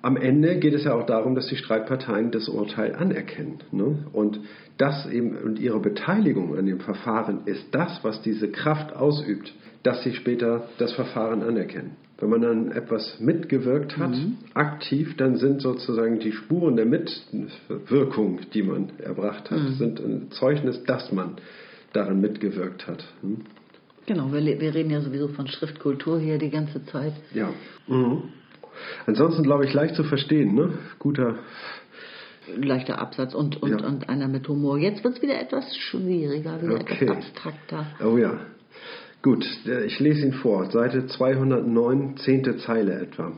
am 0.08 0.16
Ende 0.16 0.56
geht 0.58 0.74
es 0.74 0.86
ja 0.86 0.94
auch 0.94 1.06
darum, 1.06 1.36
dass 1.36 1.48
die 1.48 1.58
Streitparteien 1.58 2.32
das 2.32 2.48
Urteil 2.48 2.96
anerkennen. 2.96 3.58
Ne? 3.74 4.06
Und 4.14 4.40
das 4.78 5.06
eben 5.12 5.36
und 5.36 5.60
ihre 5.60 5.82
Beteiligung 5.82 6.58
an 6.58 6.66
dem 6.66 6.80
Verfahren 6.80 7.42
ist 7.44 7.66
das, 7.76 8.00
was 8.04 8.22
diese 8.22 8.50
Kraft 8.50 8.96
ausübt, 8.96 9.52
dass 9.84 10.04
sie 10.04 10.14
später 10.14 10.70
das 10.78 10.94
Verfahren 10.94 11.44
anerkennen. 11.44 11.98
Wenn 12.20 12.30
man 12.30 12.42
dann 12.42 12.72
etwas 12.72 13.20
mitgewirkt 13.20 13.98
hat, 13.98 14.12
Mhm. 14.12 14.38
aktiv, 14.54 15.18
dann 15.18 15.36
sind 15.36 15.62
sozusagen 15.62 16.20
die 16.20 16.32
Spuren 16.32 16.78
der 16.78 16.86
Mitwirkung, 16.86 18.40
die 18.54 18.64
man 18.64 18.92
erbracht 19.00 19.52
hat, 19.52 19.60
Mhm. 19.60 19.74
sind 19.74 20.00
ein 20.00 20.32
Zeugnis, 20.32 20.82
dass 20.86 21.12
man 21.12 21.36
daran 21.92 22.22
mitgewirkt 22.22 22.88
hat. 22.88 23.04
Hm? 23.22 23.42
Genau, 24.06 24.32
wir, 24.32 24.42
wir 24.42 24.74
reden 24.74 24.90
ja 24.90 25.02
sowieso 25.02 25.28
von 25.28 25.48
Schriftkultur 25.48 26.18
hier 26.18 26.38
die 26.38 26.50
ganze 26.50 26.86
Zeit. 26.86 27.12
Ja. 27.34 27.50
Mhm. 27.88 28.24
Ansonsten 29.06 29.44
glaube 29.44 29.66
ich 29.66 29.74
leicht 29.74 29.96
zu 29.96 30.04
verstehen, 30.04 30.56
ne? 30.56 30.74
Guter. 31.00 31.40
Leichter 32.56 33.00
Absatz 33.00 33.34
und, 33.34 33.62
und, 33.62 33.82
Ja. 33.82 33.88
und 33.88 34.08
einer 34.10 34.28
mit 34.28 34.48
Humor. 34.48 34.78
Jetzt 34.78 35.04
wird 35.04 35.16
es 35.18 35.22
wieder 35.22 35.40
etwas 35.40 35.76
schwieriger, 35.76 36.62
wieder 36.62 36.76
Okay. 36.76 37.04
etwas 37.06 37.18
abstrakter. 37.18 37.88
Oh 38.04 38.18
ja. 38.18 38.40
Gut, 39.22 39.46
ich 39.86 40.00
lese 40.00 40.26
ihn 40.28 40.34
vor. 40.34 40.72
Seite 40.72 41.08
209, 41.08 42.18
zehnte 42.18 42.58
Zeile 42.58 42.94
etwa. 43.02 43.34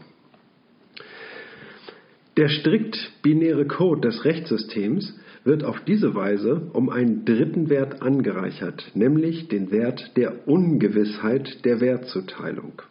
Der 2.38 2.50
strikt 2.50 2.98
binäre 3.22 3.66
Code 3.66 4.02
des 4.08 4.24
Rechtssystems 4.24 5.18
wird 5.44 5.64
auf 5.64 5.80
diese 5.88 6.14
Weise 6.16 6.70
um 6.74 6.90
einen 6.90 7.26
dritten 7.26 7.70
Wert 7.70 8.02
angereichert, 8.02 8.92
nämlich 8.94 9.48
den 9.48 9.72
Wert 9.72 10.16
der 10.16 10.48
Ungewissheit 10.48 11.66
der 11.66 11.80
Wertzuteilung. 11.82 12.82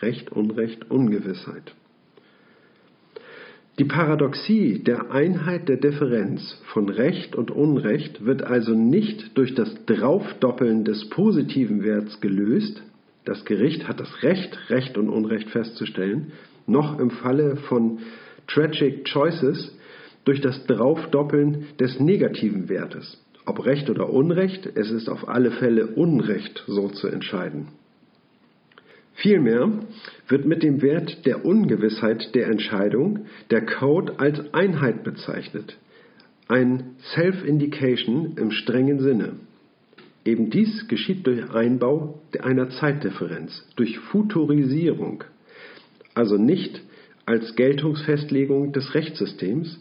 Recht, 0.00 0.32
Unrecht, 0.32 0.90
Ungewissheit. 0.90 1.74
Die 3.78 3.84
Paradoxie 3.84 4.80
der 4.84 5.10
Einheit 5.12 5.66
der 5.66 5.78
Differenz 5.78 6.60
von 6.74 6.90
Recht 6.90 7.34
und 7.34 7.50
Unrecht 7.50 8.22
wird 8.22 8.42
also 8.42 8.74
nicht 8.74 9.36
durch 9.38 9.54
das 9.54 9.74
Draufdoppeln 9.86 10.84
des 10.84 11.08
positiven 11.08 11.82
Werts 11.82 12.20
gelöst, 12.20 12.82
das 13.24 13.46
Gericht 13.46 13.88
hat 13.88 13.98
das 13.98 14.22
Recht, 14.22 14.58
Recht 14.68 14.98
und 14.98 15.08
Unrecht 15.08 15.48
festzustellen, 15.48 16.32
noch 16.66 16.98
im 16.98 17.10
Falle 17.10 17.56
von 17.56 18.00
Tragic 18.46 19.04
Choices 19.04 19.74
durch 20.24 20.42
das 20.42 20.66
Draufdoppeln 20.66 21.68
des 21.80 21.98
negativen 21.98 22.68
Wertes. 22.68 23.24
Ob 23.46 23.64
Recht 23.64 23.88
oder 23.88 24.10
Unrecht, 24.10 24.68
es 24.74 24.90
ist 24.90 25.08
auf 25.08 25.28
alle 25.28 25.50
Fälle 25.50 25.86
Unrecht, 25.86 26.62
so 26.66 26.88
zu 26.88 27.08
entscheiden. 27.08 27.68
Vielmehr 29.14 29.70
wird 30.28 30.46
mit 30.46 30.62
dem 30.62 30.82
Wert 30.82 31.26
der 31.26 31.44
Ungewissheit 31.44 32.34
der 32.34 32.46
Entscheidung 32.46 33.26
der 33.50 33.64
Code 33.66 34.18
als 34.18 34.52
Einheit 34.54 35.04
bezeichnet. 35.04 35.76
Ein 36.48 36.96
Self-Indication 37.14 38.36
im 38.36 38.50
strengen 38.50 39.00
Sinne. 39.00 39.34
Eben 40.24 40.50
dies 40.50 40.88
geschieht 40.88 41.26
durch 41.26 41.50
Einbau 41.50 42.20
einer 42.40 42.70
Zeitdifferenz, 42.70 43.66
durch 43.76 43.98
Futurisierung, 43.98 45.24
also 46.14 46.36
nicht 46.36 46.80
als 47.26 47.54
Geltungsfestlegung 47.56 48.72
des 48.72 48.94
Rechtssystems, 48.94 49.80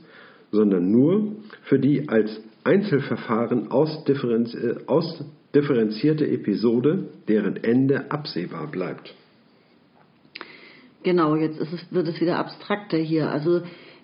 sondern 0.51 0.91
nur 0.91 1.35
für 1.63 1.79
die 1.79 2.09
als 2.09 2.41
Einzelverfahren 2.63 3.71
ausdifferenz 3.71 4.55
ausdifferenzierte 4.85 6.27
Episode, 6.27 7.09
deren 7.27 7.63
Ende 7.63 8.11
absehbar 8.11 8.69
bleibt. 8.69 9.15
Genau, 11.03 11.35
jetzt 11.35 11.59
ist 11.59 11.73
es, 11.73 11.79
wird 11.91 12.07
es 12.07 12.21
wieder 12.21 12.37
abstrakter 12.37 12.97
hier. 12.97 13.29
Also 13.29 13.61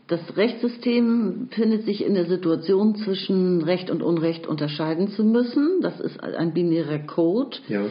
das 0.08 0.20
Rechtssystem 0.38 1.50
findet 1.52 1.84
sich 1.86 2.04
in 2.06 2.14
der 2.14 2.26
Situation 2.26 2.95
zwischen 2.95 3.62
Recht 3.62 3.89
und 3.91 4.02
Unrecht 4.02 4.48
unterscheiden 4.48 5.10
zu 5.10 5.24
müssen. 5.24 5.82
Das 5.82 6.00
ist 6.00 6.22
ein 6.24 6.54
binärer 6.54 7.00
Code, 7.00 7.58
Ja. 7.68 7.82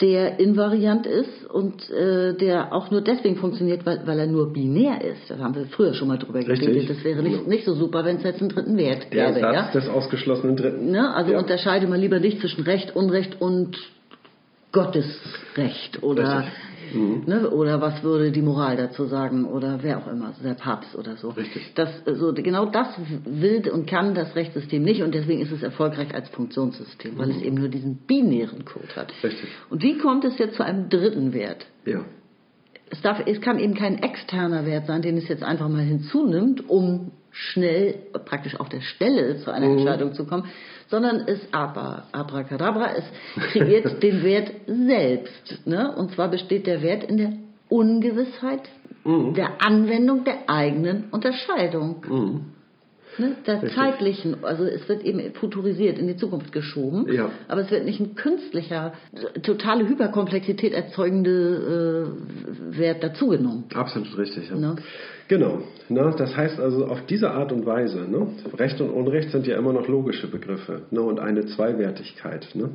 der 0.00 0.40
invariant 0.40 1.06
ist 1.06 1.44
und 1.50 1.90
äh, 1.90 2.34
der 2.34 2.72
auch 2.74 2.90
nur 2.90 3.02
deswegen 3.02 3.36
funktioniert, 3.36 3.84
weil, 3.84 4.00
weil 4.06 4.18
er 4.18 4.26
nur 4.28 4.50
binär 4.50 5.04
ist. 5.04 5.28
Da 5.28 5.36
haben 5.38 5.54
wir 5.54 5.66
früher 5.66 5.92
schon 5.92 6.08
mal 6.08 6.16
drüber 6.16 6.38
Richtig. 6.38 6.60
geredet. 6.60 6.88
Das 6.88 7.04
wäre 7.04 7.22
nicht, 7.22 7.46
nicht 7.46 7.66
so 7.66 7.74
super, 7.74 8.02
wenn 8.06 8.16
es 8.16 8.22
jetzt 8.22 8.40
einen 8.40 8.48
dritten 8.48 8.78
Wert 8.78 9.12
Der 9.12 9.26
gäbe. 9.32 9.40
Satz 9.40 9.54
Ja? 9.54 9.70
des 9.72 9.88
ausgeschlossenen 9.90 10.56
Dritten. 10.56 10.90
Ne? 10.90 11.14
Also 11.14 11.32
Ja. 11.32 11.38
unterscheide 11.38 11.86
mal 11.86 11.98
lieber 12.00 12.18
nicht 12.18 12.40
zwischen 12.40 12.64
Recht, 12.64 12.96
Unrecht 12.96 13.42
und 13.42 13.76
Gottesrecht 14.72 16.02
oder 16.02 16.38
Richtig. 16.38 16.52
Mhm. 16.92 17.22
ne, 17.26 17.50
oder 17.50 17.80
was 17.80 18.02
würde 18.02 18.30
die 18.30 18.42
Moral 18.42 18.76
dazu 18.76 19.06
sagen 19.06 19.44
oder 19.44 19.78
wer 19.82 19.98
auch 19.98 20.06
immer, 20.08 20.32
der 20.42 20.54
Papst 20.54 20.94
oder 20.96 21.16
so. 21.16 21.30
Richtig. 21.30 21.72
Das, 21.74 21.88
so, 22.04 22.32
genau 22.32 22.66
das 22.66 22.88
will 23.24 23.68
und 23.70 23.86
kann 23.86 24.14
das 24.14 24.34
Rechtssystem 24.34 24.82
nicht 24.82 25.02
und 25.02 25.14
deswegen 25.14 25.40
ist 25.40 25.52
es 25.52 25.62
erfolgreich 25.62 26.14
als 26.14 26.28
Funktionssystem, 26.30 27.18
weil 27.18 27.30
es 27.30 27.42
eben 27.42 27.56
nur 27.56 27.68
diesen 27.68 27.96
binären 28.06 28.64
Code 28.64 28.94
hat. 28.96 29.08
Mhm. 29.08 29.28
Richtig. 29.28 29.50
Und 29.68 29.82
wie 29.82 29.98
kommt 29.98 30.24
es 30.24 30.38
jetzt 30.38 30.56
zu 30.56 30.64
einem 30.64 30.88
dritten 30.88 31.32
Wert? 31.32 31.66
Ja. 31.84 32.04
Es, 32.90 33.00
darf, 33.02 33.22
es 33.24 33.40
kann 33.40 33.58
eben 33.58 33.74
kein 33.74 34.02
externer 34.02 34.66
Wert 34.66 34.86
sein, 34.86 35.02
den 35.02 35.16
es 35.16 35.28
jetzt 35.28 35.44
einfach 35.44 35.68
mal 35.68 35.82
hinzunimmt, 35.82 36.68
um 36.68 37.12
schnell, 37.40 37.94
praktisch 38.24 38.58
auf 38.58 38.68
der 38.68 38.80
Stelle 38.80 39.38
zu 39.38 39.50
einer 39.50 39.66
Entscheidung 39.66 40.14
zu 40.14 40.26
kommen, 40.26 40.44
sondern 40.88 41.26
es 41.26 41.40
aber 41.52 42.04
abracadabra, 42.12 42.94
es 42.94 43.04
kreiert 43.52 44.02
den 44.02 44.22
Wert 44.22 44.50
selbst. 44.66 45.66
Ne? 45.66 45.94
Und 45.96 46.12
zwar 46.12 46.28
besteht 46.28 46.66
der 46.66 46.82
Wert 46.82 47.04
in 47.04 47.16
der 47.16 47.32
Ungewissheit 47.68 48.68
der 49.04 49.62
Anwendung 49.62 50.24
der 50.24 50.48
eigenen 50.48 51.04
Unterscheidung. 51.10 52.04
Mhm. 52.06 52.40
Ne, 53.18 53.36
der 53.46 53.56
Richtig. 53.62 53.74
zeitlichen, 53.74 54.44
also 54.44 54.64
es 54.64 54.88
wird 54.88 55.04
eben 55.04 55.32
futurisiert, 55.34 55.98
in 55.98 56.06
die 56.06 56.16
Zukunft 56.16 56.52
geschoben, 56.52 57.06
Ja. 57.12 57.30
aber 57.48 57.62
es 57.62 57.70
wird 57.70 57.84
nicht 57.84 58.00
ein 58.00 58.14
künstlicher, 58.14 58.92
totale 59.42 59.88
Hyperkomplexität 59.88 60.72
erzeugende 60.72 62.06
äh, 62.72 62.78
Wert 62.78 63.02
dazugenommen. 63.02 63.64
Absolut 63.74 64.16
richtig. 64.16 64.48
Ja. 64.50 64.56
Ne? 64.56 64.76
Genau. 65.28 65.62
Ne? 65.88 66.14
Das 66.16 66.36
heißt 66.36 66.58
also 66.58 66.86
auf 66.86 67.06
diese 67.06 67.30
Art 67.30 67.52
und 67.52 67.66
Weise, 67.66 68.00
ne? 68.00 68.28
Recht 68.58 68.80
und 68.80 68.90
Unrecht 68.90 69.30
sind 69.30 69.46
ja 69.46 69.56
immer 69.56 69.72
noch 69.72 69.86
logische 69.88 70.28
Begriffe 70.28 70.82
ne? 70.90 71.00
und 71.00 71.20
eine 71.20 71.46
Zweiwertigkeit. 71.46 72.48
Ne? 72.54 72.70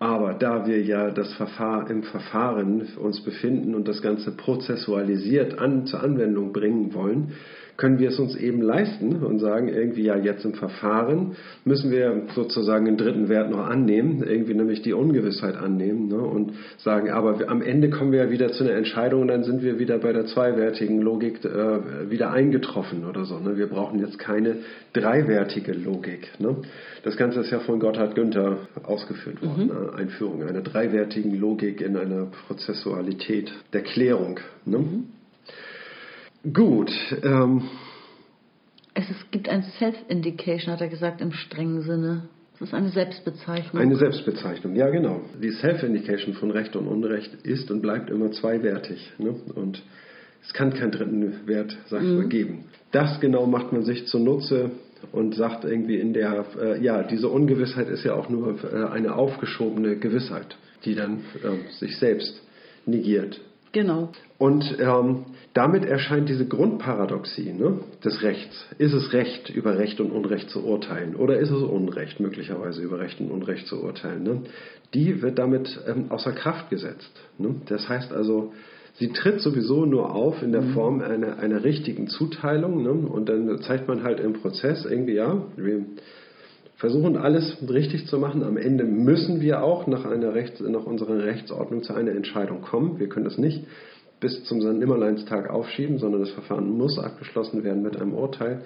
Aber 0.00 0.34
da 0.34 0.66
wir 0.66 0.82
ja 0.82 1.10
das 1.10 1.32
Verfahren, 1.34 1.86
im 1.88 2.02
Verfahren 2.02 2.86
uns 3.00 3.22
befinden 3.22 3.74
und 3.74 3.88
das 3.88 4.02
Ganze 4.02 4.32
prozessualisiert 4.32 5.58
an, 5.58 5.86
zur 5.86 6.02
Anwendung 6.02 6.52
bringen 6.52 6.92
wollen, 6.94 7.32
können 7.76 7.98
wir 7.98 8.10
es 8.10 8.18
uns 8.18 8.36
eben 8.36 8.62
leisten 8.62 9.22
und 9.22 9.40
sagen 9.40 9.68
irgendwie 9.68 10.04
ja 10.04 10.16
jetzt 10.16 10.44
im 10.44 10.54
Verfahren 10.54 11.36
müssen 11.64 11.90
wir 11.90 12.22
sozusagen 12.34 12.86
einen 12.86 12.96
dritten 12.96 13.28
Wert 13.28 13.50
noch 13.50 13.66
annehmen, 13.66 14.22
irgendwie 14.22 14.54
nämlich 14.54 14.82
die 14.82 14.92
Ungewissheit 14.92 15.56
annehmen 15.56 16.08
ne, 16.08 16.18
und 16.18 16.52
sagen, 16.78 17.10
aber 17.10 17.48
am 17.48 17.62
Ende 17.62 17.90
kommen 17.90 18.12
wir 18.12 18.24
ja 18.24 18.30
wieder 18.30 18.52
zu 18.52 18.64
einer 18.64 18.74
Entscheidung 18.74 19.22
und 19.22 19.28
dann 19.28 19.42
sind 19.42 19.62
wir 19.62 19.78
wieder 19.78 19.98
bei 19.98 20.12
der 20.12 20.26
zweiwertigen 20.26 21.00
Logik 21.00 21.44
äh, 21.44 22.10
wieder 22.10 22.30
eingetroffen 22.30 23.04
oder 23.04 23.24
so. 23.24 23.38
Ne. 23.38 23.56
Wir 23.56 23.66
brauchen 23.66 23.98
jetzt 23.98 24.18
keine 24.18 24.56
dreiwertige 24.92 25.72
Logik. 25.72 26.28
Ne. 26.38 26.56
Das 27.02 27.16
Ganze 27.16 27.40
ist 27.40 27.50
ja 27.50 27.58
von 27.58 27.80
Gotthard 27.80 28.14
Günther 28.14 28.58
ausgeführt 28.84 29.42
worden, 29.42 29.66
ne, 29.66 29.92
Einführung 29.96 30.44
einer 30.44 30.62
dreiwertigen 30.62 31.34
Logik 31.38 31.80
in 31.80 31.96
einer 31.96 32.26
Prozessualität 32.46 33.52
der 33.72 33.82
Klärung. 33.82 34.38
Ne. 34.64 34.84
Gut, 36.52 36.92
ähm, 37.22 37.62
Es 38.92 39.08
ist, 39.10 39.32
gibt 39.32 39.48
ein 39.48 39.62
Self-Indication, 39.78 40.72
hat 40.72 40.80
er 40.80 40.88
gesagt, 40.88 41.20
im 41.20 41.32
strengen 41.32 41.82
Sinne. 41.82 42.28
Das 42.58 42.68
ist 42.68 42.74
eine 42.74 42.90
Selbstbezeichnung. 42.90 43.82
Eine 43.82 43.96
Selbstbezeichnung, 43.96 44.76
ja 44.76 44.88
genau. 44.90 45.22
Die 45.42 45.50
Self-Indication 45.50 46.34
von 46.34 46.50
Recht 46.52 46.76
und 46.76 46.86
Unrecht 46.86 47.34
ist 47.42 47.70
und 47.70 47.80
bleibt 47.82 48.10
immer 48.10 48.30
zweiwertig. 48.30 49.12
Ne? 49.18 49.34
Und 49.54 49.82
es 50.46 50.52
kann 50.52 50.72
keinen 50.72 50.92
dritten 50.92 51.46
Wert, 51.46 51.76
sag 51.86 52.02
ich 52.02 52.10
mal, 52.10 52.28
geben. 52.28 52.66
Das 52.92 53.18
genau 53.20 53.46
macht 53.46 53.72
man 53.72 53.82
sich 53.82 54.06
zunutze 54.06 54.70
und 55.10 55.34
sagt 55.34 55.64
irgendwie 55.64 55.98
in 55.98 56.12
der, 56.12 56.44
äh, 56.60 56.82
ja, 56.82 57.02
diese 57.02 57.28
Ungewissheit 57.28 57.88
ist 57.88 58.04
ja 58.04 58.14
auch 58.14 58.28
nur 58.28 58.62
äh, 58.62 58.84
eine 58.84 59.16
aufgeschobene 59.16 59.96
Gewissheit, 59.96 60.56
die 60.84 60.94
dann 60.94 61.24
äh, 61.42 61.72
sich 61.72 61.98
selbst 61.98 62.40
negiert. 62.86 63.40
genau. 63.72 64.12
Und 64.44 64.76
ähm, 64.78 65.24
damit 65.54 65.86
erscheint 65.86 66.28
diese 66.28 66.46
Grundparadoxie 66.46 67.54
ne, 67.54 67.78
des 68.04 68.22
Rechts. 68.22 68.66
Ist 68.76 68.92
es 68.92 69.14
Recht, 69.14 69.48
über 69.48 69.78
Recht 69.78 70.00
und 70.00 70.10
Unrecht 70.10 70.50
zu 70.50 70.66
urteilen? 70.66 71.16
Oder 71.16 71.38
ist 71.38 71.50
es 71.50 71.62
Unrecht, 71.62 72.20
möglicherweise 72.20 72.82
über 72.82 72.98
Recht 72.98 73.18
und 73.20 73.30
Unrecht 73.30 73.66
zu 73.66 73.82
urteilen? 73.82 74.22
Ne? 74.22 74.40
Die 74.92 75.22
wird 75.22 75.38
damit 75.38 75.80
ähm, 75.88 76.10
außer 76.10 76.32
Kraft 76.32 76.68
gesetzt. 76.68 77.10
Ne? 77.38 77.54
Das 77.68 77.88
heißt 77.88 78.12
also, 78.12 78.52
sie 78.96 79.14
tritt 79.14 79.40
sowieso 79.40 79.86
nur 79.86 80.14
auf 80.14 80.42
in 80.42 80.52
der 80.52 80.74
Form 80.74 81.00
einer, 81.00 81.38
einer 81.38 81.64
richtigen 81.64 82.08
Zuteilung. 82.08 82.82
Ne? 82.82 82.90
Und 82.90 83.30
dann 83.30 83.62
zeigt 83.62 83.88
man 83.88 84.02
halt 84.02 84.20
im 84.20 84.34
Prozess 84.34 84.84
irgendwie, 84.84 85.14
ja, 85.14 85.40
wir 85.56 85.86
versuchen 86.76 87.16
alles 87.16 87.56
richtig 87.66 88.08
zu 88.08 88.18
machen. 88.18 88.42
Am 88.42 88.58
Ende 88.58 88.84
müssen 88.84 89.40
wir 89.40 89.62
auch 89.62 89.86
nach, 89.86 90.04
einer 90.04 90.34
Rechts, 90.34 90.60
nach 90.60 90.84
unserer 90.84 91.24
Rechtsordnung 91.24 91.82
zu 91.82 91.94
einer 91.94 92.10
Entscheidung 92.10 92.60
kommen. 92.60 92.98
Wir 92.98 93.08
können 93.08 93.24
das 93.24 93.38
nicht 93.38 93.64
bis 94.20 94.44
zum 94.44 94.58
Nimmerleinstag 94.58 95.50
aufschieben, 95.50 95.98
sondern 95.98 96.20
das 96.20 96.30
Verfahren 96.30 96.70
muss 96.70 96.98
abgeschlossen 96.98 97.64
werden 97.64 97.82
mit 97.82 97.96
einem 97.96 98.14
Urteil. 98.14 98.62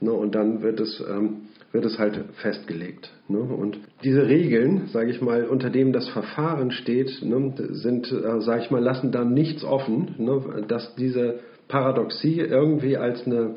Ne, 0.00 0.12
und 0.12 0.34
dann 0.34 0.62
wird 0.62 0.80
es, 0.80 1.00
ähm, 1.08 1.42
wird 1.70 1.84
es 1.84 1.98
halt 1.98 2.18
festgelegt. 2.40 3.12
Ne? 3.28 3.38
Und 3.38 3.78
diese 4.02 4.26
Regeln, 4.26 4.88
sage 4.88 5.10
ich 5.10 5.20
mal, 5.20 5.44
unter 5.44 5.70
dem 5.70 5.92
das 5.92 6.08
Verfahren 6.08 6.72
steht, 6.72 7.22
ne, 7.22 7.54
sind, 7.56 8.10
äh, 8.10 8.40
sage 8.40 8.62
ich 8.64 8.70
mal, 8.72 8.82
lassen 8.82 9.12
da 9.12 9.24
nichts 9.24 9.62
offen, 9.62 10.16
ne, 10.18 10.64
dass 10.66 10.96
diese 10.96 11.38
Paradoxie 11.68 12.40
irgendwie 12.40 12.96
als 12.96 13.26
eine 13.26 13.54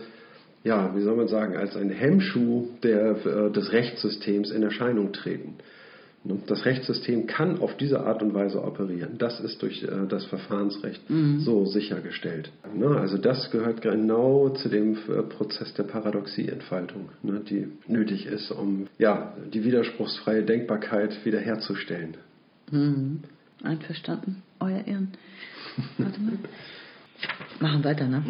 ja, 0.65 0.95
wie 0.95 1.01
soll 1.01 1.15
man 1.15 1.27
sagen, 1.27 1.55
als 1.55 1.77
ein 1.77 1.91
Hemmschuh 1.91 2.69
der, 2.81 3.23
äh, 3.25 3.51
des 3.51 3.71
Rechtssystems 3.71 4.49
in 4.49 4.63
Erscheinung 4.63 5.13
treten. 5.13 5.57
Das 6.47 6.65
Rechtssystem 6.65 7.27
kann 7.27 7.59
auf 7.59 7.77
diese 7.77 8.01
Art 8.01 8.23
und 8.23 8.33
Weise 8.33 8.63
operieren. 8.63 9.17
Das 9.19 9.39
ist 9.39 9.61
durch 9.61 9.83
äh, 9.83 10.07
das 10.09 10.25
Verfahrensrecht 10.25 11.01
so 11.37 11.65
sichergestellt. 11.65 12.51
Ne? 12.73 12.87
Also 12.87 13.17
das 13.17 13.51
gehört 13.51 13.81
genau 13.81 14.49
zu 14.49 14.69
dem 14.69 14.93
äh, 14.93 15.21
Prozess 15.21 15.73
der 15.75 15.83
Paradoxieentfaltung, 15.83 17.09
ne? 17.21 17.41
die 17.47 17.67
nötig 17.87 18.25
ist, 18.25 18.51
um 18.51 18.87
ja, 18.97 19.35
die 19.53 19.63
widerspruchsfreie 19.63 20.43
Denkbarkeit 20.43 21.23
wiederherzustellen. 21.25 22.17
Mhm. 22.71 23.19
Einverstanden, 23.63 24.41
Euer 24.59 24.85
Ehren. 24.85 25.09
Warte 25.97 26.19
mal. 26.21 26.33
Machen 27.59 27.83
weiter, 27.83 28.07
ne? 28.07 28.23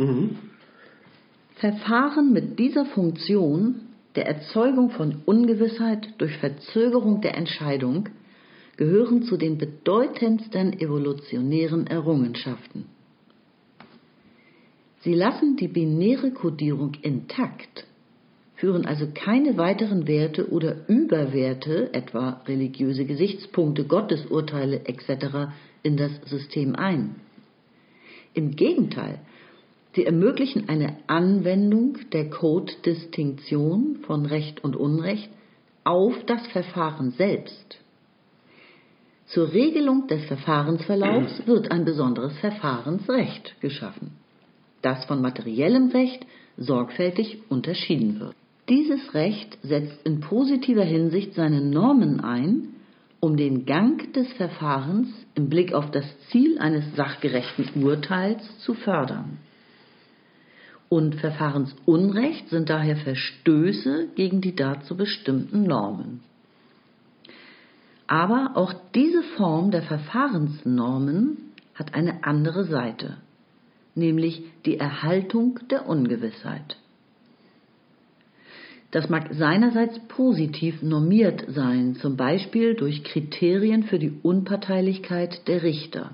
Verfahren 1.56 2.34
mit 2.34 2.60
dieser 2.60 2.86
Funktion 2.86 3.85
der 4.16 4.28
Erzeugung 4.28 4.92
von 4.92 5.22
Ungewissheit 5.26 6.14
durch 6.18 6.38
Verzögerung 6.38 7.22
der 7.22 7.36
Entscheidung 7.36 8.10
gehören 8.78 9.24
zu 9.24 9.38
den 9.38 9.58
bedeutendsten 9.58 10.80
evolutionären 10.80 11.88
Errungenschaften. 11.88 12.86
Sie 15.02 15.14
lassen 15.14 15.56
die 15.56 15.68
binäre 15.68 16.32
Kodierung 16.32 16.94
intakt, 17.02 17.86
führen 18.56 18.86
also 18.86 19.08
keine 19.14 19.58
weiteren 19.58 20.08
Werte 20.08 20.50
oder 20.50 20.90
Überwerte, 20.90 21.94
etwa 21.94 22.42
religiöse 22.48 23.06
Gesichtspunkte, 23.06 23.86
Gottesurteile 23.86 24.86
etc., 24.86 25.52
in 25.84 25.98
das 25.98 26.12
System 26.26 26.76
ein. 26.76 27.16
Im 28.34 28.56
Gegenteil, 28.56 29.20
sie 29.96 30.06
ermöglichen 30.06 30.68
eine 30.68 30.98
Anwendung 31.08 31.98
der 32.12 32.30
Code-Distinktion 32.30 34.00
von 34.06 34.26
Recht 34.26 34.64
und 34.64 34.76
Unrecht 34.76 35.30
auf 35.84 36.14
das 36.26 36.46
Verfahren 36.48 37.12
selbst. 37.12 37.80
Zur 39.28 39.54
Regelung 39.54 40.08
des 40.08 40.26
Verfahrensverlaufs 40.26 41.44
wird 41.48 41.72
ein 41.72 41.86
besonderes 41.86 42.38
Verfahrensrecht 42.40 43.56
geschaffen, 43.62 44.12
das 44.82 45.06
von 45.06 45.22
materiellem 45.22 45.90
Recht 45.90 46.26
sorgfältig 46.58 47.40
unterschieden 47.50 48.20
wird. 48.20 48.36
Dieses 48.70 49.14
Recht 49.14 49.58
setzt 49.64 50.06
in 50.06 50.20
positiver 50.20 50.84
Hinsicht 50.84 51.34
seine 51.36 51.62
Normen 51.62 52.20
ein, 52.20 52.70
um 53.20 53.38
den 53.38 53.66
Gang 53.66 54.14
des 54.14 54.32
Verfahrens 54.34 55.08
im 55.36 55.50
Blick 55.50 55.74
auf 55.74 55.90
das 55.92 56.06
Ziel 56.30 56.60
eines 56.60 56.96
sachgerechten 56.96 57.84
Urteils 57.84 58.42
zu 58.60 58.74
fördern. 58.74 59.38
Und 60.96 61.16
Verfahrensunrecht 61.16 62.48
sind 62.48 62.70
daher 62.70 62.96
Verstöße 62.96 64.08
gegen 64.16 64.40
die 64.40 64.56
dazu 64.56 64.96
bestimmten 64.96 65.64
Normen. 65.64 66.22
Aber 68.08 68.52
auch 68.56 68.74
diese 68.94 69.22
Form 69.36 69.72
der 69.72 69.82
Verfahrensnormen 69.82 71.52
hat 71.74 71.94
eine 71.96 72.24
andere 72.24 72.64
Seite, 72.64 73.18
nämlich 73.94 74.42
die 74.66 74.78
Erhaltung 74.78 75.60
der 75.70 75.86
Ungewissheit. 75.86 76.78
Das 78.92 79.10
mag 79.10 79.34
seinerseits 79.34 80.00
positiv 80.08 80.82
normiert 80.82 81.44
sein, 81.50 81.96
zum 81.96 82.16
Beispiel 82.16 82.74
durch 82.74 83.04
Kriterien 83.04 83.84
für 83.84 84.00
die 84.00 84.14
Unparteilichkeit 84.24 85.46
der 85.50 85.62
Richter. 85.62 86.12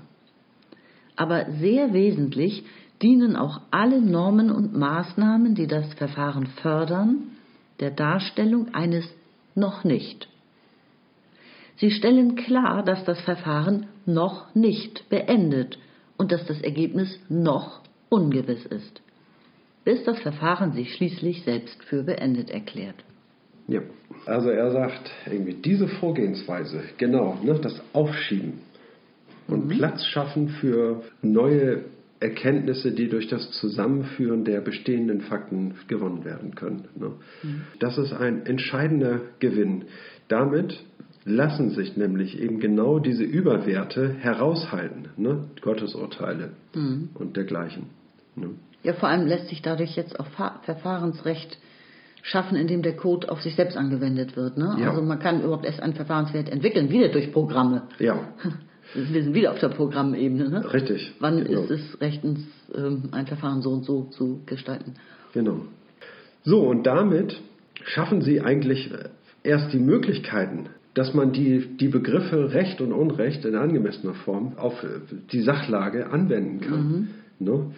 Aber 1.14 1.46
sehr 1.60 1.92
wesentlich 1.92 2.64
dienen 3.02 3.36
auch 3.36 3.60
alle 3.70 4.00
Normen 4.00 4.50
und 4.50 4.76
Maßnahmen, 4.76 5.54
die 5.54 5.66
das 5.66 5.92
Verfahren 5.94 6.46
fördern, 6.46 7.32
der 7.80 7.90
Darstellung 7.90 8.74
eines 8.74 9.04
noch 9.54 9.84
nicht. 9.84 10.28
Sie 11.76 11.90
stellen 11.90 12.36
klar, 12.36 12.84
dass 12.84 13.04
das 13.04 13.20
Verfahren 13.22 13.86
noch 14.06 14.54
nicht 14.54 15.08
beendet 15.08 15.78
und 16.16 16.30
dass 16.30 16.46
das 16.46 16.60
Ergebnis 16.60 17.18
noch 17.28 17.80
ungewiss 18.08 18.64
ist, 18.66 19.02
bis 19.84 20.04
das 20.04 20.20
Verfahren 20.20 20.72
sich 20.72 20.94
schließlich 20.94 21.42
selbst 21.42 21.82
für 21.84 22.04
beendet 22.04 22.50
erklärt. 22.50 22.96
Ja, 23.68 23.80
also 24.26 24.50
er 24.50 24.70
sagt 24.70 25.10
irgendwie 25.26 25.54
diese 25.54 25.88
Vorgehensweise, 25.88 26.82
genau, 26.98 27.38
ne, 27.42 27.58
das 27.60 27.80
Aufschieben 27.92 28.60
und 29.48 29.68
Platz 29.68 30.04
schaffen 30.04 30.48
für 30.48 31.02
neue 31.22 31.84
Erkenntnisse, 32.22 32.92
die 32.92 33.08
durch 33.08 33.28
das 33.28 33.50
Zusammenführen 33.52 34.44
der 34.44 34.60
bestehenden 34.60 35.22
Fakten 35.22 35.74
gewonnen 35.88 36.24
werden 36.24 36.54
können. 36.54 36.88
Ne. 36.94 37.12
Das 37.80 37.98
ist 37.98 38.12
ein 38.12 38.46
entscheidender 38.46 39.20
Gewinn. 39.40 39.86
Damit 40.28 40.82
lassen 41.24 41.70
sich 41.70 41.96
nämlich 41.96 42.40
eben 42.40 42.60
genau 42.60 42.98
diese 42.98 43.24
Überwerte 43.24 44.14
heraushalten, 44.14 45.08
ne, 45.16 45.50
Gottesurteile 45.60 46.50
und 47.14 47.36
dergleichen. 47.36 47.86
Ne. 48.34 48.50
Ja, 48.82 48.94
vor 48.94 49.08
allem 49.08 49.26
lässt 49.26 49.48
sich 49.48 49.62
dadurch 49.62 49.96
jetzt 49.96 50.18
auch 50.18 50.26
Fa 50.28 50.60
Verfahrensrecht 50.64 51.58
schaffen, 52.22 52.56
indem 52.56 52.82
der 52.82 52.96
Code 52.96 53.30
auf 53.30 53.42
sich 53.42 53.54
selbst 53.56 53.76
angewendet 53.76 54.36
wird. 54.36 54.56
Ne? 54.56 54.76
Ja. 54.80 54.90
Also 54.90 55.02
man 55.02 55.18
kann 55.18 55.42
überhaupt 55.42 55.64
erst 55.64 55.80
einen 55.80 55.94
Verfahrenswert 55.94 56.48
entwickeln, 56.48 56.90
wieder 56.90 57.08
durch 57.08 57.32
Programme. 57.32 57.82
Ja, 57.98 58.34
Wir 58.94 59.22
sind 59.22 59.34
wieder 59.34 59.52
auf 59.52 59.58
der 59.58 59.68
Programmebene. 59.68 60.48
Ne? 60.48 60.72
richtig. 60.72 61.12
Wann 61.18 61.44
Genau. 61.44 61.62
ist 61.62 61.70
es 61.70 62.00
rechtens, 62.00 62.40
ähm, 62.74 63.04
ein 63.12 63.26
Verfahren 63.26 63.62
so 63.62 63.70
und 63.70 63.84
so 63.84 64.04
zu 64.10 64.42
gestalten? 64.46 64.94
Genau. 65.32 65.62
So, 66.44 66.60
und 66.60 66.84
damit 66.86 67.40
schaffen 67.84 68.20
Sie 68.20 68.40
eigentlich 68.40 68.90
äh, 68.92 69.08
erst 69.42 69.72
die 69.72 69.78
Möglichkeiten, 69.78 70.66
dass 70.94 71.14
man 71.14 71.32
die, 71.32 71.76
die 71.78 71.88
Begriffe 71.88 72.52
Recht 72.52 72.80
und 72.80 72.92
Unrecht 72.92 73.44
in 73.44 73.54
angemessener 73.54 74.14
Form 74.14 74.58
auf 74.58 74.82
äh, 74.82 74.88
die 75.32 75.40
Sachlage 75.42 76.10
anwenden 76.10 76.60
kann. 76.60 77.10
Ne? 77.38 77.72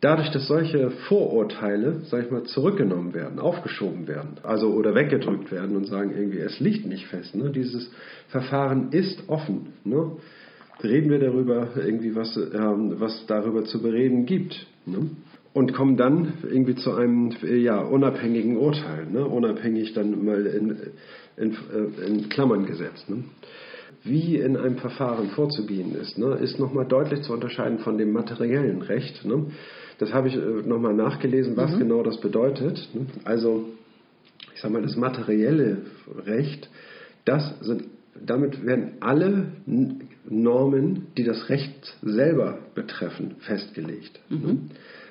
Dadurch, 0.00 0.30
dass 0.30 0.46
solche 0.46 0.90
Vorurteile, 1.08 2.02
sag 2.04 2.26
ich 2.26 2.30
mal, 2.30 2.44
zurückgenommen 2.44 3.14
werden, 3.14 3.40
aufgeschoben 3.40 4.06
werden, 4.06 4.36
also 4.44 4.72
oder 4.72 4.94
weggedrückt 4.94 5.50
werden 5.50 5.76
und 5.76 5.86
sagen 5.86 6.12
irgendwie, 6.16 6.38
es 6.38 6.60
liegt 6.60 6.86
nicht 6.86 7.06
fest. 7.06 7.34
Ne? 7.34 7.50
Dieses 7.50 7.90
Verfahren 8.28 8.92
ist 8.92 9.28
offen. 9.28 9.72
Ne? 9.84 10.12
Reden 10.82 11.10
wir 11.10 11.18
darüber, 11.18 11.70
irgendwie 11.76 12.14
was, 12.14 12.36
ähm, 12.36 12.94
was 12.98 13.24
darüber 13.26 13.64
zu 13.64 13.82
bereden 13.82 14.26
gibt. 14.26 14.66
Ne? 14.86 15.10
Und 15.52 15.74
kommen 15.74 15.96
dann 15.96 16.34
irgendwie 16.48 16.76
zu 16.76 16.92
einem 16.94 17.32
äh, 17.42 17.56
ja, 17.56 17.80
unabhängigen 17.80 18.56
Urteil, 18.56 19.06
ne? 19.06 19.26
unabhängig 19.26 19.92
dann 19.94 20.24
mal 20.24 20.46
in, 20.46 20.76
in, 21.36 21.52
äh, 21.52 22.06
in 22.06 22.28
Klammern 22.28 22.64
gesetzt. 22.66 23.08
Ne? 23.10 23.24
Wie 24.04 24.36
in 24.36 24.56
einem 24.56 24.76
Verfahren 24.76 25.30
vorzugehen 25.30 25.96
ist, 25.96 26.16
ne? 26.16 26.34
ist 26.34 26.60
nochmal 26.60 26.86
deutlich 26.86 27.22
zu 27.22 27.32
unterscheiden 27.32 27.80
von 27.80 27.98
dem 27.98 28.12
materiellen 28.12 28.82
Recht. 28.82 29.24
Ne? 29.24 29.46
Das 29.98 30.12
habe 30.12 30.28
ich 30.28 30.36
äh, 30.36 30.38
nochmal 30.38 30.94
nachgelesen, 30.94 31.56
was 31.56 31.76
genau 31.76 32.04
das 32.04 32.20
bedeutet. 32.20 32.88
Ne? 32.94 33.06
Also, 33.24 33.64
ich 34.54 34.60
sage 34.60 34.74
mal, 34.74 34.82
das 34.82 34.96
materielle 34.96 35.78
Recht, 36.24 36.70
das 37.24 37.58
sind, 37.62 37.84
damit 38.24 38.64
werden 38.64 38.92
alle 39.00 39.48
Normen, 40.30 41.08
die 41.16 41.24
das 41.24 41.48
Recht 41.48 41.96
selber 42.02 42.58
betreffen, 42.74 43.36
festgelegt. 43.40 44.20
Ne? 44.28 44.58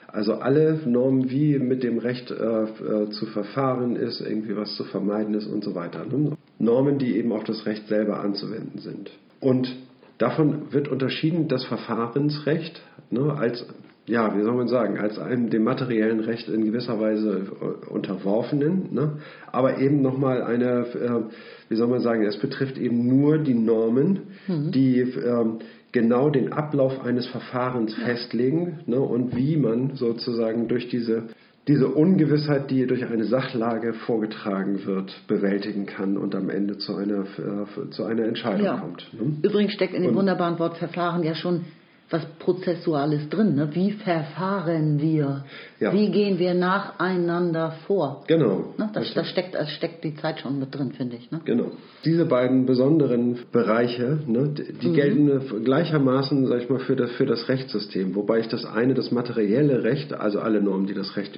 Also 0.07 0.35
alle 0.35 0.79
Normen, 0.85 1.29
wie 1.29 1.59
mit 1.59 1.83
dem 1.83 1.97
Recht 1.97 2.31
äh, 2.31 2.33
äh, 2.33 3.09
zu 3.09 3.25
verfahren 3.27 3.95
ist, 3.95 4.21
irgendwie 4.21 4.55
was 4.55 4.75
zu 4.75 4.85
vermeiden 4.85 5.33
ist 5.33 5.47
und 5.47 5.63
so 5.63 5.75
weiter. 5.75 6.05
Ne? 6.05 6.37
Normen, 6.59 6.97
die 6.97 7.17
eben 7.17 7.31
auf 7.31 7.43
das 7.43 7.65
Recht 7.65 7.87
selber 7.87 8.21
anzuwenden 8.21 8.79
sind. 8.79 9.11
Und 9.39 9.75
davon 10.17 10.71
wird 10.71 10.87
unterschieden 10.87 11.47
das 11.47 11.65
Verfahrensrecht 11.65 12.81
ne, 13.11 13.33
als, 13.33 13.65
ja, 14.07 14.35
wie 14.37 14.41
soll 14.41 14.55
man 14.55 14.67
sagen, 14.69 14.97
als 14.97 15.19
einem 15.19 15.49
dem 15.49 15.63
materiellen 15.63 16.21
Recht 16.21 16.47
in 16.47 16.63
gewisser 16.65 16.99
Weise 16.99 17.47
äh, 17.61 17.89
unterworfenen, 17.89 18.93
ne, 18.93 19.17
aber 19.51 19.79
eben 19.79 20.01
nochmal 20.01 20.41
eine, 20.43 20.85
äh, 20.95 21.21
wie 21.69 21.75
soll 21.75 21.87
man 21.87 21.99
sagen, 21.99 22.23
es 22.23 22.37
betrifft 22.37 22.77
eben 22.77 23.05
nur 23.07 23.37
die 23.37 23.53
Normen, 23.53 24.19
die 24.47 24.99
ähm, 25.01 25.59
genau 25.91 26.29
den 26.29 26.53
Ablauf 26.53 27.03
eines 27.03 27.27
Verfahrens 27.27 27.93
festlegen 27.95 28.79
ne, 28.85 28.99
und 28.99 29.35
wie 29.35 29.57
man 29.57 29.95
sozusagen 29.95 30.67
durch 30.69 30.87
diese, 30.87 31.23
diese 31.67 31.87
Ungewissheit, 31.89 32.71
die 32.71 32.87
durch 32.87 33.05
eine 33.05 33.25
Sachlage 33.25 33.93
vorgetragen 33.93 34.85
wird, 34.85 35.13
bewältigen 35.27 35.85
kann 35.85 36.17
und 36.17 36.33
am 36.33 36.49
Ende 36.49 36.77
zu 36.77 36.95
einer, 36.95 37.23
äh, 37.23 37.89
zu 37.89 38.05
einer 38.05 38.23
Entscheidung 38.23 38.79
kommt. 38.79 39.09
Ne? 39.13 39.33
Übrigens 39.43 39.73
steckt 39.73 39.93
in 39.93 40.01
dem 40.03 40.11
Und- 40.11 40.17
wunderbaren 40.17 40.59
Wort 40.59 40.77
Verfahren 40.77 41.23
ja 41.23 41.35
schon 41.35 41.65
was 42.09 42.25
Prozessuales 42.39 43.29
drin. 43.29 43.55
Ne? 43.55 43.73
Wie 43.75 43.91
verfahren 43.91 44.99
wir? 44.99 45.43
Ja. 45.79 45.93
Wie 45.93 46.09
gehen 46.09 46.39
wir 46.39 46.53
nacheinander 46.53 47.75
vor? 47.85 48.23
Genau. 48.27 48.73
Ne? 48.77 48.89
Das, 48.93 49.13
das 49.13 49.27
steckt, 49.27 49.53
das 49.53 49.69
steckt 49.71 50.03
die 50.03 50.15
Zeit 50.15 50.39
schon 50.39 50.57
mit 50.59 50.73
drin, 50.73 50.91
finde 50.91 51.17
ich. 51.17 51.29
Ne? 51.31 51.41
Genau. 51.45 51.71
Diese 52.03 52.25
beiden 52.25 52.65
besonderen 52.65 53.37
Bereiche, 53.51 54.19
ne, 54.25 54.53
die 54.57 54.73
die 54.73 54.93
gelten 54.93 55.63
gleichermaßen, 55.63 56.47
sag 56.47 56.61
ich 56.63 56.69
mal, 56.69 56.79
für 56.79 56.95
das, 56.95 57.11
für 57.11 57.25
das 57.25 57.47
Rechtssystem. 57.47 58.15
Wobei 58.15 58.39
ich 58.39 58.47
das 58.47 58.65
eine, 58.65 58.93
das 58.93 59.11
materielle 59.11 59.83
Recht, 59.83 60.13
also 60.13 60.39
alle 60.39 60.61
Normen, 60.61 60.87
die 60.87 60.93
das 60.93 61.15
Recht 61.15 61.37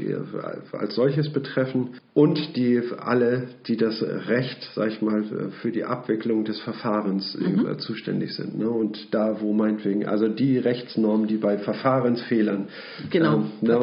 als 0.71 0.95
solches 0.95 1.29
betreffen, 1.29 1.95
und 2.13 2.55
die 2.55 2.81
alle, 2.99 3.47
die 3.67 3.77
das 3.77 4.01
Recht, 4.01 4.69
sag 4.75 4.89
ich 4.89 5.01
mal, 5.01 5.23
für 5.61 5.71
die 5.71 5.83
Abwicklung 5.83 6.45
des 6.45 6.59
Verfahrens 6.61 7.35
äh, 7.35 7.77
zuständig 7.77 8.35
sind. 8.35 8.57
Ne? 8.57 8.69
Und 8.69 9.13
da, 9.13 9.41
wo 9.41 9.53
meinetwegen, 9.53 10.05
also 10.05 10.27
die 10.27 10.57
Rechtsnormen, 10.57 11.27
die 11.27 11.37
bei 11.37 11.57
Verfahrensfehlern 11.57 12.67
Genau. 13.09 13.35
ähm, 13.35 13.51
ne, 13.61 13.79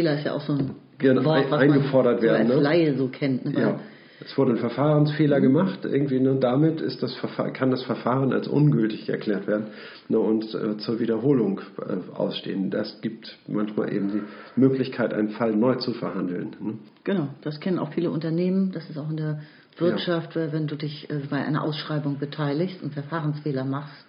Verfahrensfehler 0.00 0.14
ist 0.14 0.24
ja 0.24 0.32
auch 0.32 0.40
so 0.40 0.52
ein 0.52 0.70
Genau, 0.98 1.24
Wort, 1.24 1.50
was 1.50 1.60
eingefordert 1.60 2.16
man 2.16 2.20
so 2.20 2.26
werden, 2.26 2.50
als 2.50 2.56
ne? 2.56 2.62
Laie 2.62 2.94
so 2.94 3.08
kennt. 3.08 3.44
Ne? 3.46 3.58
Ja, 3.58 3.80
es 4.22 4.36
wurde 4.36 4.52
ein 4.52 4.58
Verfahrensfehler 4.58 5.40
gemacht, 5.40 5.78
irgendwie, 5.84 6.20
ne, 6.20 6.36
damit 6.38 6.82
ist 6.82 7.02
das 7.02 7.14
Verfahren, 7.14 7.54
kann 7.54 7.70
das 7.70 7.82
Verfahren 7.84 8.34
als 8.34 8.48
ungültig 8.48 9.08
erklärt 9.08 9.46
werden 9.46 9.68
ne, 10.08 10.18
und 10.18 10.54
äh, 10.54 10.76
zur 10.76 11.00
Wiederholung 11.00 11.62
äh, 11.78 12.14
ausstehen. 12.14 12.70
Das 12.70 13.00
gibt 13.00 13.38
manchmal 13.48 13.94
eben 13.94 14.10
die 14.12 14.60
Möglichkeit, 14.60 15.14
einen 15.14 15.30
Fall 15.30 15.56
neu 15.56 15.76
zu 15.76 15.94
verhandeln. 15.94 16.54
Ne? 16.60 16.74
Genau, 17.04 17.28
das 17.40 17.60
kennen 17.60 17.78
auch 17.78 17.94
viele 17.94 18.10
Unternehmen. 18.10 18.72
Das 18.72 18.90
ist 18.90 18.98
auch 18.98 19.08
in 19.08 19.16
der 19.16 19.40
Wirtschaft, 19.80 20.36
weil 20.36 20.52
wenn 20.52 20.66
du 20.66 20.76
dich 20.76 21.08
äh, 21.10 21.20
bei 21.30 21.38
einer 21.38 21.62
Ausschreibung 21.62 22.18
beteiligst 22.18 22.82
und 22.82 22.92
Verfahrensfehler 22.94 23.64
machst, 23.64 24.06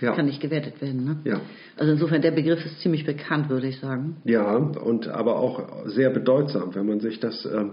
Ja. 0.00 0.14
kann 0.14 0.26
nicht 0.26 0.40
gewertet 0.40 0.80
werden. 0.80 1.04
Ne? 1.04 1.16
Ja. 1.24 1.40
Also 1.76 1.92
insofern, 1.92 2.22
der 2.22 2.30
Begriff 2.32 2.64
ist 2.64 2.80
ziemlich 2.80 3.04
bekannt, 3.04 3.48
würde 3.48 3.66
ich 3.68 3.78
sagen. 3.80 4.16
Ja, 4.24 4.54
und 4.56 5.08
aber 5.08 5.36
auch 5.36 5.86
sehr 5.86 6.10
bedeutsam, 6.10 6.74
wenn 6.74 6.86
man 6.86 7.00
sich 7.00 7.20
das, 7.20 7.44
ähm, 7.46 7.72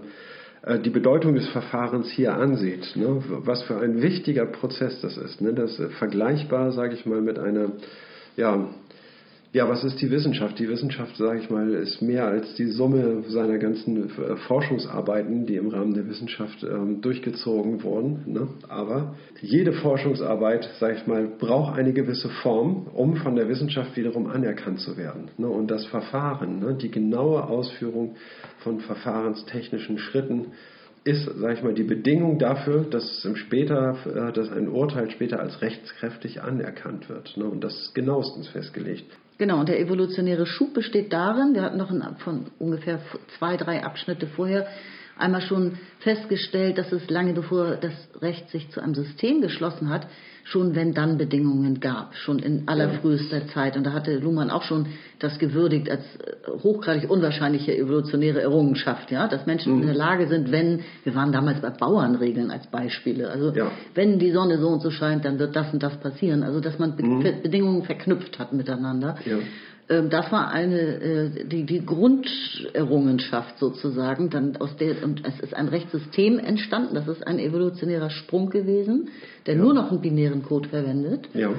äh, 0.62 0.78
die 0.78 0.90
Bedeutung 0.90 1.34
des 1.34 1.48
Verfahrens 1.48 2.10
hier 2.10 2.34
ansieht. 2.34 2.96
Ne? 2.96 3.22
Was 3.28 3.62
für 3.62 3.78
ein 3.78 4.02
wichtiger 4.02 4.46
Prozess 4.46 5.00
das 5.00 5.16
ist. 5.16 5.40
Ne? 5.40 5.52
Das 5.54 5.78
ist 5.78 5.92
vergleichbar, 5.94 6.72
sage 6.72 6.94
ich 6.94 7.06
mal, 7.06 7.20
mit 7.20 7.38
einer, 7.38 7.72
ja, 8.36 8.68
ja, 9.52 9.66
was 9.66 9.82
ist 9.82 10.00
die 10.02 10.10
Wissenschaft? 10.10 10.58
Die 10.58 10.68
Wissenschaft, 10.68 11.16
sage 11.16 11.40
ich 11.40 11.48
mal, 11.48 11.72
ist 11.72 12.02
mehr 12.02 12.26
als 12.26 12.54
die 12.56 12.66
Summe 12.66 13.22
seiner 13.28 13.56
ganzen 13.56 14.10
äh, 14.10 14.36
Forschungsarbeiten, 14.46 15.46
die 15.46 15.56
im 15.56 15.68
Rahmen 15.68 15.94
der 15.94 16.06
Wissenschaft 16.06 16.62
ähm, 16.62 17.00
durchgezogen 17.00 17.82
wurden. 17.82 18.24
Ne? 18.26 18.48
Aber 18.68 19.14
jede 19.40 19.72
Forschungsarbeit, 19.72 20.68
sage 20.78 20.96
ich 20.96 21.06
mal, 21.06 21.26
braucht 21.26 21.78
eine 21.78 21.94
gewisse 21.94 22.28
Form, 22.42 22.88
um 22.92 23.16
von 23.16 23.36
der 23.36 23.48
Wissenschaft 23.48 23.96
wiederum 23.96 24.26
anerkannt 24.26 24.80
zu 24.80 24.98
werden. 24.98 25.30
Ne? 25.38 25.48
Und 25.48 25.70
das 25.70 25.86
Verfahren, 25.86 26.58
ne? 26.58 26.74
die 26.74 26.90
genaue 26.90 27.44
Ausführung 27.44 28.16
von 28.58 28.80
verfahrenstechnischen 28.80 29.96
Schritten, 29.98 30.48
ist, 31.04 31.24
sage 31.24 31.54
ich 31.54 31.62
mal, 31.62 31.72
die 31.72 31.84
Bedingung 31.84 32.38
dafür, 32.38 32.84
dass 32.84 33.26
später, 33.34 33.96
äh, 34.04 34.32
dass 34.32 34.50
ein 34.50 34.68
Urteil 34.68 35.10
später 35.10 35.40
als 35.40 35.62
rechtskräftig 35.62 36.42
anerkannt 36.42 37.08
wird. 37.08 37.34
Ne? 37.38 37.44
Und 37.44 37.64
das 37.64 37.74
ist 37.80 37.94
genauestens 37.94 38.48
festgelegt. 38.48 39.06
Genau, 39.38 39.60
und 39.60 39.68
der 39.68 39.78
evolutionäre 39.78 40.46
Schub 40.46 40.74
besteht 40.74 41.12
darin, 41.12 41.54
wir 41.54 41.62
hatten 41.62 41.78
noch 41.78 41.92
in, 41.92 42.02
von 42.18 42.46
ungefähr 42.58 43.00
zwei, 43.38 43.56
drei 43.56 43.84
Abschnitte 43.84 44.26
vorher 44.26 44.66
einmal 45.16 45.42
schon 45.42 45.78
festgestellt, 46.00 46.76
dass 46.76 46.90
es 46.90 47.08
lange 47.08 47.34
bevor 47.34 47.76
das 47.76 47.92
Recht 48.20 48.50
sich 48.50 48.70
zu 48.70 48.80
einem 48.80 48.94
System 48.94 49.40
geschlossen 49.40 49.90
hat, 49.90 50.06
schon 50.50 50.74
wenn 50.74 50.94
dann 50.94 51.18
Bedingungen 51.18 51.78
gab, 51.80 52.14
schon 52.14 52.38
in 52.38 52.66
allerfrühester 52.68 53.46
Zeit. 53.48 53.76
Und 53.76 53.84
da 53.84 53.92
hatte 53.92 54.16
Luhmann 54.18 54.50
auch 54.50 54.62
schon 54.62 54.86
das 55.18 55.38
gewürdigt 55.38 55.90
als 55.90 56.00
äh, 56.16 56.50
hochgradig 56.62 57.10
unwahrscheinliche 57.10 57.76
evolutionäre 57.76 58.40
Errungenschaft, 58.40 59.10
ja, 59.10 59.28
dass 59.28 59.44
Menschen 59.46 59.80
in 59.80 59.86
der 59.86 59.94
Lage 59.96 60.26
sind, 60.26 60.50
wenn, 60.50 60.80
wir 61.04 61.14
waren 61.14 61.32
damals 61.32 61.60
bei 61.60 61.70
Bauernregeln 61.70 62.50
als 62.50 62.66
Beispiele, 62.68 63.28
also 63.30 63.52
Ja. 63.54 63.70
wenn 63.94 64.18
die 64.18 64.30
Sonne 64.32 64.58
so 64.58 64.68
und 64.68 64.80
so 64.80 64.90
scheint, 64.90 65.24
dann 65.26 65.38
wird 65.38 65.54
das 65.54 65.72
und 65.74 65.82
das 65.82 65.96
passieren. 66.00 66.42
Also 66.42 66.60
dass 66.60 66.78
man 66.78 66.96
Be 66.96 67.04
Mhm. 67.04 67.22
Be- 67.22 67.36
Bedingungen 67.42 67.82
verknüpft 67.82 68.38
hat 68.38 68.52
miteinander. 68.54 69.16
Ja. 69.26 69.36
Ähm, 69.88 70.10
Das 70.10 70.30
war 70.30 70.50
eine 70.50 70.78
äh, 70.78 71.44
die, 71.44 71.64
die 71.64 71.84
Grunderrungenschaft 71.84 73.58
sozusagen. 73.58 74.30
Dann 74.30 74.56
aus 74.56 74.76
der 74.76 75.02
und 75.02 75.24
es 75.24 75.40
ist 75.40 75.54
ein 75.54 75.68
Rechtssystem 75.68 76.38
entstanden. 76.38 76.94
Das 76.94 77.08
ist 77.08 77.26
ein 77.26 77.38
evolutionärer 77.38 78.10
Sprung 78.10 78.50
gewesen, 78.50 79.10
der 79.46 79.56
nur 79.56 79.74
noch 79.74 79.90
einen 79.90 80.00
binären 80.00 80.42
Code 80.42 80.68
verwendet. 80.68 81.28
Ja. 81.34 81.50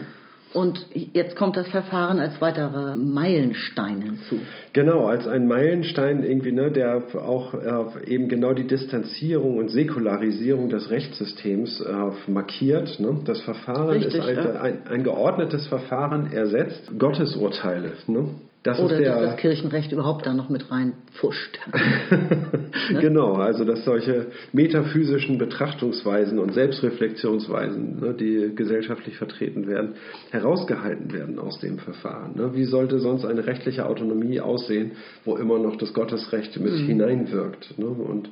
Und 0.51 0.83
jetzt 1.13 1.35
kommt 1.35 1.57
das 1.57 1.67
Verfahren 1.67 2.19
als 2.19 2.41
weiterer 2.41 2.97
Meilenstein 2.97 4.01
hinzu. 4.01 4.39
Genau, 4.73 5.05
als 5.05 5.27
ein 5.27 5.47
Meilenstein 5.47 6.23
irgendwie, 6.23 6.51
ne, 6.51 6.71
der 6.71 7.03
auch 7.15 7.53
äh, 7.53 8.11
eben 8.11 8.29
genau 8.29 8.53
die 8.53 8.65
Distanzierung 8.65 9.57
und 9.57 9.69
Säkularisierung 9.69 10.69
des 10.69 10.89
Rechtssystems 10.89 11.81
äh, 11.81 12.31
markiert. 12.31 12.99
Ne? 12.99 13.19
Das 13.25 13.41
Verfahren 13.41 13.89
Richtig, 13.89 14.15
ist 14.15 14.21
ein, 14.21 14.35
ja. 14.35 14.61
ein, 14.61 14.87
ein 14.87 15.03
geordnetes 15.03 15.67
Verfahren 15.67 16.31
ersetzt 16.31 16.97
Gottesurteile. 16.97 17.93
Ne? 18.07 18.29
Das 18.63 18.77
Oder 18.77 18.97
der, 18.97 19.15
dass 19.15 19.31
das 19.31 19.37
Kirchenrecht 19.37 19.93
überhaupt 19.93 20.25
da 20.25 20.33
noch 20.33 20.49
mit 20.49 20.69
reinpfuscht. 20.69 21.59
genau, 22.99 23.35
also 23.35 23.63
dass 23.63 23.85
solche 23.85 24.27
metaphysischen 24.51 25.37
Betrachtungsweisen 25.37 26.39
und 26.39 26.53
Selbstreflexionsweisen, 26.53 28.01
ne, 28.01 28.13
die 28.13 28.53
gesellschaftlich 28.53 29.15
vertreten 29.15 29.65
werden, 29.65 29.95
herausgehalten 30.31 31.13
werden 31.13 31.39
aus 31.39 31.59
dem 31.59 31.79
Verfahren. 31.79 32.35
Ne? 32.35 32.53
Wie 32.53 32.65
sollte 32.65 32.99
sonst 32.99 33.23
eine 33.23 33.45
rechtliche 33.47 33.85
Autonomie 33.85 34.41
aussehen, 34.41 34.91
wo 35.23 35.37
immer 35.37 35.57
noch 35.57 35.77
das 35.77 35.93
Gottesrecht 35.93 36.59
mit 36.59 36.73
hineinwirkt? 36.73 37.77
Ne? 37.77 37.87
Und 37.87 38.29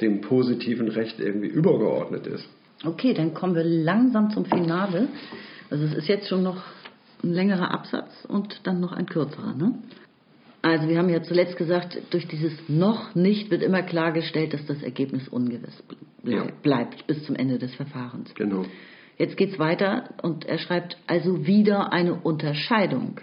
dem 0.00 0.20
positiven 0.20 0.88
Recht 0.88 1.18
irgendwie 1.18 1.48
übergeordnet 1.48 2.28
ist. 2.28 2.46
Okay, 2.84 3.14
dann 3.14 3.34
kommen 3.34 3.56
wir 3.56 3.64
langsam 3.64 4.30
zum 4.30 4.44
Finale. 4.44 5.08
Also 5.70 5.84
es 5.84 5.94
ist 5.94 6.06
jetzt 6.06 6.28
schon 6.28 6.44
noch 6.44 6.62
ein 7.22 7.32
längerer 7.32 7.70
Absatz 7.72 8.24
und 8.26 8.60
dann 8.64 8.80
noch 8.80 8.92
ein 8.92 9.06
kürzerer. 9.06 9.54
Ne? 9.54 9.74
Also 10.62 10.88
wir 10.88 10.98
haben 10.98 11.08
ja 11.08 11.22
zuletzt 11.22 11.56
gesagt, 11.56 11.96
durch 12.10 12.26
dieses 12.26 12.52
noch 12.68 13.14
nicht 13.14 13.50
wird 13.50 13.62
immer 13.62 13.82
klargestellt, 13.82 14.52
dass 14.52 14.66
das 14.66 14.82
Ergebnis 14.82 15.28
ungewiss 15.28 15.82
bleib, 16.22 16.46
ja. 16.46 16.52
bleibt 16.62 17.06
bis 17.06 17.22
zum 17.24 17.36
Ende 17.36 17.58
des 17.58 17.74
Verfahrens. 17.74 18.34
Genau. 18.34 18.64
Jetzt 19.18 19.36
geht 19.36 19.52
es 19.52 19.58
weiter 19.58 20.10
und 20.22 20.44
er 20.44 20.58
schreibt 20.58 20.98
also 21.06 21.46
wieder 21.46 21.92
eine 21.92 22.14
Unterscheidung. 22.14 23.20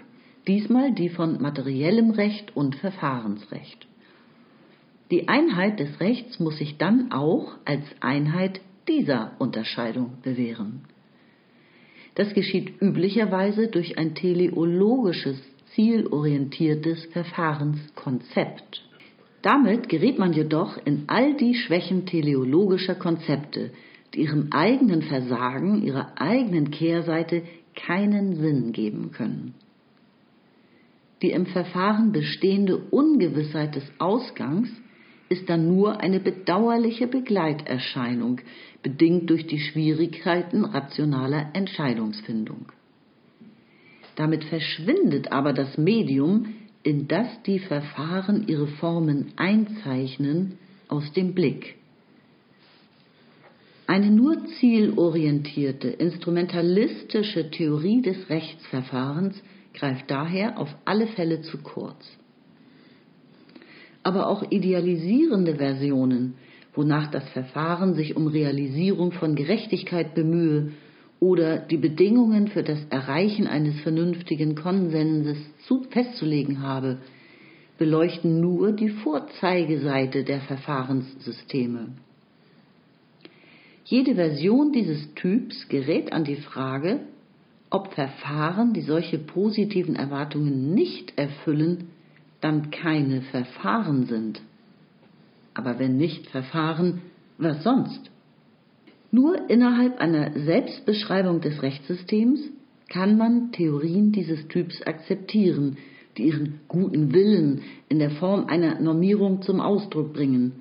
Diesmal 0.48 0.92
die 0.92 1.08
von 1.08 1.40
materiellem 1.40 2.10
Recht 2.10 2.56
und 2.56 2.76
Verfahrensrecht. 2.76 3.86
Die 5.10 5.28
Einheit 5.28 5.80
des 5.80 6.00
Rechts 6.00 6.40
muss 6.40 6.58
sich 6.58 6.78
dann 6.78 7.12
auch 7.12 7.56
als 7.64 7.84
Einheit 8.00 8.60
dieser 8.88 9.32
Unterscheidung 9.38 10.18
bewähren. 10.22 10.82
Das 12.14 12.32
geschieht 12.32 12.80
üblicherweise 12.80 13.68
durch 13.68 13.98
ein 13.98 14.14
teleologisches, 14.14 15.40
zielorientiertes 15.74 17.06
Verfahrenskonzept. 17.06 18.82
Damit 19.42 19.88
gerät 19.88 20.18
man 20.18 20.32
jedoch 20.32 20.78
in 20.86 21.04
all 21.08 21.36
die 21.36 21.54
Schwächen 21.54 22.06
teleologischer 22.06 22.94
Konzepte, 22.94 23.70
die 24.14 24.22
ihrem 24.22 24.48
eigenen 24.52 25.02
Versagen, 25.02 25.82
ihrer 25.82 26.12
eigenen 26.20 26.70
Kehrseite 26.70 27.42
keinen 27.74 28.36
Sinn 28.36 28.72
geben 28.72 29.10
können. 29.10 29.54
Die 31.20 31.30
im 31.30 31.46
Verfahren 31.46 32.12
bestehende 32.12 32.76
Ungewissheit 32.76 33.74
des 33.74 33.84
Ausgangs 33.98 34.70
ist 35.28 35.48
dann 35.48 35.74
nur 35.74 36.00
eine 36.00 36.20
bedauerliche 36.20 37.06
Begleiterscheinung, 37.06 38.40
bedingt 38.84 39.28
durch 39.28 39.48
die 39.48 39.58
Schwierigkeiten 39.58 40.64
rationaler 40.64 41.50
Entscheidungsfindung. 41.54 42.66
Damit 44.14 44.44
verschwindet 44.44 45.32
aber 45.32 45.52
das 45.52 45.76
Medium, 45.76 46.54
in 46.84 47.08
das 47.08 47.26
die 47.44 47.58
Verfahren 47.58 48.46
ihre 48.46 48.68
Formen 48.68 49.32
einzeichnen, 49.34 50.58
aus 50.86 51.12
dem 51.14 51.34
Blick. 51.34 51.74
Eine 53.88 54.10
nur 54.10 54.46
zielorientierte, 54.60 55.88
instrumentalistische 55.88 57.50
Theorie 57.50 58.02
des 58.02 58.28
Rechtsverfahrens 58.28 59.42
greift 59.72 60.08
daher 60.08 60.58
auf 60.58 60.72
alle 60.84 61.08
Fälle 61.08 61.40
zu 61.40 61.58
kurz 61.58 62.04
aber 64.04 64.28
auch 64.28 64.44
idealisierende 64.50 65.56
Versionen, 65.56 66.34
wonach 66.74 67.10
das 67.10 67.28
Verfahren 67.30 67.94
sich 67.94 68.16
um 68.16 68.26
Realisierung 68.26 69.12
von 69.12 69.34
Gerechtigkeit 69.34 70.14
bemühe 70.14 70.72
oder 71.20 71.58
die 71.58 71.76
Bedingungen 71.76 72.48
für 72.48 72.62
das 72.62 72.84
Erreichen 72.90 73.46
eines 73.46 73.80
vernünftigen 73.80 74.54
Konsenses 74.54 75.38
festzulegen 75.90 76.62
habe, 76.62 76.98
beleuchten 77.78 78.40
nur 78.40 78.72
die 78.72 78.90
Vorzeigeseite 78.90 80.24
der 80.24 80.40
Verfahrenssysteme. 80.40 81.88
Jede 83.84 84.14
Version 84.14 84.72
dieses 84.72 85.14
Typs 85.14 85.68
gerät 85.68 86.12
an 86.12 86.24
die 86.24 86.36
Frage, 86.36 87.00
ob 87.70 87.92
Verfahren, 87.92 88.72
die 88.72 88.82
solche 88.82 89.18
positiven 89.18 89.96
Erwartungen 89.96 90.74
nicht 90.74 91.18
erfüllen, 91.18 91.88
dann 92.40 92.70
keine 92.70 93.22
Verfahren 93.22 94.06
sind. 94.06 94.40
Aber 95.54 95.78
wenn 95.78 95.96
nicht 95.96 96.26
Verfahren, 96.26 97.02
was 97.38 97.62
sonst? 97.62 98.10
Nur 99.10 99.48
innerhalb 99.48 100.00
einer 100.00 100.32
Selbstbeschreibung 100.32 101.40
des 101.40 101.62
Rechtssystems 101.62 102.40
kann 102.88 103.16
man 103.16 103.52
Theorien 103.52 104.12
dieses 104.12 104.48
Typs 104.48 104.82
akzeptieren, 104.82 105.76
die 106.16 106.24
ihren 106.24 106.60
guten 106.68 107.12
Willen 107.12 107.62
in 107.88 107.98
der 107.98 108.10
Form 108.10 108.46
einer 108.46 108.80
Normierung 108.80 109.42
zum 109.42 109.60
Ausdruck 109.60 110.12
bringen 110.12 110.52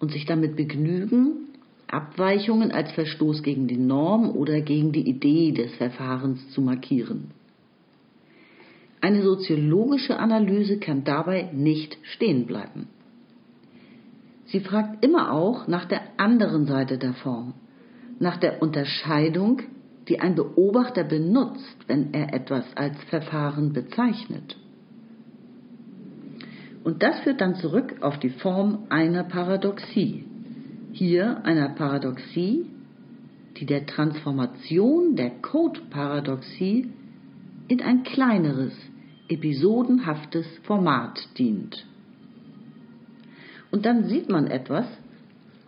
und 0.00 0.12
sich 0.12 0.26
damit 0.26 0.56
begnügen, 0.56 1.46
Abweichungen 1.88 2.72
als 2.72 2.90
Verstoß 2.92 3.42
gegen 3.42 3.68
die 3.68 3.76
Norm 3.76 4.30
oder 4.30 4.60
gegen 4.60 4.92
die 4.92 5.08
Idee 5.08 5.52
des 5.52 5.74
Verfahrens 5.76 6.50
zu 6.50 6.60
markieren. 6.60 7.30
Eine 9.00 9.22
soziologische 9.22 10.18
Analyse 10.18 10.78
kann 10.78 11.04
dabei 11.04 11.50
nicht 11.52 11.96
stehen 12.02 12.46
bleiben. 12.46 12.88
Sie 14.46 14.60
fragt 14.60 15.04
immer 15.04 15.32
auch 15.32 15.66
nach 15.66 15.86
der 15.86 16.02
anderen 16.18 16.66
Seite 16.66 16.98
der 16.98 17.14
Form, 17.14 17.54
nach 18.18 18.36
der 18.36 18.62
Unterscheidung, 18.62 19.62
die 20.08 20.20
ein 20.20 20.36
Beobachter 20.36 21.04
benutzt, 21.04 21.76
wenn 21.88 22.14
er 22.14 22.32
etwas 22.32 22.64
als 22.76 22.96
Verfahren 23.04 23.72
bezeichnet. 23.72 24.56
Und 26.84 27.02
das 27.02 27.18
führt 27.20 27.40
dann 27.40 27.56
zurück 27.56 27.96
auf 28.00 28.18
die 28.20 28.30
Form 28.30 28.86
einer 28.90 29.24
Paradoxie. 29.24 30.24
Hier 30.92 31.44
einer 31.44 31.70
Paradoxie, 31.70 32.66
die 33.56 33.66
der 33.66 33.86
Transformation 33.86 35.16
der 35.16 35.30
Code-Paradoxie 35.42 36.88
in 37.66 37.82
ein 37.82 38.04
kleineres, 38.04 38.72
episodenhaftes 39.28 40.46
Format 40.62 41.18
dient. 41.36 41.84
Und 43.70 43.86
dann 43.86 44.04
sieht 44.08 44.28
man 44.28 44.46
etwas, 44.46 44.86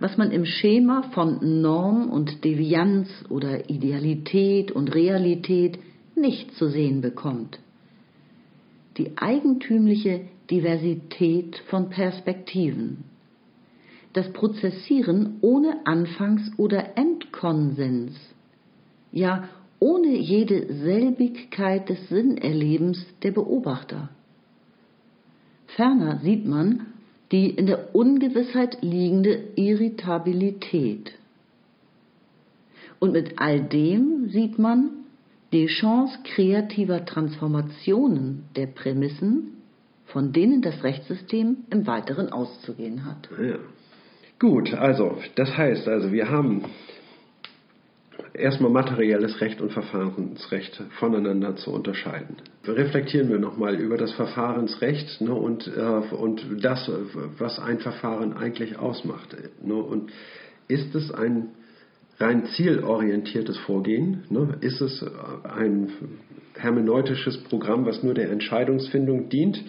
was 0.01 0.17
man 0.17 0.31
im 0.31 0.45
Schema 0.45 1.03
von 1.13 1.61
Norm 1.61 2.09
und 2.09 2.45
Devianz 2.45 3.09
oder 3.29 3.69
Idealität 3.69 4.71
und 4.71 4.95
Realität 4.95 5.79
nicht 6.15 6.55
zu 6.55 6.69
sehen 6.69 7.01
bekommt. 7.01 7.59
Die 8.97 9.17
eigentümliche 9.17 10.23
Diversität 10.51 11.59
von 11.69 11.91
Perspektiven. 11.91 13.05
Das 14.13 14.33
Prozessieren 14.33 15.39
ohne 15.43 15.87
Anfangs- 15.87 16.51
oder 16.57 16.97
Endkonsens. 16.97 18.17
Ja, 19.13 19.49
ohne 19.81 20.17
jede 20.17 20.73
Selbigkeit 20.73 21.89
des 21.89 22.09
Sinnerlebens 22.09 23.05
der 23.23 23.33
Beobachter. 23.33 24.09
Ferner 25.67 26.19
sieht 26.19 26.47
man 26.47 26.87
die 27.33 27.51
in 27.51 27.67
der 27.67 27.95
Ungewissheit 27.95 28.79
liegende 28.81 29.39
Irritabilität. 29.57 31.13
Und 32.99 33.13
mit 33.13 33.39
all 33.39 33.61
dem 33.61 34.29
sieht 34.31 34.59
man 34.59 34.91
die 35.53 35.67
Chance 35.67 36.19
kreativer 36.25 37.05
Transformationen 37.05 38.45
der 38.57 38.67
Prämissen, 38.67 39.59
von 40.07 40.33
denen 40.33 40.63
das 40.63 40.83
Rechtssystem 40.83 41.59
im 41.71 41.87
Weiteren 41.87 42.31
auszugehen 42.31 43.05
hat. 43.05 43.29
Ja. 43.41 43.57
Gut, 44.39 44.73
also 44.73 45.19
das 45.35 45.57
heißt, 45.57 45.89
also 45.89 46.13
wir 46.13 46.31
haben 46.31 46.65
erstmal 48.35 48.71
materielles 48.71 49.41
Recht 49.41 49.61
und 49.61 49.73
Verfahrensrecht 49.73 50.83
voneinander 50.99 51.57
zu 51.57 51.73
unterscheiden. 51.73 52.37
Reflektieren 52.65 53.29
wir 53.31 53.39
nochmal 53.39 53.77
über 53.77 53.97
das 53.97 54.13
Verfahrensrecht 54.13 55.21
ne, 55.21 55.35
und, 55.35 55.67
äh, 55.69 55.81
und 56.15 56.47
das, 56.63 56.91
was 57.39 57.59
ein 57.59 57.79
Verfahren 57.79 58.35
eigentlich 58.35 58.79
ausmacht. 58.79 59.37
Ne, 59.63 59.75
und 59.75 60.11
ist 60.69 60.95
es 60.95 61.11
ein 61.11 61.49
rein 62.19 62.47
zielorientiertes 62.47 63.59
Vorgehen? 63.59 64.25
Ne? 64.29 64.57
Ist 64.61 64.81
es 64.81 65.05
ein 65.45 65.91
hermeneutisches 66.55 67.39
Programm, 67.45 67.87
was 67.87 68.03
nur 68.03 68.15
der 68.15 68.31
Entscheidungsfindung 68.31 69.29
dient? 69.29 69.63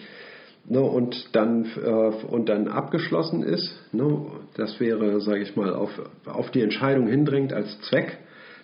Ne, 0.67 0.81
und, 0.81 1.29
dann, 1.31 1.65
äh, 1.83 2.25
und 2.27 2.49
dann 2.49 2.67
abgeschlossen 2.67 3.43
ist. 3.43 3.73
Ne, 3.91 4.25
das 4.55 4.79
wäre, 4.79 5.21
sage 5.21 5.41
ich 5.41 5.55
mal, 5.55 5.73
auf, 5.73 5.89
auf 6.25 6.51
die 6.51 6.61
Entscheidung 6.61 7.07
hindrängt 7.07 7.53
als 7.53 7.79
Zweck. 7.81 8.19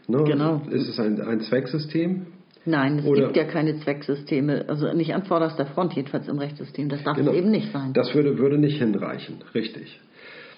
Ne? 0.08 0.24
Genau. 0.24 0.62
Ist 0.70 0.88
es 0.88 0.99
ein, 0.99 1.22
ein 1.22 1.41
Zwecksystem? 1.41 2.28
Nein, 2.66 2.99
es 2.99 3.06
Oder 3.06 3.22
gibt 3.26 3.38
ja 3.38 3.43
keine 3.43 3.80
Zwecksysteme, 3.80 4.66
also 4.68 4.91
nicht 4.93 5.14
an 5.14 5.24
vorderster 5.24 5.68
Front, 5.68 5.93
jedenfalls 5.93 6.28
im 6.28 6.39
Rechtssystem. 6.39 6.89
Das 6.89 7.03
darf 7.03 7.16
genau. 7.16 7.32
es 7.32 7.38
eben 7.38 7.51
nicht 7.51 7.72
sein. 7.72 7.93
Das 7.93 8.14
würde, 8.16 8.39
würde 8.39 8.58
nicht 8.58 8.80
hinreichen, 8.80 9.43
richtig. 9.53 9.99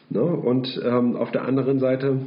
Ne? 0.10 0.22
Und 0.22 0.82
ähm, 0.86 1.18
auf 1.18 1.32
der 1.32 1.44
anderen 1.44 1.80
Seite 1.80 2.22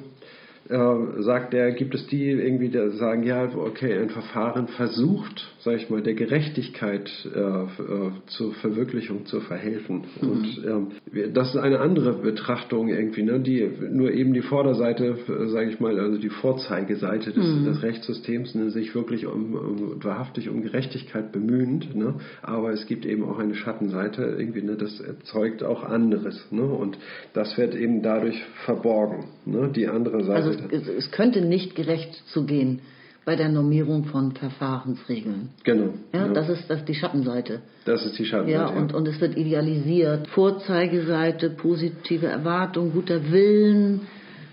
äh, 0.71 1.23
sagt 1.23 1.53
er, 1.53 1.73
gibt 1.73 1.95
es 1.95 2.07
die 2.07 2.31
irgendwie, 2.31 2.69
die 2.69 2.91
sagen, 2.97 3.25
ja, 3.25 3.49
okay, 3.57 3.99
ein 3.99 4.11
Verfahren 4.11 4.69
versucht, 4.69 5.53
sage 5.61 5.79
ich 5.79 5.91
mal, 5.91 6.01
der 6.01 6.15
Gerechtigkeit 6.15 7.11
äh, 7.35 7.41
äh, 7.41 8.11
zur 8.27 8.55
Verwirklichung 8.55 9.27
zu 9.27 9.41
verhelfen. 9.41 10.05
Mhm. 10.21 10.31
Und 10.31 10.65
ähm, 10.65 11.33
das 11.35 11.51
ist 11.51 11.57
eine 11.57 11.81
andere 11.81 12.13
Betrachtung 12.13 12.89
irgendwie, 12.89 13.25
ne, 13.25 13.41
die 13.41 13.69
nur 13.91 14.13
eben 14.13 14.33
die 14.33 14.43
Vorderseite, 14.43 15.17
äh, 15.29 15.49
sage 15.49 15.71
ich 15.71 15.81
mal, 15.81 15.99
also 15.99 16.19
die 16.19 16.29
Vorzeigeseite 16.29 17.33
des, 17.33 17.47
mhm. 17.47 17.65
des 17.65 17.83
Rechtssystems, 17.83 18.55
ne, 18.55 18.71
sich 18.71 18.95
wirklich 18.95 19.27
um, 19.27 19.55
um, 19.55 20.05
wahrhaftig 20.05 20.49
um 20.49 20.63
Gerechtigkeit 20.63 21.33
bemühend, 21.33 21.97
ne, 21.97 22.15
aber 22.43 22.71
es 22.71 22.87
gibt 22.87 23.07
eben 23.07 23.25
auch 23.25 23.39
eine 23.39 23.55
Schattenseite, 23.55 24.37
irgendwie, 24.39 24.63
ne, 24.63 24.77
das 24.77 25.01
erzeugt 25.01 25.65
auch 25.65 25.83
anderes. 25.83 26.47
Ne, 26.53 26.63
und 26.63 26.97
das 27.35 27.59
wird 27.59 27.75
eben 27.75 28.03
dadurch 28.03 28.41
verborgen, 28.65 29.25
ne, 29.47 29.71
die 29.75 29.89
andere 29.89 30.23
Seite. 30.25 30.49
Also 30.51 30.60
es, 30.71 31.11
könnte 31.11 31.41
nicht 31.41 31.75
gerecht 31.75 32.23
zugehen 32.33 32.81
bei 33.25 33.37
der 33.37 33.49
Normierung 33.49 34.05
von 34.05 34.33
Verfahrensregeln. 34.33 35.51
Genau. 35.65 35.95
Ja, 36.13 36.27
ja, 36.27 36.33
Das, 36.33 36.49
ist, 36.49 36.69
das 36.69 36.81
ist 36.81 36.89
die 36.89 36.95
Schattenseite. 36.95 37.61
Das 37.85 38.05
ist 38.05 38.19
die 38.19 38.25
Schattenseite. 38.25 38.59
Ja, 38.59 38.69
und, 38.69 38.95
und 38.95 39.07
es 39.07 39.21
wird 39.21 39.37
idealisiert. 39.37 40.27
Vorzeigeseite, 40.29 41.51
positive 41.51 42.27
Erwartung, 42.27 42.93
guter 42.93 43.31
Willen, 43.31 44.03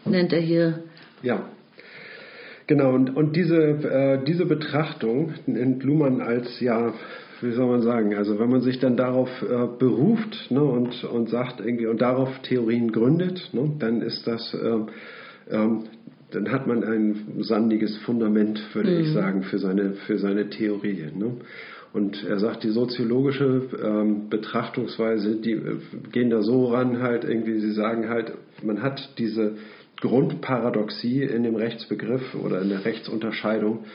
nennt 0.05 0.33
er 0.33 0.41
hier. 0.41 0.83
Ja. 1.21 1.49
Genau, 2.67 2.93
und, 2.93 3.15
und 3.15 3.35
diese, 3.35 3.57
äh, 3.57 4.23
diese 4.25 4.45
Betrachtung 4.45 5.33
nennt 5.45 5.83
Luhmann 5.83 6.21
als 6.21 6.59
ja 6.59 6.93
wie 7.41 7.51
soll 7.51 7.67
man 7.67 7.81
sagen, 7.81 8.15
also 8.15 8.39
wenn 8.39 8.49
man 8.49 8.61
sich 8.61 8.79
dann 8.79 8.97
darauf 8.97 9.29
äh, 9.41 9.67
beruft 9.77 10.49
ne, 10.49 10.63
und, 10.63 11.03
und 11.03 11.29
sagt 11.29 11.59
irgendwie 11.59 11.85
und 11.87 12.01
darauf 12.01 12.29
Theorien 12.43 12.91
gründet, 12.91 13.49
ne, 13.53 13.71
dann 13.79 14.01
ist 14.01 14.25
das 14.25 14.55
ähm, 14.59 14.87
ähm, 15.51 15.83
dann 16.31 16.51
hat 16.51 16.67
man 16.67 16.83
ein 16.83 17.37
sandiges 17.39 17.97
Fundament, 17.97 18.61
würde 18.73 18.91
mhm. 18.91 18.99
ich 19.01 19.13
sagen, 19.13 19.43
für 19.43 19.59
seine, 19.59 19.93
für 19.93 20.17
seine 20.17 20.49
Theorie. 20.49 21.05
Ne? 21.15 21.37
Und 21.93 22.23
er 22.25 22.39
sagt, 22.39 22.63
die 22.63 22.69
soziologische 22.69 23.69
ähm, 23.81 24.29
Betrachtungsweise, 24.29 25.37
die 25.37 25.53
äh, 25.53 25.77
gehen 26.11 26.29
da 26.29 26.41
so 26.41 26.67
ran, 26.67 27.01
halt 27.01 27.23
irgendwie, 27.23 27.59
sie 27.59 27.71
sagen 27.71 28.09
halt, 28.09 28.33
man 28.61 28.81
hat 28.81 29.13
diese 29.17 29.53
Grundparadoxie 30.01 31.23
in 31.23 31.43
dem 31.43 31.55
Rechtsbegriff 31.55 32.35
oder 32.35 32.61
in 32.61 32.69
der 32.69 32.85
Rechtsunterscheidung 32.85 33.85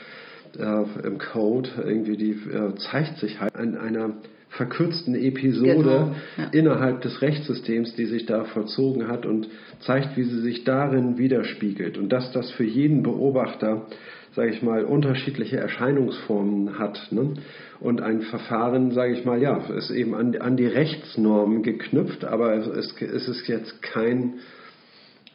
äh, 0.57 1.07
im 1.07 1.17
Code, 1.17 1.69
irgendwie, 1.77 2.17
die 2.17 2.31
äh, 2.31 2.75
zeigt 2.75 3.19
sich 3.19 3.39
halt 3.39 3.55
an 3.55 3.77
einer 3.77 4.15
verkürzten 4.57 5.15
Episode 5.15 5.83
genau, 5.83 6.15
ja. 6.37 6.49
innerhalb 6.51 7.01
des 7.01 7.21
Rechtssystems, 7.21 7.95
die 7.95 8.05
sich 8.05 8.25
da 8.25 8.43
vollzogen 8.45 9.07
hat 9.07 9.25
und 9.25 9.47
zeigt, 9.79 10.15
wie 10.15 10.23
sie 10.23 10.41
sich 10.41 10.63
darin 10.63 11.17
widerspiegelt 11.17 11.97
und 11.97 12.09
dass 12.09 12.31
das 12.31 12.51
für 12.51 12.63
jeden 12.63 13.01
Beobachter, 13.01 13.87
sage 14.35 14.51
ich 14.51 14.61
mal, 14.61 14.83
unterschiedliche 14.85 15.57
Erscheinungsformen 15.57 16.77
hat. 16.77 17.07
Ne? 17.11 17.33
Und 17.79 18.01
ein 18.01 18.21
Verfahren, 18.21 18.91
sage 18.91 19.13
ich 19.13 19.25
mal, 19.25 19.41
ja, 19.41 19.57
ist 19.75 19.89
eben 19.89 20.13
an, 20.13 20.35
an 20.35 20.55
die 20.55 20.67
Rechtsnormen 20.67 21.63
geknüpft, 21.63 22.23
aber 22.23 22.55
es, 22.55 22.93
es 23.01 23.27
ist 23.27 23.47
jetzt 23.47 23.81
kein 23.81 24.35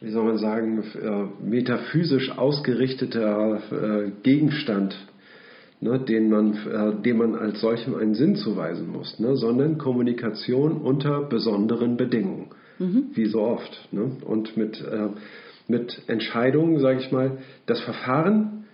wie 0.01 0.11
soll 0.11 0.23
man 0.23 0.37
sagen, 0.37 0.81
äh, 0.81 1.45
metaphysisch 1.45 2.31
ausgerichteter 2.37 3.59
äh, 3.69 4.11
Gegenstand 4.23 4.95
ne, 5.81 5.99
den 5.99 6.29
man, 6.29 6.53
äh, 6.53 7.01
dem 7.01 7.17
man 7.17 7.35
als 7.35 7.61
solchem 7.61 7.95
einen 7.95 8.15
Sinn 8.15 8.35
zuweisen 8.35 8.91
muss, 8.91 9.19
ne, 9.19 9.35
sondern 9.35 9.77
Kommunikation 9.77 10.81
unter 10.81 11.21
besonderen 11.21 11.97
Bedingungen, 11.97 12.49
mhm. 12.77 13.05
wie 13.13 13.25
so 13.25 13.41
oft. 13.41 13.87
Ne, 13.91 14.11
und 14.25 14.57
mit, 14.57 14.81
äh, 14.81 15.09
mit 15.67 16.01
Entscheidungen, 16.07 16.79
sage 16.79 16.99
ich 16.99 17.11
mal, 17.11 17.37
das 17.65 17.79
Verfahren 17.81 18.65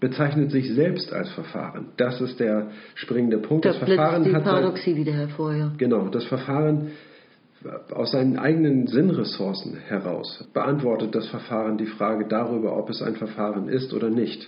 bezeichnet 0.00 0.50
sich 0.50 0.70
selbst 0.74 1.12
als 1.12 1.30
Verfahren. 1.30 1.86
Das 1.96 2.20
ist 2.20 2.38
der 2.38 2.70
springende 2.94 3.38
Punkt. 3.38 3.64
Da 3.64 3.70
das 3.70 3.78
Verfahren 3.78 4.24
die 4.24 4.34
hat 4.34 4.44
Paradoxie 4.44 4.96
wieder 4.96 5.12
hervor. 5.12 5.54
Ja. 5.54 5.72
Genau, 5.78 6.08
das 6.08 6.24
Verfahren 6.24 6.90
aus 7.90 8.12
seinen 8.12 8.38
eigenen 8.38 8.86
Sinnressourcen 8.86 9.76
heraus 9.76 10.46
beantwortet 10.52 11.14
das 11.14 11.26
Verfahren 11.28 11.78
die 11.78 11.86
Frage 11.86 12.26
darüber, 12.28 12.76
ob 12.76 12.90
es 12.90 13.00
ein 13.00 13.16
Verfahren 13.16 13.68
ist 13.68 13.94
oder 13.94 14.10
nicht. 14.10 14.46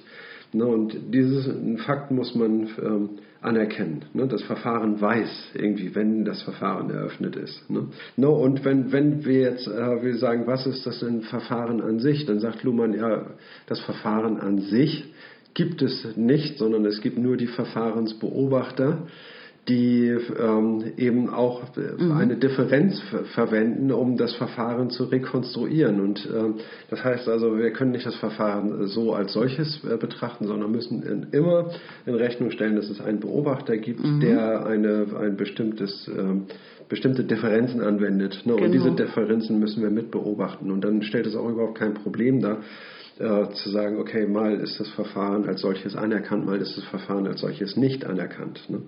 Ne, 0.56 0.66
und 0.66 1.12
diesen 1.12 1.76
Fakt 1.78 2.10
muss 2.10 2.34
man 2.34 2.68
ähm, 2.82 3.10
anerkennen. 3.42 4.06
Ne? 4.14 4.26
Das 4.26 4.42
Verfahren 4.42 4.98
weiß 4.98 5.50
irgendwie, 5.52 5.94
wenn 5.94 6.24
das 6.24 6.42
Verfahren 6.42 6.88
eröffnet 6.88 7.36
ist. 7.36 7.68
Ne? 7.68 8.28
Und 8.30 8.64
wenn, 8.64 8.90
wenn 8.90 9.26
wir 9.26 9.40
jetzt 9.50 9.68
äh, 9.68 10.12
sagen, 10.14 10.46
was 10.46 10.66
ist 10.66 10.86
das 10.86 11.00
denn 11.00 11.20
Verfahren 11.22 11.82
an 11.82 11.98
sich, 11.98 12.24
dann 12.24 12.40
sagt 12.40 12.62
Luhmann, 12.62 12.94
ja, 12.94 13.26
das 13.66 13.80
Verfahren 13.80 14.38
an 14.38 14.60
sich 14.60 15.12
gibt 15.52 15.82
es 15.82 16.16
nicht, 16.16 16.56
sondern 16.56 16.86
es 16.86 17.02
gibt 17.02 17.18
nur 17.18 17.36
die 17.36 17.48
Verfahrensbeobachter 17.48 19.06
die 19.68 20.16
ähm, 20.38 20.92
eben 20.96 21.28
auch 21.28 21.62
mhm. 21.76 22.12
eine 22.12 22.36
Differenz 22.36 23.02
verwenden, 23.34 23.90
um 23.90 24.16
das 24.16 24.34
Verfahren 24.34 24.90
zu 24.90 25.04
rekonstruieren. 25.04 26.00
Und 26.00 26.28
ähm, 26.32 26.54
das 26.88 27.02
heißt 27.02 27.28
also, 27.28 27.58
wir 27.58 27.72
können 27.72 27.90
nicht 27.90 28.06
das 28.06 28.14
Verfahren 28.16 28.86
so 28.86 29.12
als 29.14 29.32
solches 29.32 29.82
äh, 29.84 29.96
betrachten, 29.96 30.46
sondern 30.46 30.70
müssen 30.70 31.02
in, 31.02 31.26
immer 31.32 31.70
in 32.06 32.14
Rechnung 32.14 32.50
stellen, 32.52 32.76
dass 32.76 32.88
es 32.88 33.00
einen 33.00 33.18
Beobachter 33.18 33.76
gibt, 33.76 34.04
mhm. 34.04 34.20
der 34.20 34.66
eine, 34.66 35.06
ein 35.18 35.36
bestimmtes 35.36 36.08
ähm, 36.16 36.46
bestimmte 36.88 37.24
Differenzen 37.24 37.80
anwendet. 37.80 38.42
Ne? 38.44 38.54
Genau. 38.54 38.64
Und 38.64 38.72
diese 38.72 38.92
Differenzen 38.92 39.58
müssen 39.58 39.82
wir 39.82 39.90
mit 39.90 40.12
beobachten. 40.12 40.70
Und 40.70 40.84
dann 40.84 41.02
stellt 41.02 41.26
es 41.26 41.34
auch 41.34 41.48
überhaupt 41.48 41.78
kein 41.78 41.94
Problem 41.94 42.40
dar, 42.40 42.58
äh, 43.18 43.48
zu 43.54 43.70
sagen, 43.70 43.98
okay, 43.98 44.26
mal 44.26 44.60
ist 44.60 44.78
das 44.78 44.88
Verfahren 44.90 45.48
als 45.48 45.62
solches 45.62 45.96
anerkannt, 45.96 46.46
mal 46.46 46.60
ist 46.60 46.76
das 46.76 46.84
Verfahren 46.84 47.26
als 47.26 47.40
solches 47.40 47.76
nicht 47.76 48.04
anerkannt. 48.04 48.60
Ne? 48.68 48.82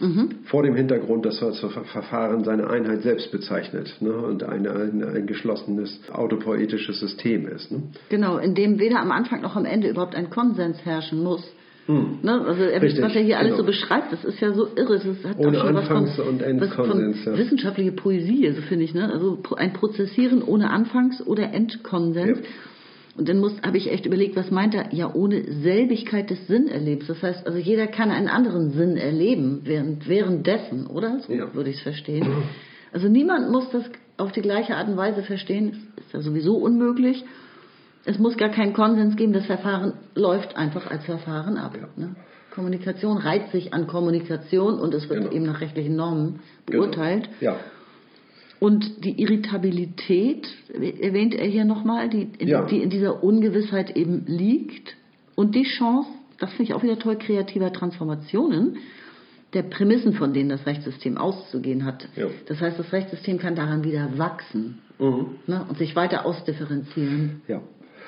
Mhm. 0.00 0.30
Vor 0.44 0.62
dem 0.62 0.74
Hintergrund, 0.74 1.26
dass 1.26 1.40
das 1.40 1.60
Verfahren 1.60 2.42
seine 2.42 2.70
Einheit 2.70 3.02
selbst 3.02 3.30
bezeichnet 3.30 3.94
ne, 4.00 4.12
und 4.12 4.42
eine, 4.42 4.70
ein, 4.72 5.04
ein 5.04 5.26
geschlossenes 5.26 6.00
autopoetisches 6.10 6.98
System 7.00 7.46
ist. 7.46 7.70
Ne? 7.70 7.82
Genau, 8.08 8.38
in 8.38 8.54
dem 8.54 8.78
weder 8.78 9.00
am 9.00 9.12
Anfang 9.12 9.42
noch 9.42 9.56
am 9.56 9.66
Ende 9.66 9.88
überhaupt 9.88 10.14
ein 10.14 10.30
Konsens 10.30 10.78
herrschen 10.84 11.22
muss. 11.22 11.42
Hm. 11.86 12.18
Ne? 12.22 12.40
Also 12.46 12.62
Richtig, 12.62 13.02
was 13.02 13.14
er 13.14 13.22
hier 13.22 13.38
alles 13.38 13.52
genau. 13.52 13.62
so 13.62 13.66
beschreibt, 13.66 14.12
das 14.12 14.24
ist 14.24 14.40
ja 14.40 14.52
so 14.52 14.68
irre. 14.74 14.98
Das 14.98 15.24
hat 15.24 15.38
ohne 15.38 15.58
schon 15.58 15.76
Anfangs- 15.76 16.10
was 16.10 16.16
von, 16.16 16.28
und 16.28 16.42
Endkonsens. 16.42 17.16
Was 17.18 17.24
von 17.24 17.32
ja. 17.34 17.38
Wissenschaftliche 17.38 17.92
Poesie, 17.92 18.52
so 18.52 18.62
finde 18.62 18.84
ich. 18.84 18.94
Ne? 18.94 19.12
Also 19.12 19.38
ein 19.56 19.72
Prozessieren 19.72 20.42
ohne 20.42 20.70
Anfangs- 20.70 21.26
oder 21.26 21.52
Endkonsens. 21.52 22.38
Ja. 22.38 22.44
Und 23.20 23.28
dann 23.28 23.44
habe 23.62 23.76
ich 23.76 23.92
echt 23.92 24.06
überlegt, 24.06 24.34
was 24.34 24.50
meint 24.50 24.74
er? 24.74 24.94
Ja, 24.94 25.12
ohne 25.12 25.44
Selbigkeit 25.60 26.30
des 26.30 26.46
Sinnerlebens. 26.46 27.06
Das 27.06 27.22
heißt, 27.22 27.46
also 27.46 27.58
jeder 27.58 27.86
kann 27.86 28.10
einen 28.10 28.28
anderen 28.28 28.70
Sinn 28.70 28.96
erleben 28.96 29.60
während, 29.64 30.08
währenddessen, 30.08 30.86
oder? 30.86 31.20
So 31.20 31.34
ja. 31.34 31.52
würde 31.52 31.68
ich 31.68 31.76
es 31.76 31.82
verstehen. 31.82 32.32
Also 32.92 33.08
niemand 33.08 33.50
muss 33.50 33.68
das 33.68 33.84
auf 34.16 34.32
die 34.32 34.40
gleiche 34.40 34.74
Art 34.74 34.88
und 34.88 34.96
Weise 34.96 35.22
verstehen. 35.22 35.88
Das 35.96 36.06
ist 36.06 36.14
ja 36.14 36.20
sowieso 36.22 36.56
unmöglich. 36.56 37.22
Es 38.06 38.18
muss 38.18 38.38
gar 38.38 38.48
keinen 38.48 38.72
Konsens 38.72 39.16
geben. 39.16 39.34
Das 39.34 39.44
Verfahren 39.44 39.92
läuft 40.14 40.56
einfach 40.56 40.90
als 40.90 41.04
Verfahren 41.04 41.58
ab. 41.58 41.76
Ja. 41.78 41.88
Ne? 42.02 42.16
Kommunikation 42.54 43.18
reiht 43.18 43.50
sich 43.50 43.74
an 43.74 43.86
Kommunikation 43.86 44.80
und 44.80 44.94
es 44.94 45.10
wird 45.10 45.20
genau. 45.20 45.32
eben 45.34 45.44
nach 45.44 45.60
rechtlichen 45.60 45.94
Normen 45.94 46.40
genau. 46.64 46.84
beurteilt. 46.84 47.28
Genau. 47.38 47.52
Ja. 47.52 47.60
Und 48.60 49.04
die 49.04 49.20
Irritabilität, 49.20 50.46
erwähnt 50.68 51.34
er 51.34 51.46
hier 51.46 51.64
nochmal, 51.64 52.10
die, 52.10 52.28
ja. 52.40 52.66
die 52.66 52.82
in 52.82 52.90
dieser 52.90 53.24
Ungewissheit 53.24 53.96
eben 53.96 54.24
liegt. 54.26 54.96
Und 55.34 55.54
die 55.54 55.64
Chance, 55.64 56.10
das 56.38 56.50
finde 56.50 56.64
ich 56.64 56.74
auch 56.74 56.82
wieder 56.82 56.98
toll, 56.98 57.16
kreativer 57.16 57.72
Transformationen, 57.72 58.76
der 59.54 59.62
Prämissen, 59.62 60.12
von 60.12 60.34
denen 60.34 60.50
das 60.50 60.66
Rechtssystem 60.66 61.16
auszugehen 61.16 61.86
hat. 61.86 62.06
Ja. 62.16 62.26
Das 62.46 62.60
heißt, 62.60 62.78
das 62.78 62.92
Rechtssystem 62.92 63.38
kann 63.38 63.56
daran 63.56 63.82
wieder 63.82 64.18
wachsen 64.18 64.78
mhm. 64.98 65.38
ne, 65.46 65.64
und 65.68 65.78
sich 65.78 65.96
weiter 65.96 66.26
ausdifferenzieren, 66.26 67.40
ja. 67.48 67.62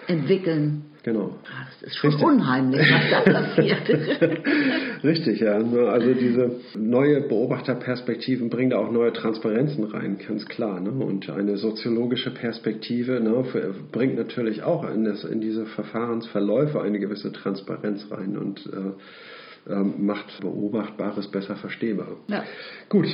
Entwickeln. 0.07 0.85
Genau. 1.05 1.35
Ah, 1.45 1.67
das 1.69 1.83
ist 1.83 1.97
schon 1.97 2.11
Richtig. 2.11 2.29
unheimlich, 2.29 2.81
was 2.81 3.11
da 3.11 3.21
passiert. 3.33 3.89
Richtig, 5.05 5.41
ja. 5.41 5.55
Also 5.55 6.15
diese 6.15 6.61
neue 6.79 7.23
Beobachterperspektiven 7.23 8.51
bringen 8.51 8.71
da 8.71 8.79
auch 8.79 8.93
neue 8.93 9.13
Transparenzen 9.13 9.83
rein, 9.85 10.19
ganz 10.27 10.47
klar. 10.47 10.79
Ne? 10.81 10.91
Und 10.91 11.29
eine 11.29 11.57
soziologische 11.57 12.31
Perspektive 12.31 13.21
ne, 13.21 13.45
bringt 13.91 14.17
natürlich 14.17 14.63
auch 14.63 14.89
in, 14.89 15.05
das, 15.05 15.25
in 15.25 15.41
diese 15.41 15.67
Verfahrensverläufe 15.67 16.81
eine 16.81 17.01
gewisse 17.01 17.33
Transparenz 17.33 18.07
rein 18.13 18.37
und 18.37 18.65
äh, 18.67 19.73
äh, 19.73 19.83
macht 19.83 20.41
Beobachtbares 20.41 21.29
besser 21.33 21.57
verstehbar. 21.57 22.17
Ja. 22.29 22.45
Gut, 22.89 23.07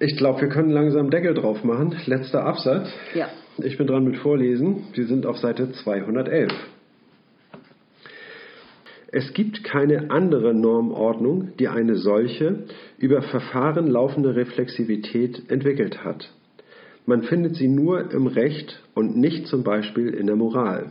ich 0.00 0.16
glaube, 0.16 0.40
wir 0.40 0.48
können 0.48 0.70
langsam 0.70 1.10
Deckel 1.10 1.34
drauf 1.34 1.62
machen. 1.62 1.96
Letzter 2.06 2.44
Absatz. 2.44 2.88
Ja. 3.14 3.28
Ich 3.62 3.78
bin 3.78 3.86
dran 3.86 4.04
mit 4.04 4.18
Vorlesen. 4.18 4.84
Sie 4.94 5.04
sind 5.04 5.24
auf 5.24 5.38
Seite 5.38 5.72
211. 5.72 6.52
Es 9.12 9.32
gibt 9.32 9.64
keine 9.64 10.10
andere 10.10 10.52
Normordnung, 10.52 11.52
die 11.58 11.68
eine 11.68 11.96
solche, 11.96 12.64
über 12.98 13.22
Verfahren 13.22 13.86
laufende 13.86 14.36
Reflexivität 14.36 15.50
entwickelt 15.50 16.04
hat. 16.04 16.30
Man 17.06 17.22
findet 17.22 17.56
sie 17.56 17.68
nur 17.68 18.10
im 18.10 18.26
Recht 18.26 18.82
und 18.94 19.16
nicht 19.16 19.46
zum 19.46 19.62
Beispiel 19.62 20.08
in 20.08 20.26
der 20.26 20.36
Moral. 20.36 20.90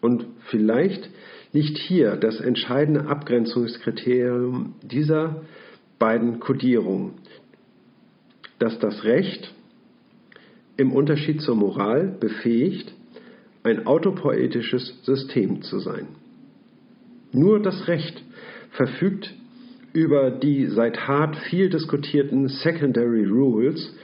Und 0.00 0.26
vielleicht 0.50 1.08
liegt 1.52 1.78
hier 1.78 2.16
das 2.16 2.38
entscheidende 2.38 3.06
Abgrenzungskriterium 3.06 4.74
dieser 4.82 5.42
beiden 5.98 6.38
Kodierungen, 6.38 7.14
dass 8.58 8.78
das 8.78 9.04
Recht 9.04 9.53
im 10.76 10.92
Unterschied 10.92 11.40
zur 11.40 11.56
Moral 11.56 12.16
befähigt, 12.18 12.92
ein 13.62 13.86
autopoetisches 13.86 15.00
System 15.02 15.62
zu 15.62 15.78
sein. 15.78 16.06
Nur 17.32 17.60
das 17.60 17.88
Recht 17.88 18.22
verfügt 18.70 19.34
über 19.92 20.30
die 20.30 20.66
seit 20.66 21.06
Hart 21.06 21.36
viel 21.36 21.70
diskutierten 21.70 22.48
Secondary 22.48 23.24
Rules. 23.24 23.96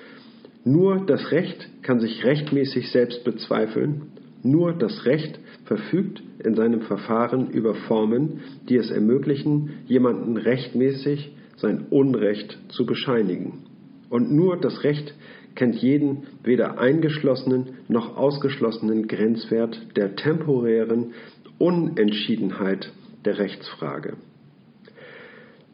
Nur 0.64 1.04
das 1.04 1.30
Recht 1.32 1.68
kann 1.82 2.00
sich 2.00 2.24
rechtmäßig 2.24 2.90
selbst 2.90 3.24
bezweifeln. 3.24 4.02
Nur 4.42 4.72
das 4.72 5.04
Recht 5.04 5.38
verfügt 5.64 6.22
in 6.42 6.54
seinem 6.54 6.82
Verfahren 6.82 7.50
über 7.50 7.74
Formen, 7.74 8.40
die 8.68 8.76
es 8.76 8.90
ermöglichen, 8.90 9.70
jemanden 9.86 10.36
rechtmäßig 10.36 11.32
sein 11.56 11.86
Unrecht 11.90 12.58
zu 12.68 12.86
bescheinigen. 12.86 13.64
Und 14.08 14.32
nur 14.32 14.56
das 14.56 14.82
Recht 14.82 15.14
kennt 15.60 15.76
jeden 15.76 16.22
weder 16.42 16.78
eingeschlossenen 16.78 17.74
noch 17.86 18.16
ausgeschlossenen 18.16 19.08
Grenzwert 19.08 19.78
der 19.94 20.16
temporären 20.16 21.12
Unentschiedenheit 21.58 22.90
der 23.26 23.38
Rechtsfrage. 23.38 24.14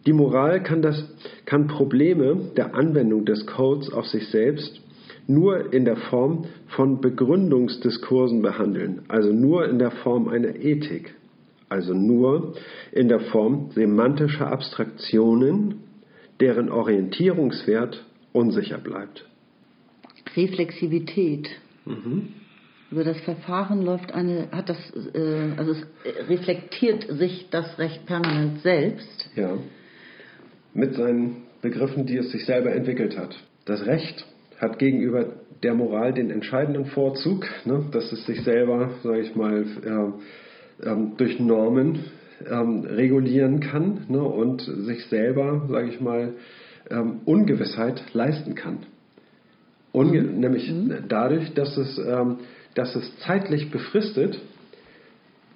Die 0.04 0.12
Moral 0.12 0.64
kann, 0.64 0.82
das, 0.82 1.08
kann 1.44 1.68
Probleme 1.68 2.50
der 2.56 2.74
Anwendung 2.74 3.26
des 3.26 3.46
Codes 3.46 3.92
auf 3.92 4.06
sich 4.06 4.26
selbst 4.30 4.80
nur 5.28 5.72
in 5.72 5.84
der 5.84 5.96
Form 5.96 6.46
von 6.66 7.00
Begründungsdiskursen 7.00 8.42
behandeln, 8.42 9.02
also 9.06 9.32
nur 9.32 9.68
in 9.68 9.78
der 9.78 9.92
Form 9.92 10.26
einer 10.26 10.56
Ethik, 10.56 11.14
also 11.68 11.94
nur 11.94 12.54
in 12.90 13.06
der 13.06 13.20
Form 13.20 13.70
semantischer 13.70 14.50
Abstraktionen, 14.50 15.84
deren 16.40 16.70
Orientierungswert 16.70 18.04
unsicher 18.32 18.78
bleibt. 18.78 19.24
Reflexivität. 20.36 21.48
Mhm. 21.84 22.28
Über 22.90 23.02
das 23.02 23.18
Verfahren 23.20 23.82
läuft 23.82 24.12
eine, 24.12 24.48
hat 24.52 24.68
das, 24.68 24.78
äh, 25.14 25.52
also 25.56 25.72
es 25.72 25.86
reflektiert 26.28 27.06
sich 27.08 27.48
das 27.50 27.78
Recht 27.78 28.06
permanent 28.06 28.60
selbst. 28.62 29.30
Ja. 29.34 29.58
Mit 30.72 30.94
seinen 30.94 31.42
Begriffen, 31.62 32.06
die 32.06 32.18
es 32.18 32.30
sich 32.30 32.44
selber 32.44 32.72
entwickelt 32.72 33.18
hat. 33.18 33.36
Das 33.64 33.84
Recht 33.86 34.24
hat 34.58 34.78
gegenüber 34.78 35.32
der 35.62 35.74
Moral 35.74 36.12
den 36.12 36.30
entscheidenden 36.30 36.86
Vorzug, 36.86 37.46
ne, 37.64 37.86
dass 37.90 38.12
es 38.12 38.24
sich 38.26 38.44
selber, 38.44 38.90
sage 39.02 39.20
ich 39.20 39.34
mal, 39.34 39.64
äh, 39.84 40.88
äh, 40.88 40.96
durch 41.16 41.40
Normen 41.40 42.04
ähm, 42.48 42.84
regulieren 42.84 43.60
kann 43.60 44.04
ne, 44.08 44.22
und 44.22 44.60
sich 44.60 45.06
selber, 45.06 45.66
sage 45.68 45.88
ich 45.88 46.00
mal, 46.00 46.34
ähm, 46.90 47.20
Ungewissheit 47.24 48.02
leisten 48.12 48.54
kann. 48.54 48.86
Unge 49.92 50.22
mhm. 50.22 50.40
Nämlich 50.40 50.70
mhm. 50.70 50.92
dadurch, 51.08 51.54
dass 51.54 51.76
es, 51.76 51.98
ähm, 51.98 52.38
dass 52.74 52.94
es 52.94 53.18
zeitlich 53.20 53.70
befristet 53.70 54.38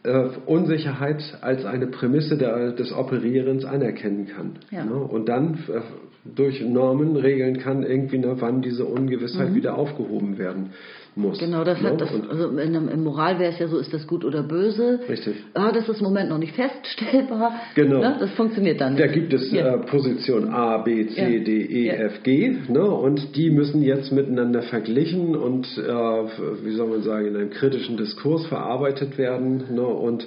äh, 0.02 0.28
Unsicherheit 0.46 1.22
als 1.42 1.64
eine 1.64 1.86
Prämisse 1.86 2.38
der, 2.38 2.72
des 2.72 2.92
Operierens 2.92 3.64
anerkennen 3.64 4.28
kann. 4.28 4.52
Ja. 4.70 4.84
Ne? 4.84 4.94
Und 4.94 5.28
dann 5.28 5.54
äh, 5.68 5.80
durch 6.24 6.60
Normen 6.62 7.16
regeln 7.16 7.58
kann, 7.58 7.82
irgendwie, 7.82 8.18
ne, 8.18 8.36
wann 8.38 8.62
diese 8.62 8.84
Ungewissheit 8.84 9.50
mhm. 9.50 9.54
wieder 9.54 9.76
aufgehoben 9.76 10.38
werden 10.38 10.70
muss. 11.16 11.38
Genau, 11.38 11.64
das 11.64 11.80
hat 11.80 11.92
ne? 11.92 11.96
das, 11.98 12.30
also 12.30 12.48
in, 12.58 12.74
in 12.88 13.04
Moral 13.04 13.38
wäre 13.38 13.52
es 13.52 13.58
ja 13.58 13.68
so, 13.68 13.78
ist 13.78 13.92
das 13.92 14.06
gut 14.06 14.24
oder 14.24 14.42
böse? 14.42 15.00
Richtig. 15.08 15.36
Ah, 15.54 15.72
das 15.72 15.88
ist 15.88 15.98
im 15.98 16.04
Moment 16.04 16.30
noch 16.30 16.38
nicht 16.38 16.54
feststellbar. 16.54 17.60
Genau. 17.74 18.00
Ne? 18.00 18.16
Das 18.20 18.30
funktioniert 18.32 18.80
dann 18.80 18.94
nicht. 18.94 19.02
Da 19.02 19.12
gibt 19.12 19.32
es 19.32 19.50
ja. 19.52 19.74
äh, 19.74 19.78
Position 19.86 20.48
A, 20.48 20.78
B, 20.78 21.06
C, 21.08 21.38
ja. 21.38 21.44
D, 21.44 21.62
E, 21.62 21.86
ja. 21.86 21.94
F, 21.94 22.22
G, 22.22 22.56
ne? 22.68 22.84
und 22.84 23.36
die 23.36 23.50
müssen 23.50 23.82
jetzt 23.82 24.12
miteinander 24.12 24.62
verglichen 24.62 25.36
und, 25.36 25.66
äh, 25.78 25.82
wie 25.82 26.72
soll 26.72 26.88
man 26.88 27.02
sagen, 27.02 27.26
in 27.26 27.36
einem 27.36 27.50
kritischen 27.50 27.96
Diskurs 27.96 28.46
verarbeitet 28.46 29.18
werden. 29.18 29.64
Ne? 29.74 29.82
Und 29.82 30.26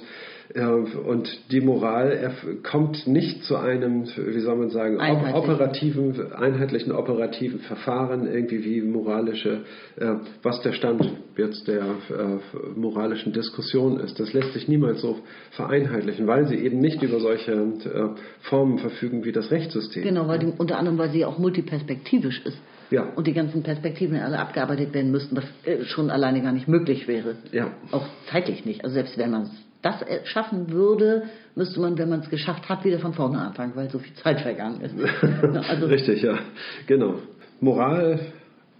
und 1.06 1.50
die 1.50 1.60
Moral 1.60 2.32
kommt 2.62 3.06
nicht 3.06 3.44
zu 3.44 3.56
einem, 3.56 4.04
wie 4.04 4.40
soll 4.40 4.56
man 4.56 4.70
sagen, 4.70 5.00
Einheitlich. 5.00 5.34
operativen, 5.34 6.32
einheitlichen 6.32 6.92
operativen 6.92 7.60
Verfahren, 7.60 8.26
irgendwie 8.26 8.64
wie 8.64 8.82
moralische, 8.82 9.64
äh, 9.96 10.14
was 10.42 10.60
der 10.62 10.72
Stand 10.72 11.10
jetzt 11.36 11.66
der 11.66 11.82
äh, 11.82 12.78
moralischen 12.78 13.32
Diskussion 13.32 13.98
ist. 14.00 14.20
Das 14.20 14.32
lässt 14.32 14.52
sich 14.52 14.68
niemals 14.68 15.00
so 15.00 15.18
vereinheitlichen, 15.52 16.26
weil 16.26 16.46
sie 16.46 16.56
eben 16.56 16.78
nicht 16.78 17.02
über 17.02 17.20
solche 17.20 17.52
äh, 17.52 18.08
Formen 18.42 18.78
verfügen 18.78 19.24
wie 19.24 19.32
das 19.32 19.50
Rechtssystem. 19.50 20.02
Genau, 20.02 20.28
weil 20.28 20.38
die, 20.38 20.52
unter 20.56 20.78
anderem, 20.78 20.98
weil 20.98 21.10
sie 21.10 21.24
auch 21.24 21.38
multiperspektivisch 21.38 22.42
ist. 22.44 22.58
Ja. 22.90 23.12
Und 23.16 23.26
die 23.26 23.32
ganzen 23.32 23.62
Perspektiven 23.62 24.16
alle 24.18 24.38
abgearbeitet 24.38 24.92
werden 24.92 25.10
müssten, 25.10 25.36
was 25.36 25.44
schon 25.88 26.10
alleine 26.10 26.42
gar 26.42 26.52
nicht 26.52 26.68
möglich 26.68 27.08
wäre. 27.08 27.36
Ja. 27.50 27.72
Auch 27.90 28.06
zeitlich 28.30 28.66
nicht. 28.66 28.84
Also 28.84 28.94
selbst 28.94 29.16
wenn 29.16 29.30
man 29.30 29.42
es 29.44 29.63
das 29.84 29.96
schaffen 30.24 30.70
würde, 30.70 31.24
müsste 31.54 31.80
man, 31.80 31.98
wenn 31.98 32.08
man 32.08 32.20
es 32.20 32.30
geschafft 32.30 32.68
hat, 32.68 32.84
wieder 32.84 32.98
von 32.98 33.12
vorne 33.12 33.38
anfangen, 33.38 33.72
weil 33.74 33.90
so 33.90 33.98
viel 33.98 34.14
Zeit 34.14 34.40
vergangen 34.40 34.80
ist. 34.80 34.94
Also 35.68 35.86
Richtig, 35.86 36.22
ja, 36.22 36.38
genau. 36.86 37.18
Moral 37.60 38.20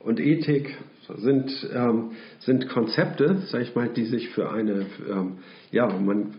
und 0.01 0.19
Ethik 0.19 0.77
sind, 1.19 1.51
ähm, 1.75 2.13
sind 2.41 2.69
Konzepte, 2.69 3.43
sag 3.47 3.63
ich 3.63 3.75
mal, 3.75 3.89
die 3.89 4.05
sich 4.05 4.31
für 4.31 4.51
eine, 4.51 4.87
ähm, 5.11 5.39
ja, 5.71 5.87
man 5.89 6.35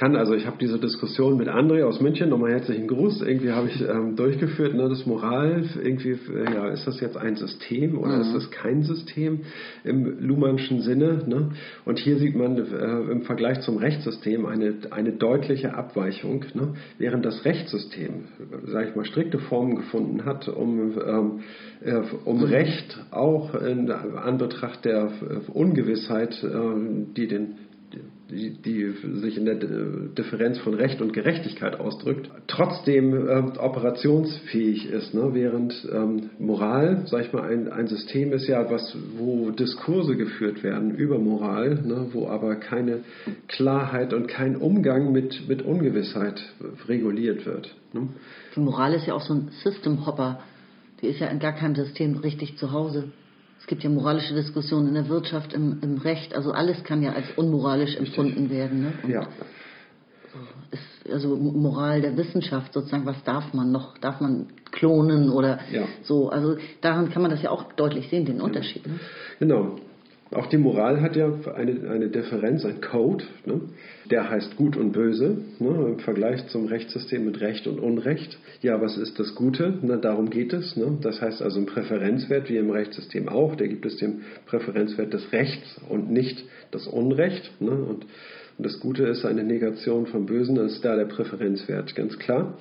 kann. 0.00 0.16
Also 0.16 0.34
ich 0.34 0.46
habe 0.46 0.56
diese 0.58 0.78
Diskussion 0.78 1.36
mit 1.36 1.48
André 1.48 1.84
aus 1.84 2.00
München, 2.00 2.30
nochmal 2.30 2.52
herzlichen 2.52 2.88
Gruß, 2.88 3.20
irgendwie 3.20 3.52
habe 3.52 3.68
ich 3.68 3.80
ähm, 3.82 4.16
durchgeführt, 4.16 4.74
ne, 4.74 4.88
das 4.88 5.04
Moral, 5.04 5.62
irgendwie, 5.82 6.18
ja, 6.54 6.68
ist 6.68 6.86
das 6.86 7.00
jetzt 7.00 7.18
ein 7.18 7.36
System 7.36 7.98
oder 7.98 8.16
mhm. 8.16 8.20
ist 8.22 8.34
das 8.34 8.50
kein 8.50 8.82
System 8.82 9.40
im 9.84 10.18
Luhmannschen 10.20 10.80
Sinne? 10.80 11.22
Ne? 11.26 11.50
Und 11.84 11.98
hier 11.98 12.16
sieht 12.18 12.34
man 12.34 12.56
äh, 12.56 13.12
im 13.12 13.22
Vergleich 13.22 13.60
zum 13.60 13.76
Rechtssystem 13.76 14.46
eine, 14.46 14.74
eine 14.90 15.12
deutliche 15.12 15.74
Abweichung, 15.74 16.46
ne? 16.54 16.74
während 16.96 17.26
das 17.26 17.44
Rechtssystem, 17.44 18.24
sage 18.68 18.88
ich 18.88 18.96
mal, 18.96 19.04
strikte 19.04 19.38
Formen 19.38 19.76
gefunden 19.76 20.24
hat, 20.24 20.48
um, 20.48 20.94
ähm, 21.06 21.40
äh, 21.84 22.00
um 22.24 22.38
mhm. 22.38 22.44
Recht 22.44 22.98
auch 23.10 23.54
in 23.54 23.90
Anbetracht 23.90 24.82
der 24.86 25.10
Ungewissheit, 25.52 26.42
äh, 26.42 26.48
die 27.14 27.28
den 27.28 27.58
die, 28.30 28.50
die 28.50 28.94
sich 29.20 29.36
in 29.36 29.44
der 29.44 29.56
Differenz 29.56 30.58
von 30.58 30.74
Recht 30.74 31.00
und 31.00 31.12
Gerechtigkeit 31.12 31.78
ausdrückt, 31.78 32.30
trotzdem 32.46 33.14
äh, 33.14 33.58
operationsfähig 33.58 34.90
ist. 34.90 35.14
Ne? 35.14 35.30
Während 35.32 35.74
ähm, 35.92 36.30
Moral, 36.38 37.02
sag 37.06 37.26
ich 37.26 37.32
mal, 37.32 37.42
ein, 37.42 37.70
ein 37.70 37.86
System 37.86 38.32
ist 38.32 38.46
ja 38.46 38.70
was, 38.70 38.96
wo 39.16 39.50
Diskurse 39.50 40.16
geführt 40.16 40.62
werden 40.62 40.94
über 40.94 41.18
Moral, 41.18 41.82
ne? 41.84 42.06
wo 42.12 42.28
aber 42.28 42.56
keine 42.56 43.00
Klarheit 43.48 44.12
und 44.12 44.28
kein 44.28 44.56
Umgang 44.56 45.12
mit, 45.12 45.48
mit 45.48 45.62
Ungewissheit 45.62 46.42
reguliert 46.88 47.46
wird. 47.46 47.74
Ne? 47.92 48.08
Die 48.54 48.60
Moral 48.60 48.94
ist 48.94 49.06
ja 49.06 49.14
auch 49.14 49.22
so 49.22 49.34
ein 49.34 49.48
System-Hopper. 49.62 50.40
Die 51.02 51.06
ist 51.06 51.20
ja 51.20 51.28
in 51.28 51.38
gar 51.38 51.52
keinem 51.52 51.74
System 51.74 52.16
richtig 52.16 52.58
zu 52.58 52.72
Hause. 52.72 53.10
Es 53.60 53.66
gibt 53.66 53.84
ja 53.84 53.90
moralische 53.90 54.34
Diskussionen 54.34 54.88
in 54.88 54.94
der 54.94 55.08
Wirtschaft, 55.08 55.52
im, 55.52 55.78
im 55.82 55.98
Recht. 55.98 56.34
Also 56.34 56.52
alles 56.52 56.82
kann 56.82 57.02
ja 57.02 57.12
als 57.12 57.26
unmoralisch 57.36 57.94
empfunden 57.96 58.50
werden. 58.50 58.80
Ne? 58.82 58.92
ja. 59.08 59.28
Ist 60.70 61.12
also 61.12 61.36
Moral 61.36 62.00
der 62.00 62.16
Wissenschaft 62.16 62.72
sozusagen, 62.72 63.04
was 63.04 63.22
darf 63.24 63.52
man 63.52 63.72
noch? 63.72 63.98
Darf 63.98 64.20
man 64.20 64.46
klonen 64.70 65.30
oder 65.30 65.58
ja. 65.72 65.82
so? 66.02 66.30
Also 66.30 66.56
daran 66.80 67.10
kann 67.10 67.22
man 67.22 67.30
das 67.30 67.42
ja 67.42 67.50
auch 67.50 67.72
deutlich 67.72 68.08
sehen, 68.08 68.24
den 68.24 68.40
Unterschied. 68.40 68.86
Ne? 68.86 69.00
Genau. 69.40 69.76
Auch 70.32 70.46
die 70.46 70.58
Moral 70.58 71.00
hat 71.00 71.16
ja 71.16 71.32
eine, 71.56 71.90
eine 71.90 72.08
Differenz, 72.08 72.64
ein 72.64 72.80
Code, 72.80 73.24
ne? 73.46 73.62
der 74.12 74.30
heißt 74.30 74.56
Gut 74.56 74.76
und 74.76 74.92
Böse, 74.92 75.38
ne? 75.58 75.86
im 75.88 75.98
Vergleich 75.98 76.46
zum 76.48 76.66
Rechtssystem 76.66 77.24
mit 77.24 77.40
Recht 77.40 77.66
und 77.66 77.80
Unrecht. 77.80 78.38
Ja, 78.62 78.80
was 78.80 78.96
ist 78.96 79.18
das 79.18 79.34
Gute? 79.34 79.78
Na, 79.82 79.96
darum 79.96 80.30
geht 80.30 80.52
es. 80.52 80.76
Ne? 80.76 80.98
Das 81.02 81.20
heißt 81.20 81.42
also 81.42 81.58
ein 81.58 81.66
Präferenzwert, 81.66 82.48
wie 82.48 82.58
im 82.58 82.70
Rechtssystem 82.70 83.28
auch, 83.28 83.56
da 83.56 83.66
gibt 83.66 83.84
es 83.86 83.96
den 83.96 84.22
Präferenzwert 84.46 85.12
des 85.12 85.32
Rechts 85.32 85.80
und 85.88 86.12
nicht 86.12 86.44
das 86.70 86.86
Unrecht. 86.86 87.50
Ne? 87.60 87.72
Und, 87.72 88.06
und 88.56 88.66
das 88.66 88.78
Gute 88.78 89.04
ist 89.04 89.24
eine 89.24 89.42
Negation 89.42 90.06
vom 90.06 90.26
Bösen, 90.26 90.54
das 90.54 90.74
ist 90.74 90.84
da 90.84 90.94
der 90.94 91.06
Präferenzwert, 91.06 91.96
ganz 91.96 92.18
klar. 92.20 92.56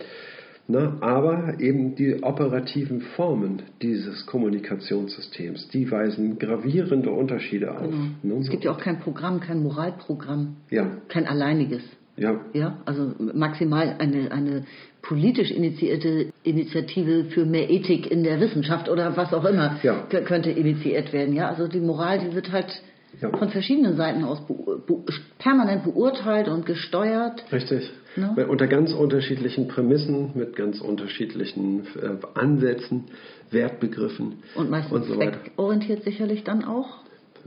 Ne? 0.69 0.93
Aber 1.01 1.59
eben 1.59 1.95
die 1.95 2.21
operativen 2.21 3.01
Formen 3.01 3.63
dieses 3.81 4.27
Kommunikationssystems, 4.27 5.67
die 5.69 5.89
weisen 5.89 6.37
gravierende 6.37 7.09
Unterschiede 7.09 7.71
auf. 7.71 7.89
Genau. 7.89 8.35
Ne? 8.35 8.41
Es 8.41 8.51
gibt 8.51 8.63
ja 8.63 8.71
auch 8.71 8.79
kein 8.79 8.99
Programm, 8.99 9.39
kein 9.39 9.63
Moralprogramm, 9.63 10.57
ja. 10.69 10.91
kein 11.07 11.25
alleiniges. 11.25 11.81
Ja. 12.17 12.39
ja. 12.53 12.77
Also 12.85 13.13
maximal 13.33 13.95
eine, 13.97 14.31
eine 14.31 14.65
politisch 15.01 15.49
initiierte 15.49 16.27
Initiative 16.43 17.25
für 17.31 17.45
mehr 17.45 17.67
Ethik 17.71 18.11
in 18.11 18.23
der 18.23 18.39
Wissenschaft 18.39 18.89
oder 18.89 19.17
was 19.17 19.33
auch 19.33 19.45
immer 19.45 19.79
ja. 19.81 20.03
könnte 20.23 20.51
initiiert 20.51 21.13
werden. 21.13 21.33
Ja, 21.33 21.49
also 21.49 21.67
die 21.67 21.79
Moral, 21.79 22.19
die 22.19 22.35
wird 22.35 22.51
halt 22.51 22.83
ja. 23.19 23.35
von 23.35 23.49
verschiedenen 23.49 23.95
Seiten 23.95 24.23
aus 24.23 24.45
be 24.45 24.53
be 24.85 25.03
permanent 25.39 25.83
beurteilt 25.83 26.47
und 26.47 26.65
gesteuert. 26.65 27.43
Richtig. 27.51 27.89
Ne? 28.19 28.47
Unter 28.47 28.67
ganz 28.67 28.93
unterschiedlichen 28.93 29.67
Prämissen, 29.67 30.31
mit 30.35 30.55
ganz 30.55 30.81
unterschiedlichen 30.81 31.85
äh, 32.01 32.39
Ansätzen, 32.39 33.05
Wertbegriffen 33.51 34.43
und 34.55 34.69
meistens 34.69 34.93
und 34.93 35.03
so 35.05 35.15
zweckorientiert 35.15 36.03
sicherlich 36.03 36.43
dann 36.43 36.63
auch. 36.63 36.99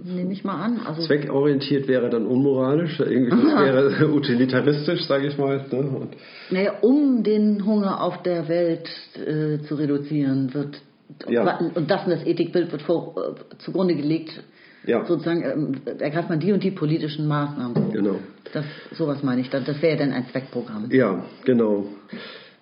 Nehme 0.02 0.32
ich 0.32 0.42
mal 0.42 0.56
an. 0.56 0.80
Also 0.86 1.02
Zweckorientiert 1.02 1.86
wäre 1.86 2.08
dann 2.08 2.26
unmoralisch, 2.26 2.98
irgendwie 2.98 3.30
das 3.30 3.42
wäre 4.00 4.12
utilitaristisch, 4.12 5.06
sage 5.06 5.26
ich 5.26 5.36
mal. 5.36 5.66
Ne? 5.70 5.78
Und 5.80 6.16
naja, 6.50 6.72
um 6.80 7.22
den 7.22 7.64
Hunger 7.66 8.02
auf 8.02 8.22
der 8.22 8.48
Welt 8.48 8.88
äh, 9.16 9.58
zu 9.66 9.74
reduzieren, 9.74 10.54
wird 10.54 10.80
ja. 11.28 11.58
und 11.58 11.90
das 11.90 12.06
und 12.06 12.10
das 12.10 12.26
Ethikbild 12.26 12.72
wird 12.72 12.82
vor, 12.82 13.14
äh, 13.16 13.58
zugrunde 13.58 13.94
gelegt. 13.94 14.42
Ja. 14.84 15.04
Sozusagen 15.04 15.42
ähm, 15.44 16.00
ergreift 16.00 16.28
man 16.28 16.40
die 16.40 16.52
und 16.52 16.62
die 16.62 16.70
politischen 16.70 17.26
Maßnahmen. 17.28 17.92
Genau. 17.92 18.16
Das, 18.52 18.64
sowas 18.92 19.22
meine 19.22 19.40
ich. 19.40 19.50
Das, 19.50 19.64
das 19.64 19.80
wäre 19.80 19.96
dann 19.96 20.12
ein 20.12 20.26
Zweckprogramm. 20.30 20.90
Ja, 20.90 21.24
genau. 21.44 21.86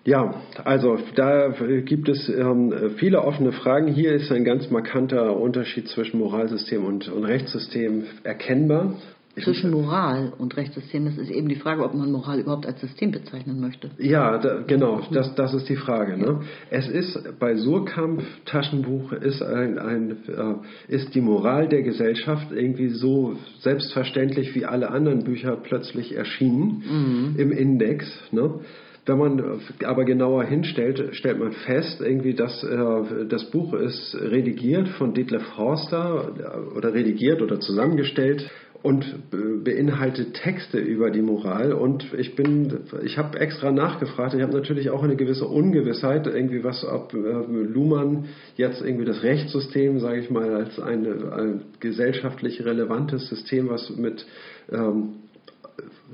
Ja, 0.05 0.35
also 0.65 0.99
da 1.15 1.49
gibt 1.85 2.09
es 2.09 2.29
ähm, 2.31 2.93
viele 2.97 3.23
offene 3.23 3.53
Fragen. 3.53 3.89
Hier 3.89 4.15
ist 4.15 4.33
ein 4.33 4.45
ganz 4.45 4.71
markanter 4.71 5.37
Unterschied 5.37 5.89
zwischen 5.89 6.19
Moralsystem 6.19 6.85
und, 6.85 7.09
und 7.09 7.25
Rechtssystem 7.25 8.05
erkennbar. 8.25 8.95
Zwischen 9.37 9.71
Moral 9.71 10.33
und 10.39 10.57
Rechtssystem 10.57 11.07
ist 11.07 11.17
es 11.17 11.31
eben 11.31 11.49
die 11.49 11.55
Frage, 11.55 11.85
ob 11.85 11.95
man 11.95 12.11
Moral 12.11 12.41
überhaupt 12.41 12.67
als 12.67 12.81
System 12.81 13.13
bezeichnen 13.13 13.61
möchte. 13.61 13.91
Ja, 13.99 14.39
da, 14.39 14.63
genau, 14.67 15.03
das, 15.13 15.35
das 15.37 15.55
ist 15.55 15.69
die 15.69 15.77
Frage. 15.77 16.19
Ne? 16.19 16.41
Es 16.69 16.89
ist 16.89 17.39
bei 17.39 17.55
Surkamp 17.55 18.23
Taschenbuch 18.45 19.13
ist, 19.13 19.41
ein, 19.41 19.79
ein, 19.79 20.11
äh, 20.27 20.95
ist 20.95 21.15
die 21.15 21.21
Moral 21.21 21.69
der 21.69 21.83
Gesellschaft 21.83 22.49
irgendwie 22.51 22.89
so 22.89 23.37
selbstverständlich 23.61 24.55
wie 24.57 24.67
alle 24.67 24.91
anderen 24.91 25.23
Bücher 25.23 25.57
plötzlich 25.57 26.17
erschienen 26.17 26.83
mhm. 26.85 27.35
im 27.39 27.53
Index. 27.53 28.07
Ne? 28.33 28.61
Wenn 29.07 29.19
man 29.19 29.61
aber 29.85 30.05
genauer 30.05 30.45
hinstellt, 30.45 31.17
stellt 31.17 31.39
man 31.39 31.53
fest, 31.53 32.01
irgendwie, 32.01 32.35
dass 32.35 32.63
äh, 32.63 33.27
das 33.29 33.51
Buch 33.51 33.75
ist 33.75 34.17
redigiert 34.21 34.89
von 34.89 35.15
Detlef 35.15 35.57
Horster 35.57 36.33
äh, 36.39 36.77
oder 36.77 36.93
redigiert 36.93 37.43
oder 37.43 37.61
zusammengestellt 37.61 38.51
und 38.83 39.31
beinhaltet 39.31 40.35
Texte 40.35 40.79
über 40.79 41.11
die 41.11 41.21
Moral. 41.21 41.73
Und 41.73 42.15
ich 42.15 42.35
bin 42.35 42.81
ich 43.05 43.19
habe 43.19 43.39
extra 43.39 43.71
nachgefragt. 43.71 44.35
Ich 44.35 44.43
habe 44.43 44.53
natürlich 44.53 44.91
auch 44.91 45.03
eine 45.03 45.17
gewisse 45.17 45.47
Ungewissheit 45.47 46.27
irgendwie 46.27 46.65
was 46.65 46.85
ob 46.85 47.13
Luhmann 47.13 48.27
jetzt 48.57 48.81
irgendwie 48.81 49.05
das 49.05 49.23
Rechtssystem 49.23 50.01
sage 50.01 50.21
ich 50.21 50.31
mal 50.31 50.55
als 50.55 50.79
ein 50.79 51.63
gesellschaftlich 51.81 52.65
relevantes 52.65 53.29
System 53.29 53.69
was 53.69 53.91
mit 53.97 54.25
ähm, 54.73 55.15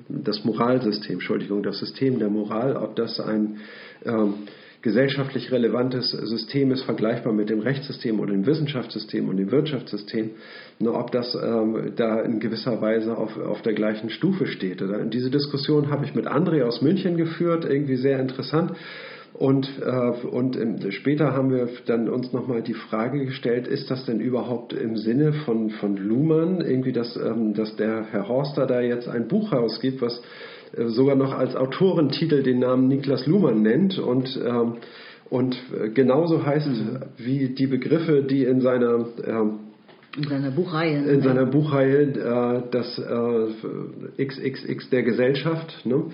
das 0.09 0.45
Moralsystem, 0.45 1.15
Entschuldigung, 1.15 1.63
das 1.63 1.79
System 1.79 2.19
der 2.19 2.29
Moral, 2.29 2.77
ob 2.77 2.97
das 2.97 3.19
ein 3.21 3.59
ähm, 4.05 4.35
gesellschaftlich 4.83 5.51
relevantes 5.51 6.11
System 6.11 6.71
ist, 6.71 6.83
vergleichbar 6.83 7.33
mit 7.33 7.51
dem 7.51 7.61
Rechtssystem 7.61 8.21
oder 8.21 8.33
dem 8.33 8.47
Wissenschaftssystem 8.47 9.29
und 9.29 9.37
dem 9.37 9.51
Wirtschaftssystem, 9.51 10.31
ne, 10.79 10.93
ob 10.93 11.11
das 11.13 11.35
ähm, 11.35 11.93
da 11.97 12.21
in 12.21 12.41
gewisser 12.41 12.81
Weise 12.81 13.17
auf, 13.17 13.39
auf 13.39 13.63
der 13.63 13.75
gleichen 13.75 14.11
Stufe 14.11 14.47
steht. 14.47 14.83
Diese 15.13 15.31
Diskussion 15.31 15.91
habe 15.91 16.05
ich 16.05 16.15
mit 16.15 16.27
André 16.27 16.63
aus 16.65 16.83
München 16.83 17.17
geführt, 17.17 17.65
irgendwie 17.65 17.97
sehr 17.97 18.21
interessant. 18.21 18.73
Und, 19.39 19.69
äh, 19.85 20.27
und 20.27 20.57
später 20.95 21.35
haben 21.35 21.51
wir 21.51 21.69
dann 21.85 22.09
uns 22.09 22.33
nochmal 22.33 22.63
die 22.63 22.75
Frage 22.75 23.27
gestellt, 23.27 23.69
ist 23.69 23.91
das 23.91 24.07
denn 24.07 24.19
überhaupt 24.19 24.73
im 24.73 24.97
Sinne 24.97 25.35
von, 25.45 25.69
von 25.69 25.97
Luhmann, 25.97 26.63
irgendwie, 26.63 26.93
dass, 26.93 27.17
ähm, 27.17 27.53
dass 27.53 27.77
der 27.77 28.07
Herr 28.11 28.29
Horster 28.29 28.67
da 28.67 28.81
jetzt 28.81 29.09
ein 29.09 29.29
Buch 29.29 29.53
herausgibt, 29.53 30.01
was 30.01 30.23
sogar 30.89 31.17
noch 31.17 31.33
als 31.33 31.57
Autorentitel 31.57 32.43
den 32.43 32.61
Namen 32.61 32.89
Niklas 32.89 33.27
Luhmann 33.27 33.63
nennt 33.63 33.99
und, 33.99 34.39
ähm, 34.45 34.75
und 35.31 35.57
äh, 35.73 35.89
genauso 35.91 36.45
heißt 36.45 36.69
mhm. 36.69 36.99
wie 37.19 37.49
die 37.51 37.67
Begriffe, 37.67 38.23
die 38.23 38.45
in 38.45 38.61
seiner 38.61 39.07
ähm, 39.25 39.61
in 40.17 40.25
seiner 40.25 40.51
Buchreihe. 40.51 41.05
In 41.05 41.21
seiner 41.21 41.45
Buchreihe 41.45 42.03
äh, 42.03 42.63
das 42.71 42.99
äh, 42.99 44.25
XXX 44.25 44.89
der 44.89 45.03
Gesellschaft. 45.03 45.85
Ne? 45.85 46.05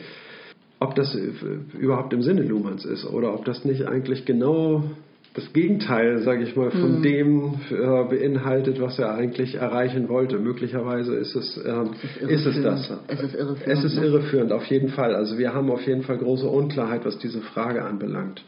ob 0.83 0.95
das 0.95 1.15
äh, 1.15 1.31
überhaupt 1.79 2.13
im 2.13 2.23
Sinne 2.23 2.43
Luhmanns 2.43 2.85
ist 2.85 3.05
oder 3.05 3.33
ob 3.35 3.45
das 3.45 3.65
nicht 3.65 3.87
eigentlich 3.87 4.25
genau 4.25 4.85
das 5.35 5.51
Gegenteil, 5.53 6.19
sage 6.23 6.45
ich 6.45 6.55
mal, 6.57 6.71
von 6.71 6.99
mhm. 6.99 7.03
dem 7.03 7.55
äh, 7.71 8.05
beinhaltet, 8.05 8.81
was 8.81 8.99
er 8.99 9.15
eigentlich 9.15 9.55
erreichen 9.55 10.09
wollte. 10.09 10.39
Möglicherweise 10.39 11.15
ist 11.15 11.35
es, 11.35 11.57
äh, 11.57 11.85
ist, 12.29 12.47
ist, 12.47 12.57
es 12.57 12.63
das. 12.63 12.93
Es 13.09 13.23
ist 13.23 13.35
irreführend. 13.35 13.79
Es 13.79 13.85
ist 13.85 13.97
ne? 13.97 14.07
irreführend, 14.07 14.53
auf 14.53 14.67
jeden 14.67 14.91
Fall. 14.91 15.15
Also 15.15 15.39
wir 15.39 15.55
haben 15.55 15.71
auf 15.71 15.87
jeden 15.87 16.03
Fall 16.03 16.19
große 16.19 16.47
Unklarheit, 16.47 17.07
was 17.07 17.19
diese 17.19 17.41
Frage 17.41 17.83
anbelangt. 17.83 18.43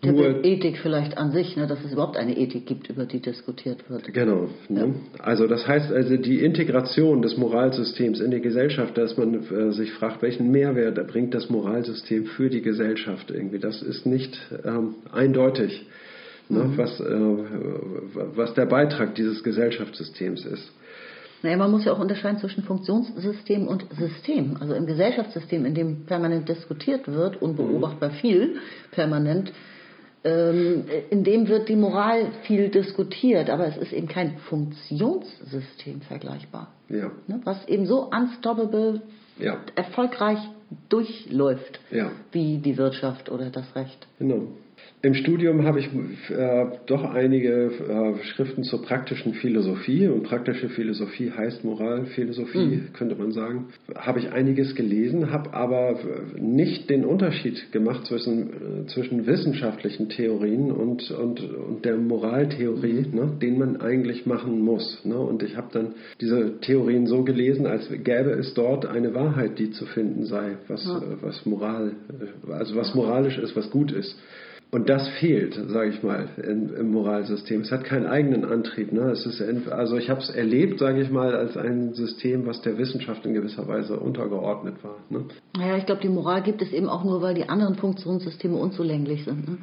Nur, 0.01 0.45
Ethik 0.45 0.77
vielleicht 0.77 1.17
an 1.17 1.31
sich, 1.31 1.57
ne, 1.57 1.67
dass 1.67 1.83
es 1.83 1.91
überhaupt 1.91 2.15
eine 2.15 2.37
Ethik 2.37 2.65
gibt, 2.65 2.89
über 2.89 3.05
die 3.05 3.19
diskutiert 3.19 3.89
wird. 3.89 4.13
Genau. 4.13 4.47
Ne? 4.69 4.95
Ja. 5.17 5.23
Also 5.23 5.45
das 5.45 5.67
heißt 5.67 5.91
also 5.91 6.15
die 6.15 6.39
Integration 6.39 7.21
des 7.21 7.35
Moralsystems 7.35 8.21
in 8.21 8.31
die 8.31 8.39
Gesellschaft, 8.39 8.97
dass 8.97 9.17
man 9.17 9.43
äh, 9.51 9.73
sich 9.73 9.91
fragt, 9.91 10.21
welchen 10.21 10.51
Mehrwert 10.51 11.05
bringt 11.07 11.33
das 11.33 11.49
Moralsystem 11.49 12.27
für 12.27 12.49
die 12.49 12.61
Gesellschaft 12.61 13.29
irgendwie. 13.29 13.59
Das 13.59 13.81
ist 13.81 14.05
nicht 14.05 14.39
ähm, 14.63 14.95
eindeutig, 15.11 15.85
ne, 16.47 16.63
mhm. 16.63 16.77
was, 16.77 16.99
äh, 17.01 18.35
was 18.35 18.53
der 18.53 18.67
Beitrag 18.67 19.15
dieses 19.15 19.43
Gesellschaftssystems 19.43 20.45
ist. 20.45 20.71
Naja, 21.41 21.57
man 21.57 21.71
muss 21.71 21.83
ja 21.83 21.91
auch 21.91 21.99
unterscheiden 21.99 22.39
zwischen 22.39 22.63
Funktionssystem 22.63 23.67
und 23.67 23.85
System. 23.97 24.57
Also 24.59 24.75
im 24.75 24.85
Gesellschaftssystem, 24.85 25.65
in 25.65 25.73
dem 25.73 26.05
permanent 26.05 26.47
diskutiert 26.47 27.07
wird, 27.07 27.41
unbeobachtbar 27.41 28.11
viel 28.11 28.57
permanent, 28.91 29.51
ähm, 30.23 30.85
in 31.09 31.23
dem 31.23 31.47
wird 31.47 31.69
die 31.69 31.75
Moral 31.75 32.31
viel 32.43 32.69
diskutiert, 32.69 33.49
aber 33.49 33.67
es 33.67 33.77
ist 33.77 33.93
eben 33.93 34.07
kein 34.07 34.37
Funktionssystem 34.49 36.01
vergleichbar. 36.01 36.73
Ja. 36.89 37.11
Ne, 37.27 37.39
was 37.43 37.67
eben 37.67 37.85
so 37.85 38.09
unstoppable, 38.09 39.01
ja. 39.37 39.59
erfolgreich 39.75 40.39
durchläuft, 40.89 41.79
ja. 41.91 42.11
wie 42.31 42.57
die 42.57 42.77
Wirtschaft 42.77 43.29
oder 43.29 43.49
das 43.49 43.75
Recht. 43.75 44.07
Genau. 44.19 44.47
Im 45.01 45.13
Studium 45.13 45.63
habe 45.63 45.79
ich 45.79 45.87
äh, 46.29 46.65
doch 46.85 47.05
einige 47.05 47.71
äh, 47.71 48.23
Schriften 48.25 48.65
zur 48.65 48.81
praktischen 48.81 49.33
Philosophie 49.33 50.07
und 50.07 50.23
praktische 50.23 50.67
Philosophie 50.67 51.31
heißt 51.31 51.63
Moralphilosophie, 51.63 52.65
mhm. 52.65 52.93
könnte 52.93 53.15
man 53.15 53.31
sagen. 53.31 53.67
Habe 53.95 54.19
ich 54.19 54.33
einiges 54.33 54.75
gelesen, 54.75 55.31
habe 55.31 55.53
aber 55.53 55.99
nicht 56.37 56.89
den 56.89 57.05
Unterschied 57.05 57.71
gemacht 57.71 58.07
zwischen, 58.07 58.49
äh, 58.49 58.85
zwischen 58.87 59.25
wissenschaftlichen 59.25 60.09
Theorien 60.09 60.69
und, 60.69 61.09
und, 61.11 61.49
und 61.49 61.85
der 61.85 61.95
Moraltheorie, 61.95 63.05
mhm. 63.09 63.15
ne, 63.15 63.31
den 63.41 63.57
man 63.57 63.79
eigentlich 63.79 64.25
machen 64.25 64.59
muss. 64.59 65.05
Ne? 65.05 65.17
Und 65.17 65.43
ich 65.43 65.55
habe 65.55 65.69
dann 65.71 65.93
diese 66.19 66.59
Theorien 66.59 67.07
so 67.07 67.23
gelesen, 67.23 67.67
als 67.67 67.87
gäbe 67.89 68.31
es 68.31 68.53
dort 68.53 68.85
eine 68.85 69.13
Wahrheit, 69.15 69.59
die 69.59 69.71
zu 69.71 69.85
finden 69.85 70.25
sei, 70.25 70.57
was, 70.67 70.83
ja. 70.83 71.01
was 71.21 71.45
Moral, 71.45 71.93
äh, 72.19 72.51
also 72.51 72.75
was 72.75 72.93
moralisch 72.93 73.37
ist, 73.37 73.55
was 73.55 73.69
gut 73.69 73.93
ist. 73.93 74.13
Und 74.71 74.87
das 74.87 75.07
fehlt, 75.19 75.55
sage 75.67 75.89
ich 75.89 76.03
mal, 76.03 76.29
in, 76.37 76.69
im 76.69 76.91
Moralsystem. 76.91 77.61
Es 77.61 77.71
hat 77.71 77.85
keinen 77.85 78.05
eigenen 78.05 78.45
Antrieb. 78.45 78.91
Ne? 78.91 79.09
Es 79.11 79.25
ist, 79.25 79.41
also 79.67 79.97
ich 79.97 80.11
habe 80.11 80.21
es 80.21 80.29
erlebt, 80.29 80.77
sage 80.77 81.01
ich 81.01 81.09
mal, 81.09 81.33
als 81.35 81.57
ein 81.57 81.95
System, 81.95 82.45
was 82.45 82.61
der 82.61 82.77
Wissenschaft 82.77 83.25
in 83.25 83.33
gewisser 83.33 83.67
Weise 83.67 83.99
untergeordnet 83.99 84.83
war. 84.83 84.97
Ne? 85.09 85.25
Naja, 85.57 85.77
ich 85.77 85.87
glaube, 85.87 86.01
die 86.01 86.09
Moral 86.09 86.43
gibt 86.43 86.61
es 86.61 86.71
eben 86.71 86.87
auch 86.87 87.03
nur, 87.03 87.23
weil 87.23 87.33
die 87.33 87.49
anderen 87.49 87.75
Funktionssysteme 87.75 88.55
unzulänglich 88.55 89.25
sind. 89.25 89.47
Ne? 89.47 89.57